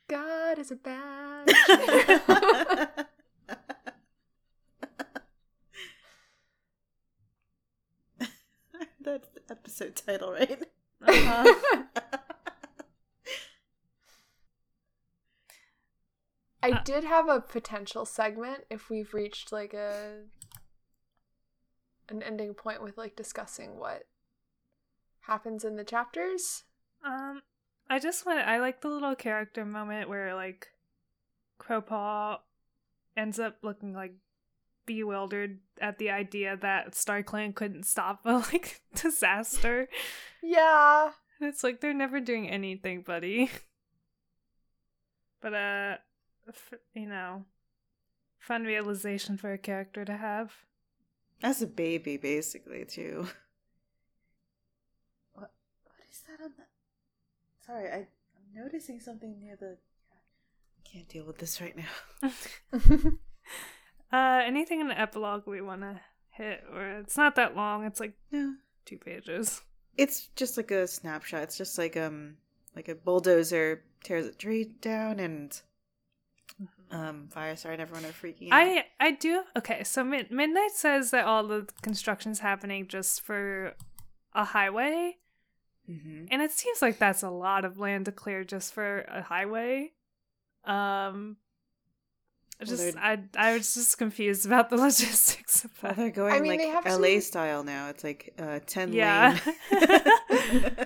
God 0.10 0.58
is 0.58 0.72
a 0.72 0.76
bad. 0.76 1.48
That's 9.02 9.30
the 9.30 9.42
episode 9.52 9.96
title, 9.96 10.32
right? 10.32 10.64
uh-huh. 11.08 12.18
I 16.62 16.72
Uh, 16.72 16.84
did 16.84 17.04
have 17.06 17.30
a 17.30 17.40
potential 17.42 18.06
segment 18.06 18.66
if 18.70 18.90
we've 18.90 19.14
reached 19.14 19.52
like 19.52 19.74
a 19.74 20.26
an 22.10 22.24
ending 22.24 22.54
point 22.54 22.82
with 22.82 22.98
like 22.98 23.16
discussing 23.16 23.78
what 23.78 24.08
happens 25.22 25.64
in 25.64 25.76
the 25.76 25.84
chapters. 25.84 26.64
Um, 27.04 27.42
I 27.90 28.00
just 28.00 28.26
want 28.26 28.40
I 28.40 28.60
like 28.60 28.82
the 28.82 28.90
little 28.90 29.16
character 29.16 29.64
moment 29.64 30.10
where 30.10 30.36
like 30.36 30.68
Crowpaw 31.60 32.40
ends 33.16 33.40
up 33.40 33.58
looking 33.62 33.94
like 33.94 34.14
bewildered 34.86 35.60
at 35.80 36.00
the 36.00 36.10
idea 36.10 36.58
that 36.58 36.96
Star 36.96 37.22
Clan 37.22 37.54
couldn't 37.54 37.84
stop 37.86 38.22
a 38.26 38.34
like 38.52 38.82
disaster. 38.96 39.88
Yeah. 40.42 41.12
It's 41.40 41.64
like 41.64 41.80
they're 41.80 41.94
never 41.94 42.20
doing 42.20 42.50
anything, 42.50 43.02
buddy. 43.04 43.50
But 45.42 45.54
uh, 45.54 45.98
you 46.94 47.08
know, 47.08 47.46
fun 48.38 48.64
realization 48.64 49.38
for 49.38 49.52
a 49.54 49.58
character 49.58 50.06
to 50.06 50.18
have. 50.18 50.52
As 51.42 51.62
a 51.62 51.68
baby, 51.68 52.18
basically, 52.18 52.86
too. 52.86 53.28
What 55.34 55.52
what 55.84 55.96
is 56.12 56.22
that 56.28 56.44
on 56.44 56.52
the 56.58 56.64
Sorry, 57.66 57.90
I, 57.90 57.96
I'm 57.98 58.64
noticing 58.64 59.00
something 59.00 59.40
near 59.40 59.56
the 59.56 59.78
can't 60.92 61.08
deal 61.08 61.26
with 61.26 61.38
this 61.38 61.62
right 61.62 61.76
now. 61.78 62.30
uh, 64.12 64.42
anything 64.44 64.80
in 64.80 64.88
the 64.88 65.00
epilogue 65.00 65.44
we 65.46 65.62
want 65.62 65.82
to 65.82 66.00
hit, 66.32 66.64
or 66.74 67.00
it's 67.00 67.16
not 67.18 67.36
that 67.36 67.56
long. 67.56 67.86
It's 67.86 68.00
like 68.00 68.14
No. 68.32 68.56
two 68.86 68.98
pages. 68.98 69.62
It's 69.98 70.28
just 70.36 70.58
like 70.58 70.72
a 70.72 70.88
snapshot. 70.88 71.44
It's 71.44 71.58
just 71.58 71.78
like 71.78 71.96
um 71.96 72.38
like 72.76 72.88
a 72.88 72.96
bulldozer 72.96 73.84
tears 74.04 74.26
a 74.28 74.34
tree 74.34 74.64
down 74.82 75.20
and 75.20 75.60
um 76.92 77.30
Firestar 77.34 77.72
and 77.74 77.82
everyone 77.82 78.06
are 78.06 78.14
freaking 78.14 78.52
out. 78.52 78.60
I 78.62 78.86
I 79.00 79.12
do 79.12 79.44
okay. 79.58 79.84
So 79.84 80.04
Mid- 80.04 80.32
Midnight 80.32 80.72
says 80.72 81.12
that 81.12 81.26
all 81.26 81.46
the 81.48 81.68
construction's 81.82 82.40
happening 82.40 82.88
just 82.88 83.22
for 83.22 83.74
a 84.34 84.44
highway, 84.46 85.18
hmm 85.86 86.26
and 86.32 86.42
it 86.42 86.52
seems 86.52 86.82
like 86.82 86.98
that's 87.00 87.24
a 87.24 87.30
lot 87.30 87.66
of 87.66 87.78
land 87.80 88.06
to 88.06 88.12
clear 88.12 88.44
just 88.44 88.74
for 88.74 89.02
a 89.02 89.22
highway. 89.22 89.92
Um, 90.66 91.38
I 92.62 92.66
Well, 92.66 92.78
just 92.78 92.98
I 92.98 93.20
I 93.38 93.54
was 93.58 93.74
just 93.74 93.98
confused 93.98 94.46
about 94.46 94.70
the 94.70 94.76
logistics 94.88 95.64
of 95.66 95.72
Well, 95.82 95.92
that. 95.94 95.98
they're 95.98 96.10
going 96.12 96.34
I 96.34 96.40
mean, 96.40 96.52
like 96.52 96.60
they 96.60 96.68
have 96.70 96.86
LA 96.86 97.14
some- 97.14 97.22
style 97.22 97.64
now. 97.64 97.90
It's 97.90 98.04
like 98.04 98.34
uh 98.38 98.60
ten 98.66 98.92
Yeah. 98.94 99.38
lane. 99.72 100.76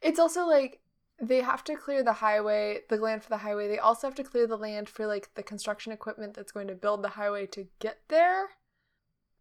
It's 0.00 0.18
also 0.20 0.46
like 0.46 0.80
they 1.20 1.40
have 1.40 1.64
to 1.64 1.76
clear 1.76 2.02
the 2.02 2.14
highway, 2.14 2.80
the 2.88 2.96
land 2.96 3.22
for 3.22 3.28
the 3.30 3.38
highway. 3.38 3.68
They 3.68 3.78
also 3.78 4.06
have 4.06 4.14
to 4.16 4.24
clear 4.24 4.46
the 4.46 4.56
land 4.56 4.88
for 4.88 5.06
like 5.06 5.34
the 5.34 5.42
construction 5.42 5.92
equipment 5.92 6.34
that's 6.34 6.52
going 6.52 6.68
to 6.68 6.74
build 6.74 7.02
the 7.02 7.10
highway 7.10 7.46
to 7.46 7.66
get 7.80 7.98
there. 8.08 8.42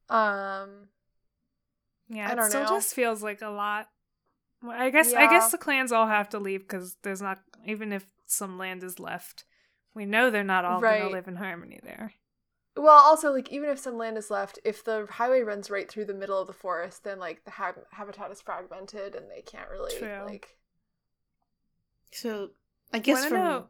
Um 0.09 0.89
Yeah, 2.09 2.29
I 2.29 2.33
it 2.33 2.35
don't 2.37 2.49
still 2.49 2.63
know. 2.63 2.75
just 2.77 2.93
feels 2.93 3.21
like 3.21 3.41
a 3.41 3.49
lot. 3.49 3.89
I 4.67 4.89
guess 4.89 5.13
I 5.13 5.27
guess 5.27 5.51
the 5.51 5.57
clans 5.57 5.91
all 5.91 6.07
have 6.07 6.29
to 6.29 6.39
leave 6.39 6.61
because 6.61 6.95
there's 7.03 7.21
not 7.21 7.39
even 7.65 7.91
if 7.93 8.07
some 8.25 8.57
land 8.57 8.83
is 8.83 8.99
left, 8.99 9.45
we 9.93 10.05
know 10.05 10.29
they're 10.29 10.43
not 10.43 10.65
all 10.65 10.81
Right. 10.81 10.99
gonna 11.01 11.11
live 11.11 11.27
in 11.27 11.35
harmony 11.35 11.79
there. 11.83 12.13
well, 12.75 12.99
also 13.03 13.31
like 13.31 13.51
even 13.51 13.69
if 13.69 13.79
some 13.79 13.97
land 13.97 14.17
is 14.17 14.31
left, 14.31 14.59
if 14.63 14.83
the 14.83 15.07
highway 15.11 15.41
runs 15.41 15.69
right 15.69 15.89
through 15.89 16.05
the 16.05 16.13
middle 16.13 16.39
of 16.39 16.47
the 16.47 16.53
forest, 16.53 17.03
then 17.03 17.19
like 17.19 17.43
the 17.45 17.51
hab- 17.51 17.85
habitat 17.91 18.31
is 18.31 18.41
fragmented 18.41 19.13
and 19.15 19.29
they 19.29 19.41
can't 19.41 19.69
really 19.69 19.95
True. 19.97 20.25
like 20.25 20.57
so 22.11 22.49
I 22.93 22.99
guess 22.99 23.17
Wanna 23.17 23.29
from 23.29 23.39
know- 23.39 23.67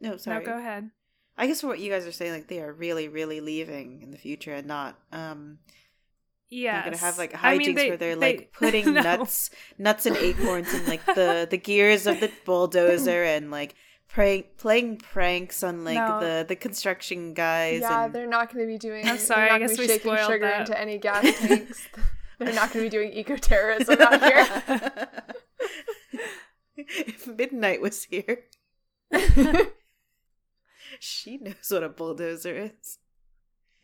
no, 0.00 0.16
sorry. 0.16 0.40
No, 0.40 0.52
go 0.52 0.58
ahead. 0.58 0.90
I 1.38 1.46
guess 1.46 1.60
for 1.60 1.66
what 1.68 1.78
you 1.80 1.90
guys 1.90 2.06
are 2.06 2.12
saying, 2.12 2.32
like 2.32 2.48
they 2.48 2.60
are 2.60 2.72
really, 2.72 3.08
really 3.08 3.40
leaving 3.40 4.00
in 4.02 4.10
the 4.10 4.18
future 4.18 4.54
and 4.54 4.66
not 4.66 4.98
um 5.12 5.58
Yeah, 6.48 6.74
They're 6.82 6.92
gonna 6.92 6.96
have 6.98 7.18
like 7.18 7.32
hijinks 7.32 7.38
I 7.42 7.56
mean, 7.58 7.74
they- 7.74 7.88
where 7.88 7.96
they're 7.96 8.14
they- 8.16 8.36
like 8.36 8.52
putting 8.58 8.94
No. 8.94 9.00
nuts, 9.02 9.50
nuts 9.78 10.06
and 10.06 10.16
acorns 10.16 10.72
in 10.72 10.86
like 10.86 11.04
the 11.06 11.46
the 11.50 11.58
gears 11.58 12.06
of 12.06 12.20
the 12.20 12.30
bulldozer 12.44 13.22
and 13.34 13.50
like 13.50 13.74
prank 14.08 14.56
playing 14.56 14.96
pranks 14.98 15.62
on 15.62 15.84
like 15.84 15.96
No. 15.96 16.20
the 16.20 16.44
the 16.48 16.56
construction 16.56 17.34
guys. 17.34 17.80
Yeah, 17.80 18.04
and... 18.04 18.14
they're 18.14 18.26
not 18.28 18.52
going 18.52 18.64
to 18.66 18.72
be 18.72 18.78
doing. 18.78 19.06
I'm 19.06 19.18
sorry, 19.18 19.48
not 19.48 19.54
I 19.56 19.58
gonna 19.58 19.68
guess 19.68 19.76
be 19.76 19.82
we 19.82 19.88
shaking 19.88 20.12
spoiled 20.12 20.30
sugar 20.30 20.46
that. 20.46 20.60
into 20.60 20.80
any 20.80 20.98
gas 20.98 21.38
tanks. 21.40 21.88
they're 22.38 22.54
not 22.54 22.72
going 22.72 22.84
to 22.84 22.90
be 22.90 22.96
doing 22.96 23.12
eco 23.12 23.36
terrorism 23.36 24.00
out 24.00 24.22
here. 24.22 25.08
if 26.88 27.26
Midnight 27.26 27.80
was 27.80 28.04
here, 28.04 28.44
she 31.00 31.38
knows 31.38 31.70
what 31.70 31.82
a 31.82 31.88
bulldozer 31.88 32.54
is. 32.56 32.98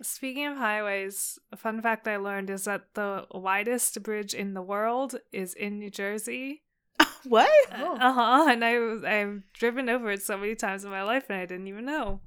Speaking 0.03 0.47
of 0.47 0.57
highways, 0.57 1.39
a 1.53 1.57
fun 1.57 1.81
fact 1.81 2.09
I 2.09 2.17
learned 2.17 2.51
is 2.51 2.65
that 2.65 2.95
the 2.95 3.27
widest 3.31 4.03
bridge 4.03 4.35
in 4.35 4.55
the 4.55 4.63
world 4.63 5.17
is 5.31 5.55
in 5.55 5.79
New 5.79 5.91
Jersey. 5.91 6.63
what? 7.25 7.51
Oh. 7.73 7.97
Uh 7.97 8.13
huh. 8.13 8.47
And 8.51 8.65
I 8.65 8.79
was 8.81 9.05
I've 9.05 9.43
driven 9.53 9.89
over 9.89 10.11
it 10.11 10.23
so 10.23 10.37
many 10.37 10.57
times 10.57 10.85
in 10.85 10.91
my 10.91 11.03
life, 11.03 11.27
and 11.29 11.39
I 11.39 11.47
didn't 11.47 11.69
even 11.69 11.85
know. 11.85 12.21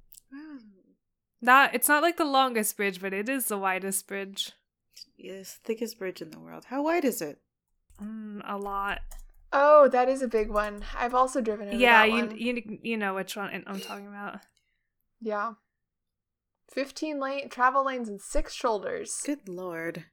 Not 1.42 1.76
it's 1.76 1.90
not 1.90 2.02
like 2.02 2.18
the 2.18 2.26
longest 2.26 2.78
bridge, 2.78 3.02
but 3.02 3.14
it 3.14 3.30
is 3.30 3.48
the 3.48 3.58
widest 3.58 4.08
bridge. 4.08 4.54
Yes, 5.18 5.60
thickest 5.64 6.00
bridge 6.00 6.22
in 6.22 6.32
the 6.32 6.40
world. 6.40 6.66
How 6.70 6.84
wide 6.84 7.06
is 7.06 7.22
it? 7.22 7.40
Mm, 8.02 8.42
a 8.46 8.58
lot. 8.58 9.00
Oh, 9.56 9.88
that 9.88 10.10
is 10.10 10.22
a 10.22 10.28
big 10.28 10.50
one. 10.50 10.84
I've 10.96 11.16
also 11.16 11.42
driven 11.42 11.70
over 11.70 11.78
yeah, 11.78 12.06
that 12.06 12.12
you 12.12 12.26
one. 12.26 12.38
you 12.38 12.80
you 12.84 12.98
know 12.98 13.16
which 13.16 13.36
one 13.36 13.64
I'm 13.66 13.80
talking 13.80 14.08
about. 14.08 14.42
Yeah. 15.22 15.54
15 16.72 17.20
lane 17.20 17.50
travel 17.50 17.86
lanes 17.86 18.10
and 18.10 18.22
six 18.22 18.54
shoulders. 18.54 19.22
Good 19.26 19.48
lord. 19.48 20.06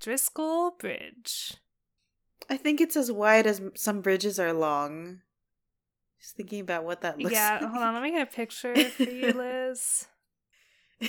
Driscoll 0.00 0.72
Bridge. 0.72 1.54
I 2.50 2.56
think 2.56 2.80
it's 2.80 2.96
as 2.96 3.10
wide 3.10 3.46
as 3.46 3.60
some 3.74 4.00
bridges 4.00 4.38
are 4.38 4.52
long. 4.52 5.20
Just 6.20 6.36
thinking 6.36 6.60
about 6.60 6.84
what 6.84 7.00
that 7.02 7.18
looks 7.18 7.32
yeah, 7.32 7.52
like. 7.54 7.62
Yeah, 7.62 7.68
hold 7.68 7.82
on. 7.82 7.94
Let 7.94 8.02
me 8.02 8.10
get 8.10 8.28
a 8.28 8.30
picture 8.30 8.74
for 8.74 9.02
you, 9.04 9.32
Liz. 9.32 10.06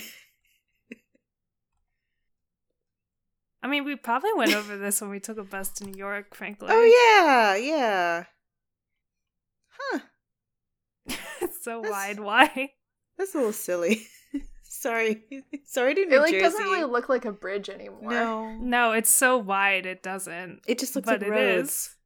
I 3.62 3.68
mean, 3.68 3.84
we 3.84 3.94
probably 3.96 4.32
went 4.34 4.54
over 4.54 4.76
this 4.78 5.00
when 5.00 5.10
we 5.10 5.20
took 5.20 5.36
a 5.38 5.44
bus 5.44 5.68
to 5.74 5.84
New 5.84 5.98
York, 5.98 6.34
frankly. 6.34 6.68
Oh 6.70 6.84
yeah, 6.84 7.56
yeah. 7.56 8.24
Huh. 9.78 9.98
it's 11.40 11.62
so 11.64 11.82
That's- 11.82 11.90
wide. 11.90 12.20
Why? 12.20 12.70
That's 13.18 13.34
a 13.34 13.38
little 13.38 13.52
silly. 13.52 14.06
Sorry. 14.62 15.24
Sorry 15.66 15.94
to 15.94 16.06
New 16.06 16.16
It 16.16 16.20
like 16.20 16.30
Jersey. 16.30 16.40
doesn't 16.42 16.62
really 16.64 16.84
look 16.84 17.08
like 17.10 17.26
a 17.26 17.32
bridge 17.32 17.68
anymore. 17.68 18.10
No. 18.10 18.54
No, 18.54 18.92
it's 18.92 19.10
so 19.10 19.36
wide 19.36 19.84
it 19.84 20.02
doesn't. 20.02 20.60
It 20.66 20.78
just 20.78 20.96
looks 20.96 21.06
but 21.06 21.20
like 21.20 21.28
it 21.28 21.30
roads. 21.30 21.96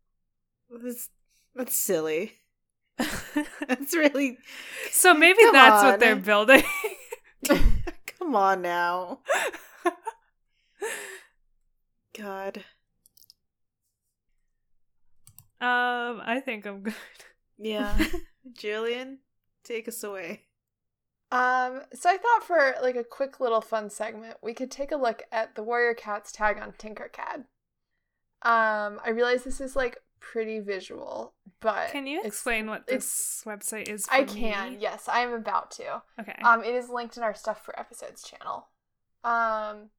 That's, 0.83 1.09
that's 1.55 1.75
silly. 1.77 2.33
That's 3.69 3.93
really 3.95 4.39
so 4.93 5.15
maybe 5.15 5.41
Come 5.43 5.53
that's 5.53 5.83
on. 5.83 5.91
what 5.91 6.01
they're 6.01 6.15
building. 6.15 6.63
Come 7.45 8.37
on 8.37 8.63
now. 8.63 9.19
God. 12.19 12.59
um, 15.61 16.21
I 16.25 16.41
think 16.45 16.67
I'm 16.67 16.83
good. 16.83 16.95
Yeah. 17.59 17.97
Julian, 18.53 19.19
take 19.65 19.89
us 19.89 20.03
away. 20.03 20.43
Um, 21.33 21.81
so 21.93 22.11
I 22.11 22.17
thought 22.17 22.45
for 22.45 22.75
like 22.83 22.97
a 22.97 23.05
quick 23.05 23.41
little 23.41 23.61
fun 23.61 23.91
segment, 23.91 24.37
we 24.43 24.55
could 24.55 24.71
take 24.71 24.93
a 24.93 24.97
look 24.97 25.23
at 25.33 25.55
the 25.55 25.63
Warrior 25.63 25.95
Cats 25.95 26.31
tag 26.31 26.59
on 26.59 26.73
Tinkercad. 26.73 27.45
Um, 28.43 29.01
I 29.05 29.11
realize 29.13 29.43
this 29.43 29.61
is 29.61 29.75
like 29.75 29.99
pretty 30.21 30.61
visual, 30.61 31.35
but 31.61 31.91
Can 31.91 32.07
you 32.07 32.23
explain 32.23 32.67
what 32.67 32.87
this 32.87 33.43
website 33.47 33.89
is? 33.89 34.07
I 34.11 34.25
can, 34.25 34.73
me? 34.73 34.79
yes, 34.81 35.09
I 35.09 35.21
am 35.21 35.33
about 35.33 35.71
to. 35.73 36.03
Okay. 36.21 36.37
Um, 36.45 36.63
it 36.63 36.75
is 36.75 36.89
linked 36.89 37.17
in 37.17 37.23
our 37.23 37.35
Stuff 37.35 37.65
for 37.65 37.79
Episodes 37.79 38.23
channel. 38.23 38.69
Um, 39.25 39.91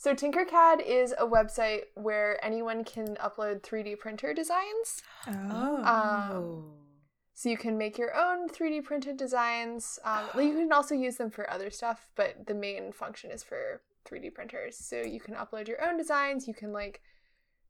so 0.00 0.14
Tinkercad 0.14 0.80
is 0.80 1.12
a 1.18 1.26
website 1.26 1.82
where 1.94 2.42
anyone 2.42 2.84
can 2.84 3.16
upload 3.16 3.60
3D 3.60 3.98
printer 3.98 4.32
designs. 4.32 5.02
oh. 5.28 5.84
Um, 5.84 6.64
So 7.34 7.50
you 7.50 7.58
can 7.58 7.76
make 7.76 7.98
your 7.98 8.16
own 8.16 8.48
3D 8.48 8.82
printed 8.82 9.18
designs. 9.18 9.98
Um, 10.02 10.24
you 10.36 10.54
can 10.54 10.72
also 10.72 10.94
use 10.94 11.16
them 11.16 11.30
for 11.30 11.50
other 11.50 11.68
stuff, 11.68 12.08
but 12.16 12.46
the 12.46 12.54
main 12.54 12.92
function 12.92 13.30
is 13.30 13.44
for 13.44 13.82
3D 14.06 14.32
printers. 14.32 14.78
So 14.78 14.96
you 15.02 15.20
can 15.20 15.34
upload 15.34 15.68
your 15.68 15.86
own 15.86 15.98
designs. 15.98 16.48
You 16.48 16.54
can 16.54 16.72
like 16.72 17.02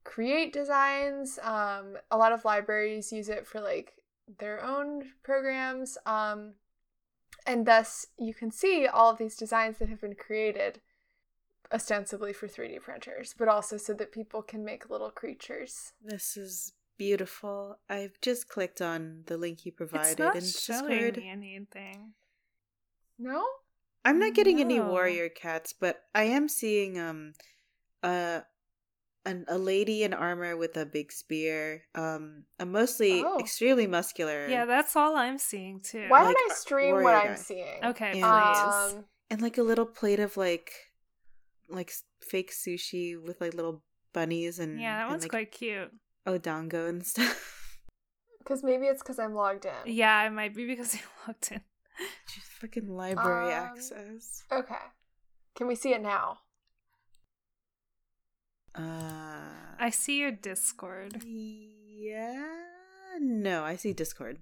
create 0.05 0.53
designs. 0.53 1.41
Um, 1.43 1.97
a 2.13 2.17
lot 2.17 2.31
of 2.31 2.45
libraries 2.45 3.11
use 3.11 3.29
it 3.29 3.45
for 3.45 3.61
like 3.61 3.95
their 4.39 4.65
own 4.65 5.03
programs. 5.25 5.99
Um, 6.07 6.55
and 7.45 7.67
thus 7.67 8.07
you 8.17 8.35
can 8.35 8.53
see 8.53 8.87
all 8.87 9.11
of 9.11 9.19
these 9.19 9.35
designs 9.35 9.79
that 9.79 9.89
have 9.89 10.01
been 10.01 10.15
created 10.15 10.81
ostensibly 11.73 12.33
for 12.33 12.49
3D 12.49 12.81
printers, 12.81 13.35
but 13.39 13.49
also 13.49 13.77
so 13.77 13.93
that 13.95 14.13
people 14.13 14.43
can 14.43 14.65
make 14.65 14.91
little 14.91 15.11
creatures. 15.11 15.93
This 16.03 16.37
is 16.37 16.73
beautiful. 16.99 17.79
I've 17.89 18.21
just 18.21 18.49
clicked 18.49 18.81
on 18.83 19.23
the 19.27 19.37
link 19.37 19.65
you 19.65 19.73
provided 19.73 20.21
and 20.21 20.37
it's 20.37 20.69
not 20.71 20.81
in 20.81 20.89
showing 20.89 20.99
Discord. 20.99 21.17
me 21.19 21.29
anything. 21.31 22.13
No? 23.19 23.45
I'm 24.05 24.19
not 24.19 24.35
getting 24.35 24.61
any 24.61 24.81
warrior 24.81 25.29
cats, 25.29 25.75
but 25.79 26.03
I 26.15 26.25
am 26.25 26.49
seeing 26.49 26.99
um 26.99 27.35
uh 28.03 28.41
an, 29.27 29.45
a 29.49 29.59
lady 29.59 30.03
in 30.03 30.15
armor 30.15 30.57
with 30.57 30.77
a 30.79 30.87
big 30.87 31.13
spear. 31.13 31.83
Um 31.95 32.45
a 32.59 32.65
mostly 32.67 33.23
Oh. 33.25 33.39
extremely 33.39 33.87
muscular. 33.87 34.49
Yeah, 34.49 34.65
that's 34.65 34.97
all 34.97 35.17
I'm 35.17 35.37
seeing 35.39 35.81
too. 35.81 36.07
Why 36.09 36.23
Like, 36.25 36.35
don't 36.37 36.51
I 36.51 36.55
stream 36.55 36.95
what 37.03 37.13
guy. 37.23 37.29
I'm 37.31 37.37
seeing? 37.37 37.85
Okay, 37.85 38.13
please. 38.13 38.25
Um, 38.25 39.05
and 39.31 39.43
like 39.43 39.59
a 39.59 39.63
little 39.63 39.87
plate 39.87 40.19
of 40.21 40.37
like 40.39 40.73
like 41.71 41.93
fake 42.21 42.53
sushi 42.53 43.21
with 43.21 43.41
like 43.41 43.55
little 43.55 43.83
bunnies 44.13 44.59
and 44.59 44.81
yeah, 44.81 44.97
that 44.99 45.03
and, 45.03 45.11
one's 45.11 45.23
like, 45.25 45.31
quite 45.31 45.53
cute. 45.53 45.91
odango 46.27 46.89
and 46.89 47.05
stuff. 47.07 47.81
because 48.39 48.63
maybe 48.63 48.87
it's 48.87 49.03
because 49.03 49.19
I'm 49.19 49.35
logged 49.35 49.65
in. 49.65 49.93
Yeah, 49.95 50.27
it 50.27 50.31
might 50.31 50.55
be 50.55 50.67
because 50.67 50.95
you 50.95 51.01
logged 51.27 51.49
in. 51.53 51.61
Just 52.35 52.47
fucking 52.61 52.89
library 52.89 53.53
Um, 53.53 53.65
access. 53.65 54.45
Okay. 54.51 54.75
Can 55.55 55.67
we 55.67 55.75
see 55.75 55.93
it 55.93 56.03
now? 56.03 56.39
Uh 58.75 59.41
I 59.79 59.91
see 59.91 60.19
your 60.21 60.31
Discord. 60.31 61.23
Yeah. 61.25 62.47
No, 63.21 63.65
I 63.65 63.77
see 63.77 63.93
Discord. 63.93 64.39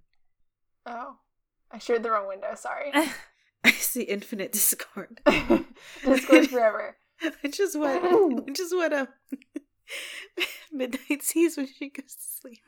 Oh, 0.85 1.16
I 1.70 1.79
shared 1.79 2.03
the 2.03 2.11
wrong 2.11 2.29
window. 2.29 2.55
Sorry. 2.55 2.93
I 3.64 3.70
see 3.72 4.03
infinite 4.03 4.53
Discord. 4.53 5.20
Discord 6.05 6.49
forever. 6.49 6.97
which 7.42 7.58
is 7.60 7.76
what 7.76 8.02
which 8.46 8.60
is 8.60 8.72
what 8.74 8.92
um 8.92 9.08
Midnight 10.72 11.22
sees 11.22 11.56
when 11.56 11.66
she 11.66 11.88
goes 11.90 12.14
to 12.14 12.22
sleep. 12.40 12.58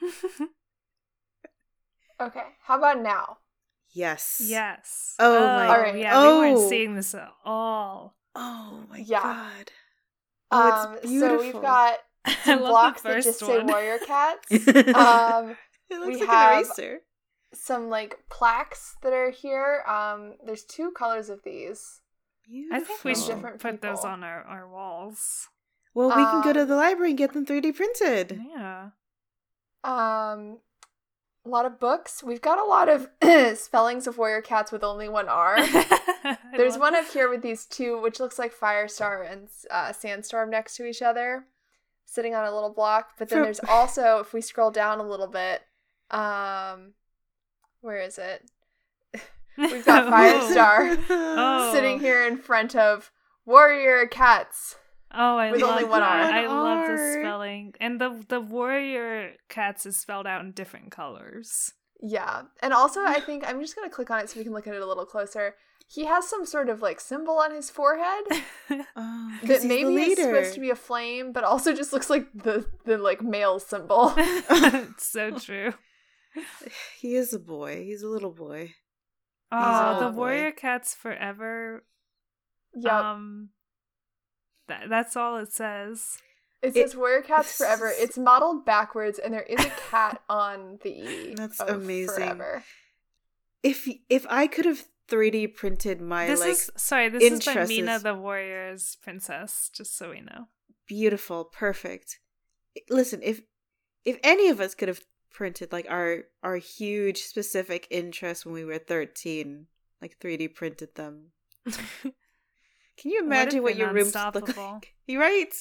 Okay. 2.21 2.43
How 2.65 2.79
about 2.79 3.03
now? 3.03 3.39
Yes. 3.93 4.41
yes. 4.45 5.15
Oh 5.19 5.41
my- 5.41 5.69
Alright. 5.69 5.99
Yeah, 5.99 6.21
we 6.23 6.29
Oh. 6.29 6.39
weren't 6.41 6.69
seeing 6.69 6.95
this 6.95 7.15
at 7.15 7.29
all. 7.45 8.17
Oh 8.35 8.85
my 8.89 8.99
Yeah. 8.99 9.23
god. 9.23 9.73
Oh, 10.53 10.69
it's 10.69 10.85
um, 11.05 11.11
beautiful. 11.11 11.39
so 11.39 11.45
we've 11.45 11.63
got 11.63 11.99
I 12.25 12.35
some 12.45 12.59
blocks 12.59 13.03
that 13.03 13.13
first 13.13 13.27
just 13.29 13.41
say 13.41 13.63
warrior 13.63 13.99
cats. 13.99 14.51
um, 14.53 14.59
it 14.77 14.97
um, 14.97 15.57
looks 15.91 16.07
we 16.07 16.17
like 16.21 16.29
have- 16.29 16.53
an 16.53 16.65
eraser. 16.65 16.99
some 17.55 17.89
like 17.89 18.17
plaques 18.31 18.97
that 19.03 19.13
are 19.13 19.31
here. 19.31 19.83
Um, 19.87 20.35
there's 20.45 20.65
two 20.65 20.91
colors 20.93 21.29
of 21.31 21.41
these. 21.45 22.01
Beautiful. 22.51 22.77
I 22.77 22.81
think 22.81 23.05
we 23.05 23.15
should 23.15 23.37
Different 23.37 23.61
put 23.61 23.81
those 23.81 24.05
on 24.05 24.25
our, 24.25 24.43
our 24.43 24.69
walls. 24.69 25.49
Well, 25.95 26.09
we 26.09 26.15
can 26.15 26.43
go 26.43 26.53
to 26.53 26.63
Um, 26.63 26.69
the 26.69 26.77
library 26.77 27.11
and 27.11 27.19
get 27.19 27.33
them 27.33 27.47
3D 27.47 27.75
printed. 27.75 28.41
Yeah. 28.49 28.91
Um, 29.85 30.59
a 31.45 31.49
lot 31.49 31.65
of 31.67 31.81
books. 31.81 32.23
We've 32.23 32.41
got 32.41 32.59
a 32.59 32.65
lot 32.65 32.89
of 32.89 33.09
spellings 33.59 34.07
of 34.07 34.19
warrior 34.19 34.43
cats 34.43 34.71
with 34.73 34.85
only 34.85 35.09
one 35.09 35.29
R. 35.29 35.57
I 35.59 36.37
There's 36.57 36.77
one 36.77 36.95
up 36.95 37.09
here 37.11 37.29
with 37.31 37.43
these 37.43 37.65
two, 37.67 38.01
which 38.01 38.21
looks 38.21 38.39
like 38.39 38.55
Firestar 38.55 39.31
and 39.31 39.49
uh, 39.71 39.93
Sandstorm 39.93 40.51
next 40.51 40.77
to 40.77 40.85
each 40.85 41.03
other, 41.03 41.47
sitting 42.05 42.35
on 42.35 42.45
a 42.45 42.53
little 42.53 42.73
block. 42.73 43.13
But 43.19 43.29
then 43.31 43.43
there's 43.43 43.61
also, 43.69 44.19
if 44.19 44.33
we 44.33 44.41
scroll 44.41 44.71
down 44.71 44.99
a 44.99 45.09
little 45.09 45.27
bit, 45.29 45.63
um, 46.11 46.93
where 47.81 48.01
is 48.01 48.19
it? 48.19 48.51
We've 49.61 49.85
got 49.85 50.13
Firestar 50.13 50.99
Oh. 51.11 51.73
Sitting 51.73 52.01
here 52.01 52.27
in 52.27 52.37
front 52.39 52.75
of 52.75 53.11
warrior 53.47 54.07
cats. 54.07 54.77
Oh, 55.13 55.37
I 55.37 55.51
with 55.51 55.61
love 55.61 55.71
only 55.73 55.85
one 55.85 56.01
that. 56.01 56.33
R. 56.33 56.39
I 56.39 56.47
love 56.47 56.87
the 56.89 57.19
spelling, 57.21 57.75
and 57.81 58.01
the 58.01 58.25
the 58.29 58.41
warrior 58.41 59.33
cats 59.49 59.85
is 59.87 59.97
spelled 59.97 60.27
out 60.27 60.43
in 60.43 60.53
different 60.53 60.91
colors. 60.93 61.73
Yeah. 62.01 62.43
And 62.63 62.73
also, 62.73 63.01
I 63.05 63.21
think 63.21 63.45
I'm 63.47 63.61
just 63.61 63.77
going 63.77 63.89
to 63.89 63.95
click 63.95 64.11
on 64.11 64.21
it 64.21 64.31
so 64.31 64.39
we 64.39 64.45
can 64.45 64.53
look 64.55 64.67
at 64.67 64.75
it 64.75 64.81
a 64.83 64.87
little 64.87 65.05
closer. 65.05 65.57
He 65.89 66.05
has 66.05 66.29
some 66.29 66.47
sort 66.47 66.69
of 66.69 66.81
like 66.81 67.01
symbol 67.01 67.35
on 67.39 67.53
his 67.53 67.69
forehead 67.69 68.23
Oh, 68.97 69.39
'cause 69.41 69.49
that 69.63 69.65
maybe 69.65 69.95
is 70.13 70.19
supposed 70.19 70.55
to 70.55 70.61
be 70.61 70.71
a 70.71 70.77
flame, 70.77 71.33
but 71.33 71.43
also 71.43 71.75
just 71.75 71.93
looks 71.93 72.09
like 72.09 72.27
the, 72.33 72.65
the 72.85 72.97
like 72.97 73.21
male 73.21 73.59
symbol. 73.59 74.15
it's 74.17 75.07
so 75.07 75.33
true. 75.33 75.75
He 77.01 77.17
is 77.17 77.33
a 77.35 77.41
boy. 77.41 77.83
He's 77.85 78.03
a 78.03 78.09
little 78.09 78.31
boy. 78.31 78.75
Oh, 79.53 79.97
a 79.97 80.05
the 80.05 80.11
boy. 80.11 80.17
warrior 80.17 80.53
cats 80.53 80.95
forever. 80.95 81.85
Yep. 82.75 82.93
Um, 82.93 83.49
that, 84.69 84.89
that's 84.89 85.17
all 85.17 85.37
it 85.39 85.53
says. 85.53 86.19
it 86.63 86.69
it- 86.77 86.91
says 86.91 86.97
warrior 86.97 87.23
cats 87.23 87.57
forever. 87.57 87.93
It's 87.99 88.17
modeled 88.17 88.65
backwards, 88.65 89.19
and 89.19 89.35
there 89.35 89.43
is 89.43 89.65
a 89.65 89.71
cat 89.91 90.23
on 90.29 90.79
the 90.83 90.91
E. 90.91 91.35
That's 91.37 91.61
of 91.61 91.69
amazing. 91.83 92.15
Forever. 92.15 92.65
If 93.63 93.89
if 94.09 94.25
I 94.31 94.47
could 94.47 94.65
have 94.65 94.87
3D 95.09 95.55
printed 95.55 96.01
my 96.01 96.27
this 96.29 96.41
like 96.41 96.51
is 96.51 96.71
sorry. 96.77 97.09
This 97.09 97.25
is 97.25 97.45
by 97.45 97.67
Mina 97.67 97.99
the 97.99 98.15
warrior's 98.15 98.97
princess. 99.03 99.71
Just 99.75 99.99
so 99.99 100.11
we 100.11 100.21
know. 100.21 100.47
beautiful, 100.87 101.45
perfect. 101.45 102.21
Listen, 102.89 103.21
if 103.23 103.43
if 104.05 104.19
any 104.23 104.49
of 104.49 104.61
us 104.61 104.75
could 104.75 104.89
have 104.89 105.01
printed 105.31 105.73
like 105.73 105.87
our 105.89 106.25
our 106.43 106.57
huge 106.57 107.23
specific 107.23 107.87
interests 107.91 108.45
when 108.45 108.55
we 108.55 108.65
were 108.65 108.79
13, 108.79 109.67
like 110.03 110.19
3D 110.21 110.55
printed 110.55 110.95
them. 110.95 111.33
Can 112.97 113.13
you 113.13 113.21
imagine 113.23 113.57
have 113.57 113.63
what 113.65 113.77
your 113.77 113.93
rooms 113.93 114.15
look 114.15 114.57
like? 114.57 114.95
You 115.07 115.21
right? 115.21 115.53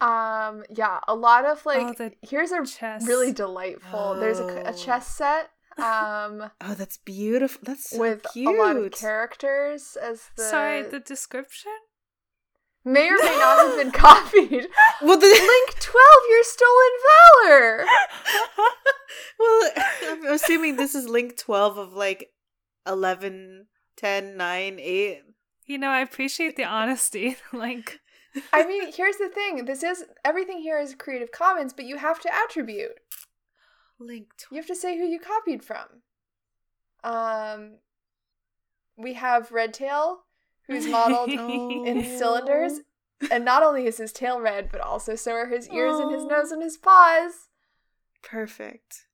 Um, 0.00 0.64
yeah, 0.68 0.98
a 1.06 1.14
lot 1.14 1.44
of 1.44 1.64
like. 1.64 2.00
oh, 2.00 2.10
here's 2.22 2.50
a 2.50 2.64
chess. 2.66 3.06
really 3.06 3.32
delightful. 3.32 4.16
There's 4.16 4.40
a, 4.40 4.44
a 4.46 4.68
Oh. 4.70 4.72
chess 4.72 5.06
set. 5.08 5.50
Um. 5.78 6.50
Oh, 6.60 6.74
that's 6.74 6.98
beautiful. 6.98 7.62
That's 7.64 7.88
so 7.90 7.98
with 7.98 8.26
cute. 8.34 8.54
a 8.54 8.62
lot 8.62 8.76
of 8.76 8.92
characters 8.92 9.96
as 9.96 10.28
the 10.36 10.42
Sorry, 10.42 10.82
the 10.82 11.00
description. 11.00 11.72
May 12.84 13.08
or 13.08 13.18
may 13.18 13.38
not 13.38 13.66
have 13.66 13.76
been 13.76 13.90
copied. 13.92 14.66
well, 15.02 15.18
the 15.18 15.26
Link 15.26 15.80
twelve, 15.80 16.22
your 16.30 16.44
stolen 16.44 16.90
valor. 17.46 17.84
well, 19.38 19.70
I'm 20.08 20.26
assuming 20.26 20.76
this 20.76 20.94
is 20.94 21.08
link 21.08 21.36
12 21.36 21.78
of 21.78 21.92
like 21.94 22.30
11, 22.86 23.66
10, 23.96 24.36
9, 24.36 24.78
8. 24.80 25.22
You 25.66 25.78
know, 25.78 25.88
I 25.90 26.00
appreciate 26.00 26.56
the 26.56 26.64
honesty. 26.64 27.36
like, 27.52 28.00
I 28.52 28.66
mean, 28.66 28.92
here's 28.92 29.16
the 29.16 29.28
thing. 29.28 29.64
This 29.64 29.82
is 29.82 30.04
everything 30.24 30.58
here 30.58 30.78
is 30.78 30.94
Creative 30.94 31.30
Commons, 31.30 31.72
but 31.72 31.84
you 31.84 31.98
have 31.98 32.20
to 32.20 32.30
attribute. 32.34 32.98
Link 34.00 34.28
You 34.50 34.56
have 34.56 34.66
to 34.66 34.74
say 34.74 34.98
who 34.98 35.04
you 35.04 35.20
copied 35.20 35.62
from. 35.62 35.86
Um, 37.04 37.78
we 38.96 39.14
have 39.14 39.52
Redtail, 39.52 40.24
who's 40.72 40.86
modeled 40.86 41.30
in 41.30 42.02
cylinders, 42.18 42.80
and 43.30 43.44
not 43.44 43.62
only 43.62 43.86
is 43.86 43.98
his 43.98 44.12
tail 44.12 44.40
red, 44.40 44.70
but 44.70 44.80
also 44.80 45.14
so 45.14 45.32
are 45.32 45.48
his 45.48 45.68
ears 45.70 45.98
and 45.98 46.12
his 46.12 46.24
nose 46.24 46.50
and 46.50 46.62
his 46.62 46.76
paws. 46.76 47.48
Perfect. 48.22 49.06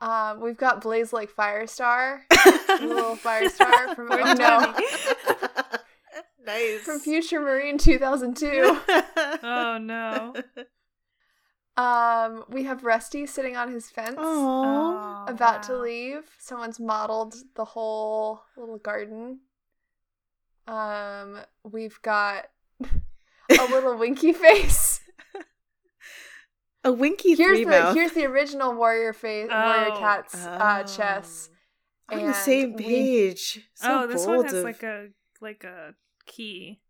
Um, 0.00 0.40
we've 0.40 0.56
got 0.56 0.80
Blaze 0.80 1.12
like 1.12 1.30
Firestar, 1.30 2.20
little 2.80 3.16
Firestar 3.16 3.94
from 3.94 4.08
Poor 4.08 4.20
oh 4.22 4.32
no, 4.34 4.74
nice. 6.44 6.80
from 6.80 6.98
Future 6.98 7.40
Marine 7.40 7.78
2002. 7.78 8.80
oh 9.42 9.78
no. 9.80 10.34
Um, 11.76 12.44
we 12.48 12.64
have 12.64 12.84
Rusty 12.84 13.26
sitting 13.26 13.56
on 13.56 13.72
his 13.72 13.90
fence. 13.90 14.16
Aww. 14.16 15.28
About 15.28 15.62
to 15.64 15.78
leave. 15.78 16.22
Someone's 16.38 16.78
modeled 16.78 17.34
the 17.56 17.64
whole 17.64 18.42
little 18.56 18.78
garden. 18.78 19.40
Um, 20.66 21.38
we've 21.62 22.00
got 22.02 22.46
a 22.82 23.64
little 23.70 23.96
winky 23.96 24.32
face. 24.32 25.00
A 26.86 26.92
winky 26.92 27.34
Here's 27.34 27.56
three 27.56 27.64
the 27.64 27.70
mouth. 27.70 27.94
here's 27.94 28.12
the 28.12 28.26
original 28.26 28.74
warrior 28.74 29.12
face, 29.14 29.48
warrior 29.50 29.88
Oh. 29.92 29.98
cat's 29.98 30.34
uh, 30.34 30.82
chess. 30.82 31.48
On 32.10 32.18
the 32.18 32.24
and 32.26 32.34
same 32.34 32.74
we- 32.74 32.84
page. 32.84 33.60
So 33.74 34.02
oh, 34.02 34.06
this 34.06 34.26
one 34.26 34.44
has 34.44 34.52
of- 34.52 34.64
like 34.64 34.82
a 34.82 35.08
like 35.40 35.64
a 35.64 35.94
key. 36.26 36.80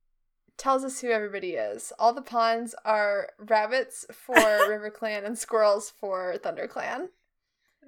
Tells 0.56 0.84
us 0.84 1.00
who 1.00 1.10
everybody 1.10 1.54
is. 1.54 1.92
All 1.98 2.12
the 2.12 2.22
pawns 2.22 2.74
are 2.84 3.28
rabbits 3.38 4.04
for 4.12 4.34
River 4.68 4.90
Clan 4.90 5.24
and 5.24 5.36
squirrels 5.38 5.90
for 5.90 6.38
Thunder 6.38 6.66
Clan. 6.68 7.08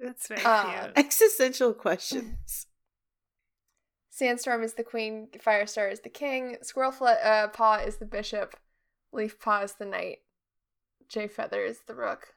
That's 0.01 0.27
very 0.27 0.41
Uh, 0.45 0.81
cute. 0.83 0.93
existential 0.97 1.73
questions. 1.73 2.66
Sandstorm 4.17 4.63
is 4.63 4.73
the 4.73 4.83
queen, 4.83 5.27
Firestar 5.37 5.91
is 5.91 5.99
the 5.99 6.09
king, 6.09 6.57
Squirrel 6.63 6.91
Fle- 6.91 7.21
uh, 7.23 7.49
Paw 7.49 7.75
is 7.75 7.97
the 7.97 8.05
bishop, 8.05 8.55
Leaf 9.11 9.39
Paw 9.39 9.59
is 9.61 9.73
the 9.73 9.85
knight, 9.85 10.21
Jay 11.07 11.27
Feather 11.27 11.61
is 11.61 11.81
the 11.85 11.93
rook. 11.93 12.33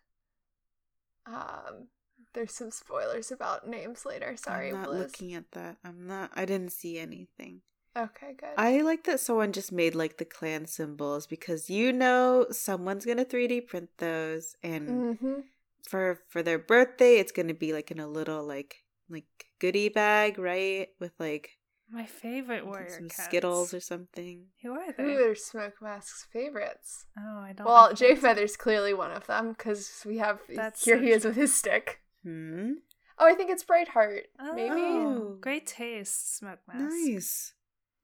Um, 1.24 1.88
there's 2.34 2.52
some 2.52 2.70
spoilers 2.70 3.32
about 3.32 3.66
names 3.66 4.04
later. 4.04 4.36
Sorry, 4.36 4.68
I'm 4.68 4.82
not 4.82 4.92
looking 4.92 5.32
at 5.32 5.52
that. 5.52 5.78
I'm 5.82 6.06
not. 6.06 6.30
I 6.34 6.44
didn't 6.44 6.72
see 6.72 6.98
anything. 6.98 7.62
Okay, 7.96 8.34
good. 8.36 8.50
I 8.58 8.82
like 8.82 9.04
that 9.04 9.20
someone 9.20 9.52
just 9.52 9.72
made 9.72 9.94
like 9.94 10.18
the 10.18 10.26
clan 10.26 10.66
symbols 10.66 11.26
because 11.26 11.70
you 11.70 11.94
know 11.94 12.44
someone's 12.50 13.06
gonna 13.06 13.24
3D 13.24 13.62
print 13.62 13.88
those, 13.96 14.54
and 14.62 15.16
hmm 15.16 15.40
for 15.88 16.20
for 16.28 16.42
their 16.42 16.58
birthday, 16.58 17.16
it's 17.16 17.32
gonna 17.32 17.54
be 17.54 17.72
like 17.72 17.90
in 17.90 18.00
a 18.00 18.06
little 18.06 18.44
like 18.44 18.84
like 19.08 19.24
goodie 19.58 19.88
bag, 19.88 20.38
right? 20.38 20.88
With 21.00 21.12
like 21.18 21.56
My 21.92 22.06
favorite 22.06 22.64
warrior 22.66 22.88
some 22.90 23.08
cats. 23.08 23.24
Skittles 23.24 23.74
or 23.74 23.80
something. 23.80 24.46
Who 24.62 24.72
are 24.72 24.92
they? 24.92 25.02
Who 25.02 25.30
are 25.30 25.34
Smoke 25.34 25.74
Mask's 25.82 26.26
favorites? 26.32 27.06
Oh, 27.18 27.40
I 27.40 27.52
don't. 27.52 27.66
Well, 27.66 27.88
know. 27.88 27.94
Jay 27.94 28.14
Feather's 28.14 28.56
clearly 28.56 28.94
one 28.94 29.10
of 29.10 29.26
them 29.26 29.50
because 29.50 30.02
we 30.06 30.18
have 30.18 30.38
That's 30.48 30.84
here 30.84 30.98
so 30.98 31.02
he 31.02 31.10
is 31.10 31.22
true. 31.22 31.30
with 31.30 31.36
his 31.36 31.54
stick. 31.54 32.00
Hmm. 32.22 32.72
Oh, 33.18 33.26
I 33.26 33.34
think 33.34 33.50
it's 33.50 33.64
Brightheart. 33.64 34.22
Maybe. 34.54 34.70
Oh. 34.80 35.36
Great 35.40 35.66
taste, 35.66 36.38
smoke 36.38 36.60
mask. 36.66 36.94
Nice. 36.94 37.54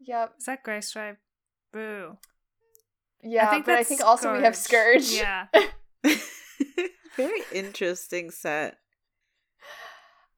Yep. 0.00 0.34
Is 0.38 0.44
that 0.46 0.62
gray 0.62 0.80
stripe? 0.80 1.18
Boo. 1.72 2.16
Yeah, 3.22 3.46
I 3.46 3.50
think 3.50 3.66
but 3.66 3.72
I 3.72 3.76
that's 3.78 3.88
think 3.88 4.02
also 4.04 4.36
we 4.36 4.42
have 4.42 4.56
Scourge. 4.56 5.10
Yeah. 5.12 5.46
Very 7.16 7.40
interesting 7.52 8.30
set. 8.30 8.76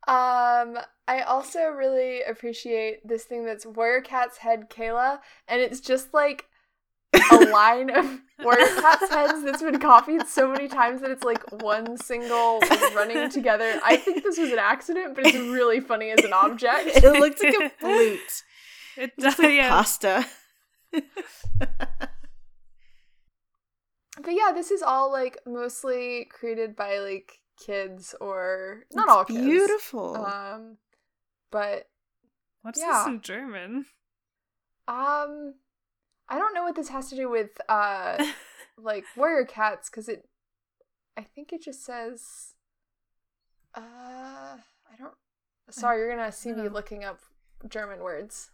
Um, 0.07 0.79
I 1.09 1.23
also 1.23 1.69
really 1.71 2.23
appreciate 2.23 3.07
this 3.07 3.25
thing 3.25 3.45
that's 3.47 3.65
Warrior 3.67 4.03
Cat's 4.03 4.37
head 4.39 4.69
Kayla, 4.71 5.19
and 5.49 5.61
it's 5.61 5.81
just 5.81 6.13
like 6.13 6.45
a 7.33 7.37
line 7.51 7.89
of 7.91 8.21
Warrior 8.45 8.67
Cat's 8.81 9.11
heads 9.11 9.43
that's 9.43 9.63
been 9.63 9.79
copied 9.81 10.27
so 10.29 10.47
many 10.53 10.69
times 10.69 11.01
that 11.01 11.11
it's 11.11 11.25
like 11.25 11.43
one 11.63 11.97
single 11.97 12.61
running 12.95 13.31
together. 13.31 13.81
I 13.83 13.97
think 13.97 14.23
this 14.23 14.39
was 14.39 14.53
an 14.53 14.59
accident, 14.59 15.15
but 15.15 15.27
it's 15.27 15.37
really 15.39 15.81
funny 15.81 16.11
as 16.11 16.23
an 16.25 16.33
object. 16.35 16.89
It 16.89 17.03
looks 17.19 17.43
like 17.43 17.55
a 17.55 17.71
flute. 17.81 18.21
It 18.99 19.13
It's 19.17 19.25
does. 19.25 19.39
like 19.39 19.55
yeah. 19.55 19.69
pasta. 19.71 20.27
But 24.21 24.33
yeah, 24.35 24.51
this 24.53 24.71
is 24.71 24.83
all 24.83 25.13
like 25.13 25.39
mostly 25.47 26.27
created 26.31 26.75
by 26.75 26.99
like 26.99 27.33
kids 27.65 28.15
or 28.21 28.83
not 28.93 29.05
It's 29.05 29.13
all 29.13 29.25
kids. 29.25 29.41
Beautiful. 29.41 30.17
Um, 30.17 30.77
but 31.51 31.89
What's 32.63 32.81
Yeah. 32.81 33.05
this 33.05 33.07
in 33.07 33.21
German? 33.21 33.87
um, 34.89 35.55
I 36.29 36.39
don't 36.39 36.55
know 36.55 36.65
what 36.65 36.75
this 36.77 36.89
has 36.89 37.09
to 37.11 37.17
do 37.17 37.29
with 37.31 37.51
uh 37.69 38.23
like 38.79 39.05
warrior 39.17 39.45
cats 39.45 39.89
because 39.91 40.09
it 40.09 40.29
i 41.17 41.23
think 41.23 41.53
it 41.53 41.63
just 41.63 41.85
says 41.85 42.55
uh 43.75 43.81
i 44.57 44.97
don't 44.99 45.15
sorry 45.71 45.99
you're 45.99 46.09
gonna 46.15 46.31
see 46.31 46.53
me 46.53 46.69
looking 46.69 47.03
up 47.05 47.19
german 47.69 47.99
words 48.01 48.51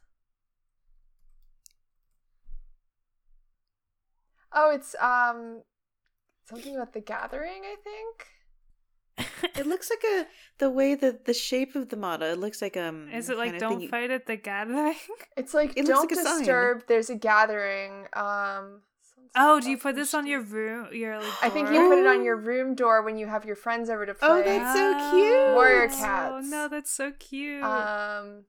oh 4.53 4.71
it's 4.71 4.95
um 5.01 5.63
something 6.49 6.75
about 6.75 6.93
the 6.95 7.01
gathering 7.01 7.63
i 7.65 7.77
think 7.83 8.27
it 9.57 9.67
looks 9.67 9.91
like 9.91 10.03
a 10.05 10.27
the 10.59 10.71
way 10.71 10.95
that 10.95 11.25
the 11.25 11.35
shape 11.35 11.75
of 11.75 11.89
the 11.89 11.97
model. 11.97 12.31
It 12.31 12.39
looks 12.39 12.61
like 12.63 12.77
um. 12.77 13.09
Is 13.13 13.29
it 13.31 13.37
like 13.39 13.59
don't 13.59 13.81
thingy- 13.81 13.91
fight 13.91 14.11
at 14.11 14.27
the 14.27 14.37
gathering? 14.37 14.97
it's 15.37 15.55
like 15.55 15.77
It 15.77 15.87
don't 15.87 16.11
like 16.11 16.13
a 16.13 16.23
disturb 16.23 16.85
there's 16.89 17.11
a 17.11 17.15
gathering 17.15 18.07
um 18.13 18.81
Oh, 19.37 19.59
do 19.61 19.69
you 19.69 19.77
put 19.77 19.97
this 19.97 20.15
on 20.15 20.29
your 20.29 20.41
room? 20.41 20.89
Your 20.93 21.19
like, 21.19 21.43
i 21.43 21.49
think 21.51 21.67
door? 21.67 21.75
you 21.75 21.89
put 21.89 21.99
it 21.99 22.07
on 22.07 22.23
your 22.25 22.37
room 22.37 22.77
door 22.77 23.03
when 23.03 23.19
you 23.19 23.27
have 23.27 23.45
your 23.45 23.57
friends 23.57 23.91
over 23.91 24.07
to 24.07 24.15
play 24.15 24.29
Oh, 24.29 24.43
that's 24.45 24.79
so 24.79 25.11
cute. 25.11 25.55
Warrior 25.57 25.89
cats. 25.89 26.33
Oh, 26.37 26.41
no, 26.41 26.69
that's 26.69 26.91
so 26.93 27.11
cute. 27.19 27.65
Um, 27.65 28.45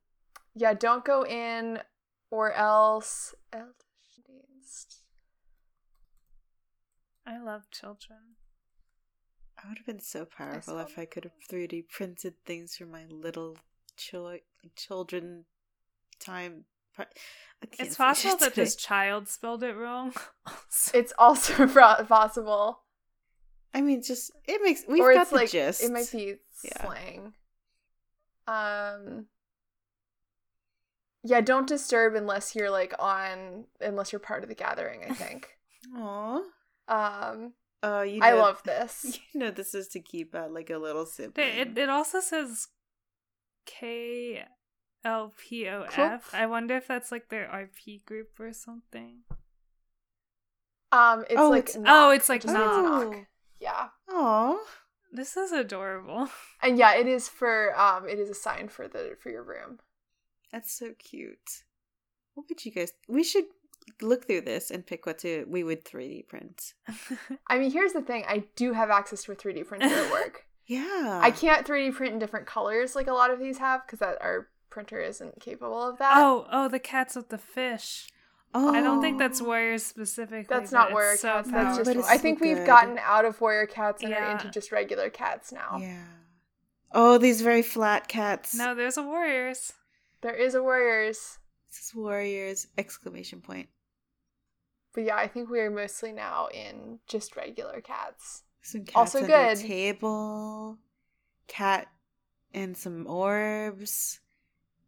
yeah, 0.53 0.75
don't 0.75 1.03
go 1.03 1.25
in 1.25 1.79
or 2.29 2.51
else. 2.53 3.33
I 7.27 7.39
love 7.39 7.63
children. 7.71 8.34
I 9.66 9.70
would 9.70 9.78
have 9.80 9.86
been 9.88 9.99
so 9.99 10.26
powerful 10.26 10.78
if 10.80 10.97
I 10.99 11.05
could 11.05 11.24
have 11.24 11.34
3D 11.49 11.89
printed 11.89 12.36
things 12.45 12.76
for 12.76 12.86
my 12.86 13.05
little 13.09 13.57
chil- 13.97 14.38
children 14.76 15.45
time. 16.20 16.66
Part- 16.95 17.18
It's 17.80 17.95
possible 17.95 18.38
that 18.38 18.53
this 18.53 18.76
child 18.76 19.28
spelled 19.28 19.63
it 19.63 19.74
wrong. 19.76 20.13
It's 20.93 21.13
also 21.18 21.68
possible, 22.07 22.82
I 23.74 23.82
mean, 23.82 24.01
just 24.03 24.32
it 24.47 24.61
makes 24.63 24.84
we've 24.88 25.01
or 25.01 25.13
got 25.13 25.22
it's 25.24 25.30
the 25.32 25.36
like 25.36 25.49
gist. 25.51 25.84
it 25.84 25.91
might 25.91 26.09
be 26.11 26.36
Yeah. 26.63 26.84
slang. 26.86 27.34
Um. 28.47 29.26
Yeah, 31.24 31.41
don't 31.41 31.68
disturb 31.68 32.13
unless 32.13 32.55
you're 32.55 32.70
like 32.70 32.93
on 32.99 33.66
unless 33.82 34.11
you're 34.11 34.20
part 34.20 34.43
of 34.43 34.49
the 34.49 34.55
gathering. 34.55 35.01
I 35.09 35.13
think. 35.13 35.49
Aw. 35.97 36.41
um, 36.88 37.53
Oh, 37.84 38.01
you. 38.01 38.19
Know, 38.19 38.26
I 38.26 38.34
love 38.34 38.61
this. 38.63 39.19
You 39.34 39.39
know, 39.41 39.51
this 39.51 39.76
is 39.76 39.88
to 39.89 39.99
keep 39.99 40.34
out 40.34 40.51
like 40.53 40.69
a 40.69 40.78
little 40.78 41.05
sibling. 41.05 41.47
It, 41.47 41.67
it, 41.69 41.78
it 41.78 41.89
also 41.89 42.19
says 42.19 42.67
K 43.65 44.43
L 45.03 45.34
P 45.38 45.67
O 45.69 45.86
Cool. 45.89 46.05
F. 46.05 46.30
I 46.34 46.45
wonder 46.45 46.76
if 46.78 46.88
that's 46.88 47.11
like 47.11 47.30
their 47.30 47.47
RP 47.47 48.03
group 48.05 48.39
or 48.39 48.53
something. 48.53 49.19
Um, 50.91 51.26
it's 51.30 51.39
Oh, 51.39 51.49
like 51.49 51.69
it's- 51.69 51.76
knock. 51.78 51.86
oh, 51.89 52.09
it's 52.11 52.30
like 52.30 52.45
It 52.45 52.51
knock. 52.51 53.11
knock. 53.11 53.26
Yeah, 53.59 53.89
Oh, 54.09 54.65
This 55.11 55.36
is 55.38 55.51
adorable. 55.51 56.30
and 56.61 56.78
yeah, 56.78 56.95
it 56.95 57.07
is 57.07 57.28
for 57.28 57.78
um, 57.80 58.07
it 58.07 58.19
is 58.19 58.30
a 58.30 58.34
sign 58.36 58.67
for 58.69 58.88
the 58.88 59.15
for 59.19 59.30
your 59.30 59.43
room. 59.43 59.80
That's 60.51 60.71
so 60.71 60.93
cute. 60.97 61.63
What 62.34 62.47
would 62.49 62.63
you 62.65 62.71
guys? 62.71 62.93
We 63.07 63.23
should 63.23 63.45
look 64.01 64.27
through 64.27 64.41
this 64.41 64.71
and 64.71 64.86
pick 64.86 65.05
what 65.05 65.19
to 65.19 65.45
we 65.47 65.63
would 65.63 65.86
3D 65.86 66.27
print. 66.27 66.73
I 67.47 67.57
mean, 67.57 67.71
here's 67.71 67.93
the 67.93 68.01
thing: 68.01 68.23
I 68.27 68.45
do 68.55 68.73
have 68.73 68.89
access 68.89 69.23
to 69.23 69.31
a 69.31 69.36
3D 69.36 69.65
printer 69.67 69.88
at 69.88 70.11
work. 70.11 70.45
Yeah. 70.67 71.19
I 71.21 71.31
can't 71.31 71.65
3D 71.65 71.93
print 71.93 72.13
in 72.13 72.19
different 72.19 72.47
colors 72.47 72.95
like 72.95 73.07
a 73.07 73.13
lot 73.13 73.31
of 73.31 73.39
these 73.39 73.59
have 73.59 73.86
because 73.86 73.99
that 73.99 74.17
our 74.21 74.47
printer 74.69 74.99
isn't 74.99 75.39
capable 75.39 75.89
of 75.89 75.99
that. 75.99 76.13
oh, 76.17 76.47
oh, 76.51 76.67
the 76.67 76.79
cats 76.79 77.15
with 77.15 77.29
the 77.29 77.38
fish. 77.38 78.09
Oh. 78.53 78.73
I 78.73 78.81
don't 78.81 79.01
think 79.01 79.19
that's 79.19 79.41
oh. 79.41 79.45
warrior 79.45 79.77
specific. 79.77 80.47
that's 80.47 80.71
not 80.71 80.88
it's 80.88 80.93
warrior 80.93 81.17
so 81.17 81.27
cats. 81.27 81.51
That's 81.51 81.77
just. 81.77 81.89
but 81.89 81.97
it's 81.97 82.07
I 82.07 82.15
so 82.15 82.21
think 82.21 82.39
we've 82.39 82.65
gotten 82.65 82.97
out 82.99 83.25
of 83.25 83.39
warrior 83.41 83.67
cats 83.67 84.01
and 84.03 84.13
are 84.13 84.31
into 84.31 84.49
just 84.49 84.71
regular 84.71 85.09
cats 85.09 85.51
now. 85.51 85.77
Yeah. 85.79 86.05
Oh, 86.91 87.17
these 87.17 87.41
very 87.41 87.61
flat 87.61 88.07
cats. 88.07 88.55
No, 88.55 88.73
there's 88.73 88.97
a 88.97 89.03
warriors. 89.03 89.73
There 90.21 90.33
is 90.33 90.55
a 90.55 90.63
Warriors. 90.63 91.38
This 91.69 91.88
is 91.88 91.93
warriors! 91.93 92.67
Exclamation 92.77 93.41
point. 93.41 93.67
But 94.95 95.03
yeah, 95.03 95.17
I 95.17 95.27
think 95.27 95.49
we're 95.49 95.69
mostly 95.69 96.13
now 96.13 96.47
in 96.53 96.99
just 97.05 97.35
regular 97.35 97.81
cats. 97.81 98.43
Some 98.61 98.85
cats 98.85 98.95
Also 98.95 99.27
good. 99.27 99.57
a 99.57 99.61
table. 99.61 100.77
Cat 101.47 101.87
and 102.53 102.77
some 102.77 103.05
orbs. 103.05 104.21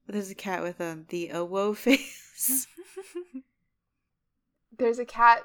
There's 0.07 0.31
a 0.31 0.35
cat 0.35 0.63
with 0.63 0.79
um, 0.79 1.05
the 1.09 1.31
Owo 1.33 1.75
face. 1.75 2.67
There's 4.77 4.97
a 4.97 5.05
cat. 5.05 5.43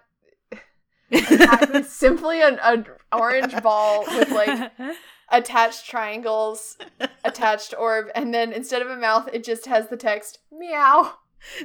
A 1.12 1.84
simply 1.84 2.40
an, 2.40 2.58
an 2.62 2.86
orange 3.12 3.60
ball 3.62 4.04
with 4.06 4.30
like 4.30 4.72
attached 5.30 5.86
triangles, 5.86 6.78
attached 7.22 7.74
orb, 7.78 8.06
and 8.14 8.32
then 8.32 8.50
instead 8.50 8.80
of 8.80 8.88
a 8.88 8.96
mouth, 8.96 9.28
it 9.30 9.44
just 9.44 9.66
has 9.66 9.88
the 9.88 9.96
text 9.98 10.38
meow. 10.50 11.16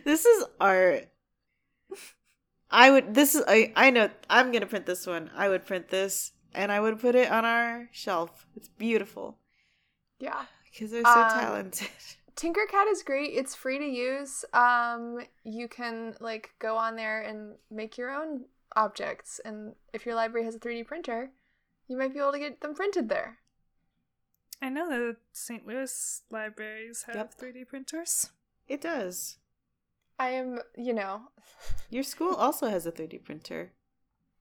this 0.03 0.25
is 0.25 0.43
art. 0.59 1.07
I 2.69 2.89
would. 2.91 3.13
This 3.13 3.35
is. 3.35 3.43
I. 3.47 3.71
I 3.75 3.89
know. 3.89 4.09
I'm 4.29 4.51
gonna 4.51 4.65
print 4.65 4.85
this 4.85 5.05
one. 5.07 5.29
I 5.35 5.47
would 5.49 5.65
print 5.65 5.89
this, 5.89 6.33
and 6.53 6.71
I 6.71 6.79
would 6.79 6.99
put 6.99 7.15
it 7.15 7.31
on 7.31 7.45
our 7.45 7.89
shelf. 7.91 8.45
It's 8.55 8.67
beautiful 8.69 9.37
Yeah. 10.19 10.45
because 10.65 10.91
they're 10.91 11.03
so 11.03 11.09
Um, 11.21 11.29
talented. 11.39 11.89
Tinkercad 12.35 12.91
is 12.91 13.01
great. 13.03 13.31
It's 13.33 13.55
free 13.55 13.79
to 13.79 13.85
use. 13.85 14.45
Um, 14.53 15.19
you 15.43 15.67
can 15.67 16.15
like 16.19 16.53
go 16.59 16.75
on 16.77 16.95
there 16.95 17.21
and 17.21 17.55
make 17.71 17.97
your 17.97 18.11
own 18.11 18.45
objects, 18.75 19.39
and 19.43 19.75
if 19.93 20.05
your 20.05 20.13
library 20.15 20.45
has 20.45 20.53
a 20.55 20.59
3D 20.59 20.85
printer, 20.85 21.31
you 21.87 21.97
might 21.97 22.13
be 22.13 22.19
able 22.19 22.33
to 22.33 22.39
get 22.39 22.61
them 22.61 22.75
printed 22.75 23.09
there. 23.09 23.39
I 24.61 24.69
know 24.69 24.89
the 24.89 25.15
St. 25.31 25.65
Louis 25.65 26.21
libraries 26.29 27.03
have 27.03 27.15
Yep. 27.15 27.33
3D 27.39 27.65
printers. 27.67 28.29
It 28.67 28.81
does. 28.81 29.37
I 30.19 30.29
am, 30.29 30.59
you 30.75 30.93
know, 30.93 31.21
Your 31.89 32.03
school 32.03 32.33
also 32.35 32.69
has 32.69 32.85
a 32.85 32.91
3D 32.91 33.23
printer. 33.23 33.71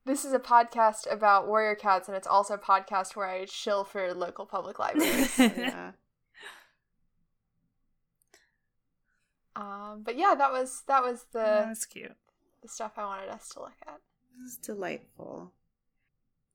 this 0.05 0.25
is 0.25 0.33
a 0.33 0.39
podcast 0.39 1.11
about 1.11 1.47
warrior 1.49 1.75
cats, 1.75 2.09
and 2.09 2.17
it's 2.17 2.27
also 2.27 2.55
a 2.55 2.59
podcast 2.59 3.17
where 3.17 3.27
I 3.29 3.45
shill 3.47 3.85
for 3.85 4.13
local 4.15 4.47
public 4.47 4.79
libraries. 4.79 5.39
Yeah. 5.39 5.93
um, 9.57 10.03
but 10.05 10.17
yeah, 10.17 10.35
that 10.37 10.53
was 10.53 10.83
that 10.87 11.03
was 11.03 11.25
the 11.33 11.65
That's 11.67 11.87
cute. 11.87 12.15
the 12.63 12.69
stuff 12.69 12.93
I 12.97 13.05
wanted 13.05 13.31
us 13.31 13.49
to 13.51 13.61
look 13.61 13.73
at. 13.87 14.01
This 14.39 14.53
is 14.53 14.59
delightful. 14.59 15.53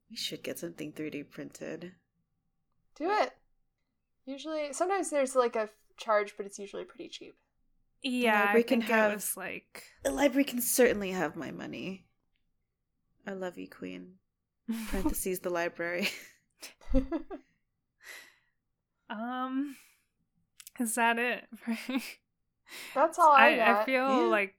We 0.10 0.16
should 0.18 0.44
get 0.44 0.60
something 0.60 0.92
3D 0.92 1.30
printed. 1.32 1.94
Do 2.96 3.10
it. 3.10 3.32
Usually, 4.26 4.72
sometimes 4.74 5.10
there's 5.10 5.36
like 5.36 5.56
a 5.56 5.70
charge, 5.98 6.36
but 6.38 6.46
it's 6.46 6.60
usually 6.60 6.84
pretty 6.84 7.10
cheap. 7.10 7.36
Yeah, 8.04 8.34
I 8.34 8.46
library 8.46 8.64
can 8.64 8.80
think 8.82 8.92
have- 8.92 9.12
it 9.12 9.16
was 9.16 9.38
like 9.38 9.84
The 10.04 10.12
library 10.12 10.44
can 10.46 10.62
certainly 10.62 11.12
have 11.12 11.36
my 11.36 11.52
money. 11.52 12.06
I 13.28 13.34
love 13.34 13.58
you, 13.58 13.68
Queen. 13.70 14.14
Parentheses, 14.90 15.40
the 15.40 15.50
library. 15.50 16.10
um 19.10 19.76
is 20.80 20.96
that 20.96 21.20
it? 21.20 21.44
That's 22.96 23.20
all 23.20 23.32
I, 23.34 23.48
I, 23.50 23.56
got. 23.58 23.82
I 23.82 23.86
feel 23.86 23.94
Yeah. 23.94 24.16
like 24.30 24.56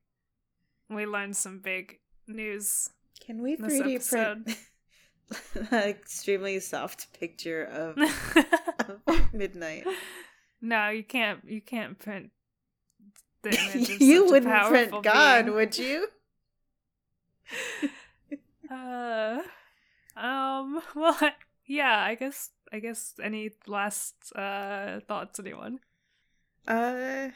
we 0.91 1.07
learned 1.07 1.35
some 1.37 1.59
big 1.61 1.99
news. 2.29 2.91
Can 3.25 3.43
we 3.43 3.57
3D 3.57 4.09
print 4.09 4.57
an 5.73 5.89
extremely 5.89 6.61
soft 6.61 7.19
picture 7.19 7.65
of, 7.65 7.97
of 9.07 9.33
midnight? 9.33 9.85
no, 10.61 10.91
you 10.91 11.03
can't 11.03 11.41
you 11.47 11.63
can't 11.63 11.99
print 11.99 12.31
the 13.43 13.51
image 13.51 13.91
of 13.91 14.01
you 14.01 14.23
such 14.23 14.31
wouldn't 14.31 14.53
powerful 14.53 14.71
print 14.71 15.05
God, 15.05 15.45
being. 15.45 15.57
would 15.57 15.79
you? 15.79 16.09
Uh, 18.71 19.43
um. 20.17 20.81
Well, 20.97 21.19
yeah. 21.67 21.99
I 21.99 22.15
guess. 22.15 22.49
I 22.73 22.79
guess. 22.79 23.13
Any 23.23 23.51
last 23.67 24.15
uh 24.35 25.01
thoughts, 25.07 25.39
anyone? 25.39 25.81
Uh, 26.67 27.29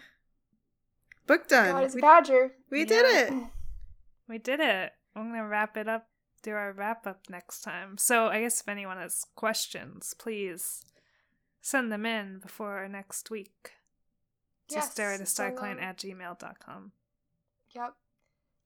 book 1.27 1.47
done. 1.47 1.73
God, 1.73 1.85
it's 1.85 1.95
we, 1.95 2.01
Badger. 2.01 2.53
we 2.71 2.85
did 2.87 3.05
it. 3.05 3.33
We 4.29 4.39
did 4.39 4.59
it. 4.59 4.93
I'm 5.15 5.31
gonna 5.31 5.47
wrap 5.47 5.77
it 5.77 5.89
up. 5.89 6.09
Do 6.43 6.51
our 6.53 6.73
wrap 6.73 7.07
up 7.07 7.21
next 7.31 7.61
time. 7.61 7.97
So 7.97 8.27
I 8.27 8.41
guess 8.41 8.61
if 8.61 8.69
anyone 8.69 8.97
has 8.97 9.25
questions, 9.37 10.15
please 10.19 10.83
send 11.61 11.93
them 11.93 12.05
in 12.07 12.41
before 12.41 12.89
next 12.89 13.31
week. 13.31 13.73
Yes, 14.71 14.93
to 14.95 15.03
stairway2starclan 15.03 15.81
at 15.81 15.97
gmail.com. 15.99 16.93
Yep. 17.75 17.95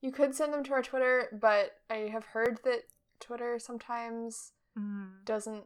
You 0.00 0.12
could 0.12 0.34
send 0.34 0.52
them 0.54 0.64
to 0.64 0.72
our 0.72 0.82
Twitter, 0.82 1.28
but 1.38 1.72
I 1.90 2.08
have 2.12 2.24
heard 2.26 2.58
that 2.64 2.82
Twitter 3.20 3.58
sometimes 3.58 4.52
Mm. 4.78 5.24
doesn't 5.24 5.64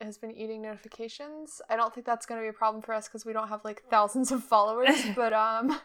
has 0.00 0.18
been 0.18 0.32
eating 0.32 0.60
notifications. 0.62 1.62
I 1.70 1.76
don't 1.76 1.94
think 1.94 2.04
that's 2.04 2.26
going 2.26 2.40
to 2.40 2.44
be 2.44 2.48
a 2.48 2.52
problem 2.52 2.82
for 2.82 2.92
us 2.92 3.06
because 3.06 3.24
we 3.24 3.32
don't 3.32 3.46
have 3.48 3.64
like 3.64 3.84
thousands 3.88 4.32
of 4.32 4.42
followers. 4.42 4.96
but 5.16 5.32
um, 5.32 5.80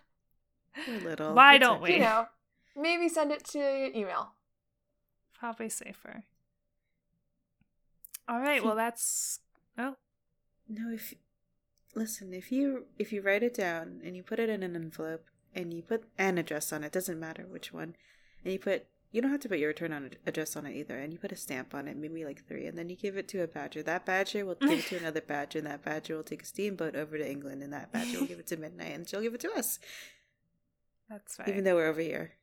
We're 0.88 1.00
little. 1.02 1.34
Why 1.36 1.54
It's 1.56 1.62
don't 1.62 1.82
we? 1.84 1.94
you 1.94 2.00
know, 2.00 2.26
maybe 2.76 3.10
send 3.10 3.32
it 3.32 3.46
to 3.50 3.96
email. 3.96 4.32
Probably 5.40 5.70
safer. 5.70 6.24
All 8.28 8.40
right. 8.40 8.64
Well, 8.64 8.76
that's. 8.76 9.40
Oh, 9.78 9.96
No, 10.68 10.90
if 10.94 11.14
listen, 11.98 12.34
if 12.34 12.52
you 12.52 12.86
if 12.98 13.12
you 13.12 13.22
write 13.22 13.44
it 13.44 13.56
down 13.56 14.02
and 14.06 14.16
you 14.16 14.24
put 14.24 14.40
it 14.40 14.50
in 14.50 14.64
an 14.64 14.76
envelope 14.76 15.26
and 15.56 15.74
you 15.74 15.82
put 15.82 16.04
an 16.18 16.38
address 16.38 16.72
on 16.72 16.84
it, 16.84 16.92
doesn't 16.92 17.20
matter 17.20 17.46
which 17.50 17.74
one, 17.74 17.96
and 18.44 18.54
you 18.54 18.60
put 18.60 18.86
you 19.12 19.22
don't 19.22 19.32
have 19.32 19.40
to 19.42 19.50
put 19.50 19.60
your 19.60 19.70
return 19.70 19.94
on 19.94 20.12
address 20.26 20.56
on 20.56 20.66
it 20.66 20.76
either, 20.76 20.98
and 20.98 21.12
you 21.12 21.20
put 21.20 21.32
a 21.32 21.36
stamp 21.36 21.74
on 21.74 21.88
it, 21.88 21.98
maybe 21.98 22.26
like 22.26 22.46
three, 22.46 22.66
and 22.68 22.78
then 22.78 22.90
you 22.90 22.96
give 22.96 23.18
it 23.18 23.28
to 23.30 23.42
a 23.42 23.48
badger. 23.48 23.82
That 23.82 24.06
badger 24.06 24.46
will 24.46 24.56
give 24.56 24.80
it 24.80 24.86
to 24.88 24.98
another 25.00 25.22
badger, 25.22 25.60
and 25.60 25.68
that 25.68 25.84
badger 25.84 26.16
will 26.16 26.24
take 26.24 26.44
a 26.44 26.46
steamboat 26.46 26.96
over 26.96 27.18
to 27.18 27.30
England, 27.30 27.64
and 27.64 27.74
that 27.74 27.92
badger 27.92 28.20
will 28.20 28.28
give 28.28 28.40
it 28.40 28.48
to 28.48 28.58
Midnight, 28.58 28.94
and 28.94 29.08
she'll 29.08 29.22
give 29.22 29.34
it 29.34 29.42
to 29.42 29.52
us, 29.54 29.80
that's 31.10 31.40
right. 31.40 31.48
even 31.48 31.64
though 31.64 31.76
we're 31.76 31.88
over 31.88 32.02
here. 32.02 32.34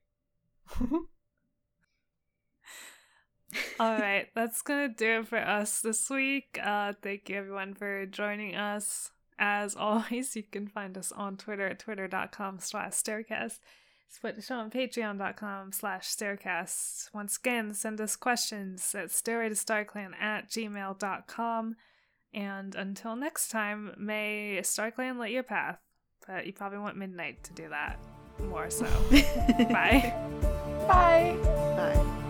All 0.81 1.07
right, 3.79 4.29
that's 4.35 4.63
gonna 4.63 4.89
do 4.89 5.21
it 5.21 5.29
for 5.29 5.39
us 5.39 5.81
this 5.81 6.09
week. 6.09 6.59
Uh, 6.63 6.95
thank 7.03 7.29
you 7.29 7.37
everyone 7.37 7.75
for 7.75 8.07
joining 8.07 8.57
us. 8.57 9.13
As 9.39 9.75
always, 9.77 10.37
you 10.37 10.43
can 10.43 10.69
find 10.69 10.97
us 10.97 11.13
on 11.13 11.37
Twitter 11.37 11.67
at 11.67 11.79
twitter.com 11.79 12.59
slash 12.61 12.93
staircast. 12.93 13.59
Support 14.09 14.37
the 14.37 14.43
show 14.43 14.57
on 14.57 14.71
patreon.com 14.71 15.73
slash 15.73 16.09
staircast. 16.09 17.13
Once 17.13 17.37
again, 17.37 17.75
send 17.75 18.01
us 18.01 18.15
questions 18.15 18.95
at 18.95 19.09
stairway2starclan 19.09 20.13
at 20.21 20.49
gmail.com. 20.49 21.77
And 22.33 22.75
until 22.75 23.17
next 23.17 23.49
time, 23.49 23.95
may 23.97 24.59
StarClan 24.63 25.19
light 25.19 25.33
your 25.33 25.43
path. 25.43 25.79
But 26.27 26.47
you 26.47 26.53
probably 26.53 26.79
want 26.79 26.97
Midnight 26.97 27.45
to 27.45 27.53
do 27.53 27.69
that 27.69 27.99
more 28.41 28.71
so. 28.71 28.85
Bye. 29.71 30.15
Bye. 30.89 31.37
Bye. 31.77 32.21